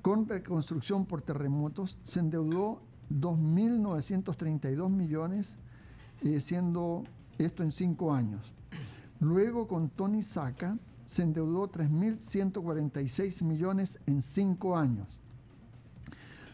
[0.01, 5.57] con reconstrucción por terremotos se endeudó 2.932 millones,
[6.21, 7.03] eh, siendo
[7.37, 8.53] esto en cinco años.
[9.19, 15.07] Luego con Tony Saca se endeudó 3.146 millones en cinco años.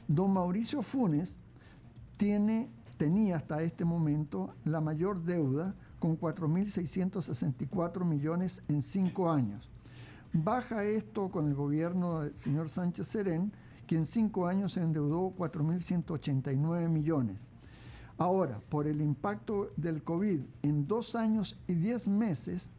[0.07, 1.37] Don Mauricio Funes
[2.17, 9.69] tiene, tenía hasta este momento la mayor deuda con 4.664 millones en cinco años.
[10.31, 13.51] Baja esto con el gobierno del señor Sánchez Serén,
[13.87, 17.37] que en cinco años se endeudó 4.189 millones.
[18.17, 22.69] Ahora, por el impacto del COVID en dos años y diez meses,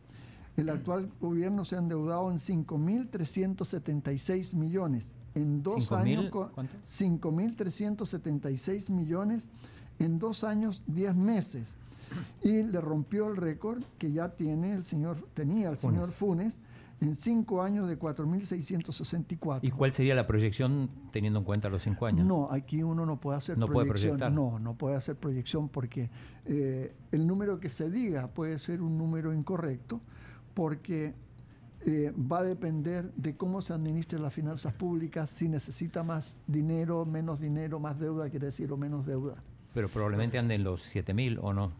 [0.57, 5.15] el actual gobierno se ha endeudado en 5.376 millones.
[5.35, 9.49] En dos años, 5.376 millones
[9.99, 11.75] en dos años, diez meses
[12.43, 16.61] y le rompió el récord que ya tiene el señor, tenía el señor Funes
[17.01, 19.61] en cinco años de 4.664.
[19.63, 22.27] ¿Y cuál sería la proyección teniendo en cuenta los cinco años?
[22.27, 24.19] No, aquí uno no puede hacer no proyección.
[24.19, 26.11] Puede no, no puede hacer proyección porque
[26.45, 30.01] eh, el número que se diga puede ser un número incorrecto
[30.55, 31.15] porque
[31.87, 37.07] eh, va a depender de cómo se administren las finanzas públicas, si necesita más dinero,
[37.07, 39.37] menos dinero, más deuda, quiere decir, o menos deuda.
[39.73, 41.73] Pero probablemente anden los 7.000 o no.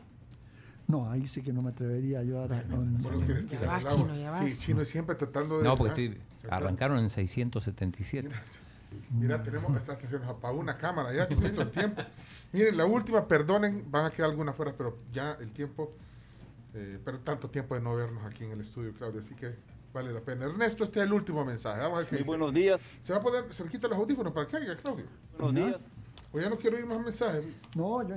[0.91, 2.65] No, ahí sí que no me atrevería yo a dar.
[2.67, 4.53] ya vas, chino, ya vas.
[4.53, 5.65] Sí, chino siempre tratando de.
[5.65, 6.19] No, porque
[6.49, 8.29] arrancaron en 677.
[9.11, 12.03] Mira, tenemos esta estación, apagó una cámara ya, chulito el tiempo.
[12.53, 15.93] Miren, la última, perdonen, van a quedar algunas fuera, pero ya el tiempo,
[16.75, 19.55] eh, pero tanto tiempo de no vernos aquí en el estudio, Claudio, así que
[19.93, 20.47] vale la pena.
[20.47, 21.81] Ernesto, este es el último mensaje.
[21.81, 22.81] Vamos a ver qué Muy buenos días.
[23.03, 25.07] Se va a poner cerquita los audífonos para que haya, Claudio.
[25.39, 25.81] Buenos días.
[26.33, 27.45] O ya no quiero oír más mensajes.
[27.75, 28.15] No, yo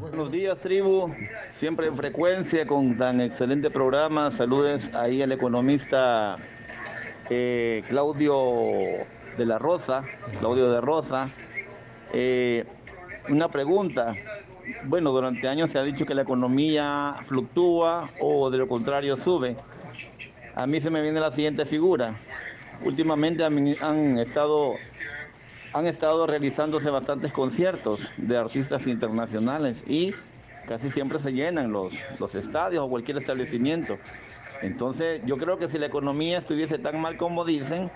[0.00, 1.14] Buenos días, tribu.
[1.52, 4.32] Siempre en frecuencia con tan excelente programa.
[4.32, 6.36] Saludes ahí al economista
[7.30, 9.06] eh, Claudio
[9.38, 10.02] de la Rosa.
[10.40, 11.30] Claudio de Rosa.
[12.12, 12.64] Eh,
[13.28, 14.16] una pregunta.
[14.86, 19.56] Bueno, durante años se ha dicho que la economía fluctúa o de lo contrario sube.
[20.56, 22.18] A mí se me viene la siguiente figura.
[22.84, 24.74] Últimamente han estado
[25.74, 30.14] han estado realizándose bastantes conciertos de artistas internacionales y
[30.68, 33.98] casi siempre se llenan los, los estadios o cualquier establecimiento.
[34.62, 37.90] Entonces, yo creo que si la economía estuviese tan mal como dicen,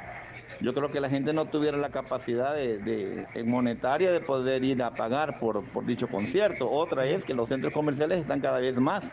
[0.61, 4.91] yo creo que la gente no tuviera la capacidad de, monetaria de poder ir a
[4.91, 6.69] pagar por, por dicho concierto.
[6.69, 9.05] Otra es que los centros comerciales están cada vez más.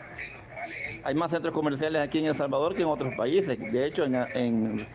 [1.04, 3.60] Hay más centros comerciales aquí en El Salvador que en otros países.
[3.72, 4.88] De hecho, en,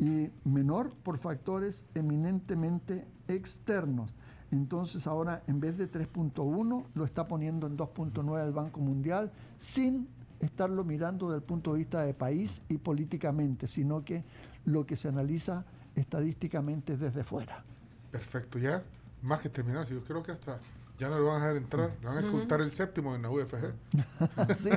[0.00, 4.14] y menor por factores eminentemente externos.
[4.52, 10.08] Entonces ahora en vez de 3.1 lo está poniendo en 2.9 el Banco Mundial sin
[10.40, 14.24] estarlo mirando desde el punto de vista de país y políticamente, sino que
[14.64, 17.62] lo que se analiza estadísticamente desde fuera.
[18.10, 18.82] Perfecto, ya
[19.24, 20.58] más que terminado, yo creo que hasta
[20.98, 23.30] ya no lo van a dejar entrar, le van a escultar el séptimo en la
[23.30, 24.54] UFG.
[24.54, 24.70] sí.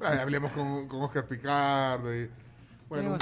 [0.00, 2.28] hablemos con, con Oscar Picardo y
[2.90, 3.16] bueno,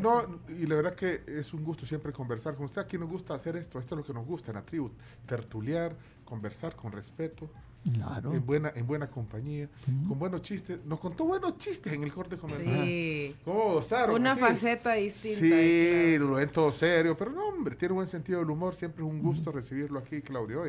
[0.00, 2.80] no, y la verdad que es un gusto siempre conversar con usted.
[2.80, 4.92] Aquí nos gusta hacer esto, esto es lo que nos gusta en la tribu,
[5.26, 7.50] tertuliar, conversar con respeto,
[7.94, 8.34] claro.
[8.34, 9.68] en buena en buena compañía,
[10.08, 10.78] con buenos chistes.
[10.84, 12.84] Nos contó buenos chistes en el corte comercial.
[12.84, 13.36] Sí.
[13.44, 13.80] ¿Cómo
[14.14, 15.40] Una faceta distinta.
[15.40, 18.74] Sí, lo ven todo serio, pero no, hombre, tiene un buen sentido del humor.
[18.74, 20.62] Siempre es un gusto recibirlo aquí, Claudio.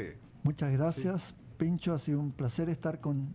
[0.43, 1.93] Muchas gracias, Pincho.
[1.93, 3.33] Ha sido un placer estar con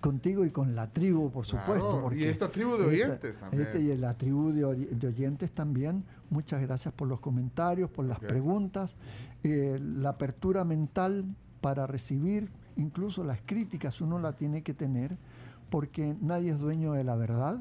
[0.00, 2.00] contigo y con la tribu, por supuesto.
[2.02, 3.62] porque y esta tribu de oyentes también.
[3.62, 6.04] Este y la tribu de, oyentes también.
[6.30, 8.96] Muchas gracias por los comentarios, por las preguntas,
[9.42, 11.24] eh, la apertura mental
[11.60, 15.16] para recibir incluso las críticas uno la tiene que tener
[15.70, 17.58] porque nadie es dueño de la verdad.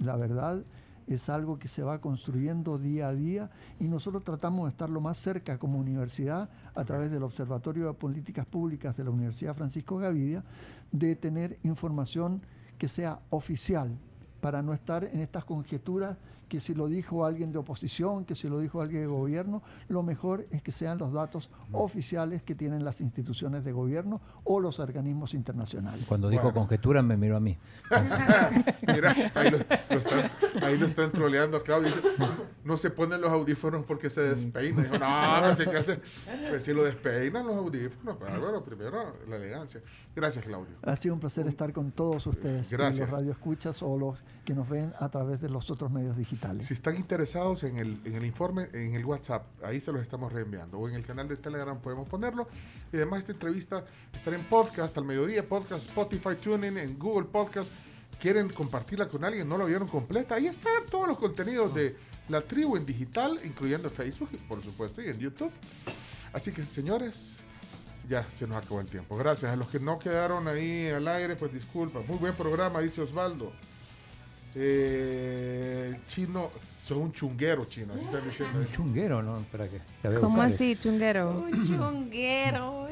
[0.00, 0.64] La verdad
[1.06, 3.50] es algo que se va construyendo día a día
[3.80, 7.94] y nosotros tratamos de estar lo más cerca como universidad a través del Observatorio de
[7.94, 10.44] Políticas Públicas de la Universidad Francisco Gavidia
[10.92, 12.42] de tener información
[12.76, 13.96] que sea oficial
[14.40, 16.16] para no estar en estas conjeturas
[16.48, 20.02] que si lo dijo alguien de oposición, que si lo dijo alguien de gobierno, lo
[20.02, 24.80] mejor es que sean los datos oficiales que tienen las instituciones de gobierno o los
[24.80, 26.04] organismos internacionales.
[26.08, 27.56] Cuando dijo conjetura me miró a mí.
[28.86, 30.30] Mira, ahí lo, están,
[30.62, 31.88] ahí lo están troleando Claudio.
[31.88, 32.00] Dice,
[32.64, 34.84] no se ponen los audífonos porque se despeinan.
[34.84, 36.02] Dijo, no, no sé qué hacer.
[36.48, 39.80] Pues si lo despeinan los audífonos, pero bueno, primero la elegancia.
[40.14, 40.76] Gracias, Claudio.
[40.82, 42.70] Ha sido un placer estar con todos ustedes.
[42.70, 43.08] Gracias.
[43.08, 46.37] Los radioescuchas o los que nos ven a través de los otros medios digitales.
[46.60, 50.32] Si están interesados en el, en el informe, en el WhatsApp, ahí se los estamos
[50.32, 50.78] reenviando.
[50.78, 52.48] O en el canal de Telegram podemos ponerlo.
[52.92, 53.84] Y además esta entrevista
[54.14, 57.70] estará en podcast al mediodía, podcast, Spotify, TuneIn, en Google Podcast.
[58.20, 60.36] Quieren compartirla con alguien, no la vieron completa.
[60.36, 61.96] Ahí están todos los contenidos de
[62.28, 65.52] la tribu en digital, incluyendo Facebook, por supuesto, y en YouTube.
[66.32, 67.38] Así que, señores,
[68.08, 69.16] ya se nos acabó el tiempo.
[69.16, 72.00] Gracias a los que no quedaron ahí al aire, pues disculpa.
[72.06, 73.52] Muy buen programa, dice Osvaldo.
[74.54, 76.50] Eh, chino,
[76.80, 78.58] son un chunguero chino, así están diciendo.
[78.58, 79.38] Un chunguero, ¿no?
[79.40, 79.80] Espera que.
[80.20, 81.30] ¿Cómo así, chunguero?
[81.30, 82.88] Un chunguero.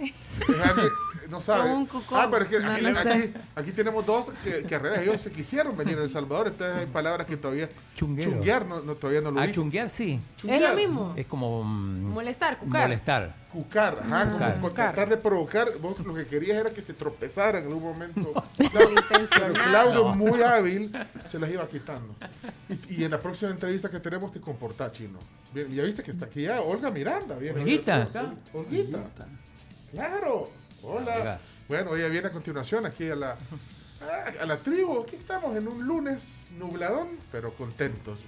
[1.30, 1.70] no sabe.
[2.12, 5.76] Ah, pero es que aquí, aquí, tenemos dos que, que, al revés, ellos se quisieron
[5.76, 6.48] venir a El Salvador.
[6.48, 7.68] Estas hay palabras que todavía.
[7.94, 8.32] Chunguero.
[8.32, 10.20] Chunguear no, todavía no lo Ah, chunguear sí.
[10.46, 11.14] Es lo mismo.
[11.16, 11.62] Es como.
[11.64, 12.82] Mm, molestar, cucar.
[12.82, 13.46] Molestar.
[13.52, 15.68] Cucar, ajá, como tratar de provocar.
[15.80, 18.44] Vos lo que querías era que se tropezaran en algún momento.
[18.70, 18.96] Claudio,
[19.54, 20.92] Claudio, muy hábil,
[21.24, 22.14] se las iba quitando.
[22.68, 25.18] Y, y, en la próxima entrevista que tenemos te comportás, chino.
[25.54, 27.36] ya viste que está aquí ya Olga Miranda.
[27.36, 28.08] Olguita.
[28.54, 29.04] Olguita.
[29.92, 30.48] Claro.
[30.82, 31.38] Hola.
[31.68, 33.36] Bueno, ella viene a continuación aquí a la,
[34.40, 35.02] a la tribu.
[35.02, 38.20] Aquí estamos en un lunes nubladón, pero contentos.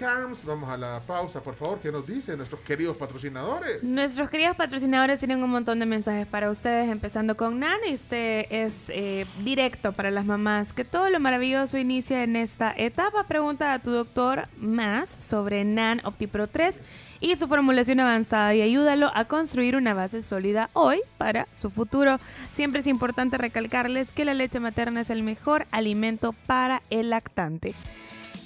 [0.00, 1.78] Vamos a la pausa, por favor.
[1.78, 3.82] ¿Qué nos dicen nuestros queridos patrocinadores?
[3.82, 7.78] Nuestros queridos patrocinadores tienen un montón de mensajes para ustedes, empezando con Nan.
[7.86, 10.72] Este es eh, directo para las mamás.
[10.72, 13.24] Que todo lo maravilloso inicia en esta etapa.
[13.24, 16.80] Pregunta a tu doctor más sobre Nan OptiPro 3
[17.20, 22.18] y su formulación avanzada y ayúdalo a construir una base sólida hoy para su futuro.
[22.52, 27.74] Siempre es importante recalcarles que la leche materna es el mejor alimento para el lactante.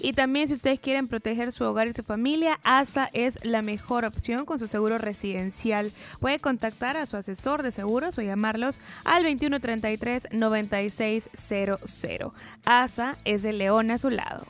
[0.01, 4.05] Y también si ustedes quieren proteger su hogar y su familia, ASA es la mejor
[4.05, 5.93] opción con su seguro residencial.
[6.21, 12.33] Puede contactar a su asesor de seguros o llamarlos al 2133 9600.
[12.65, 14.47] ASA es el león a su lado.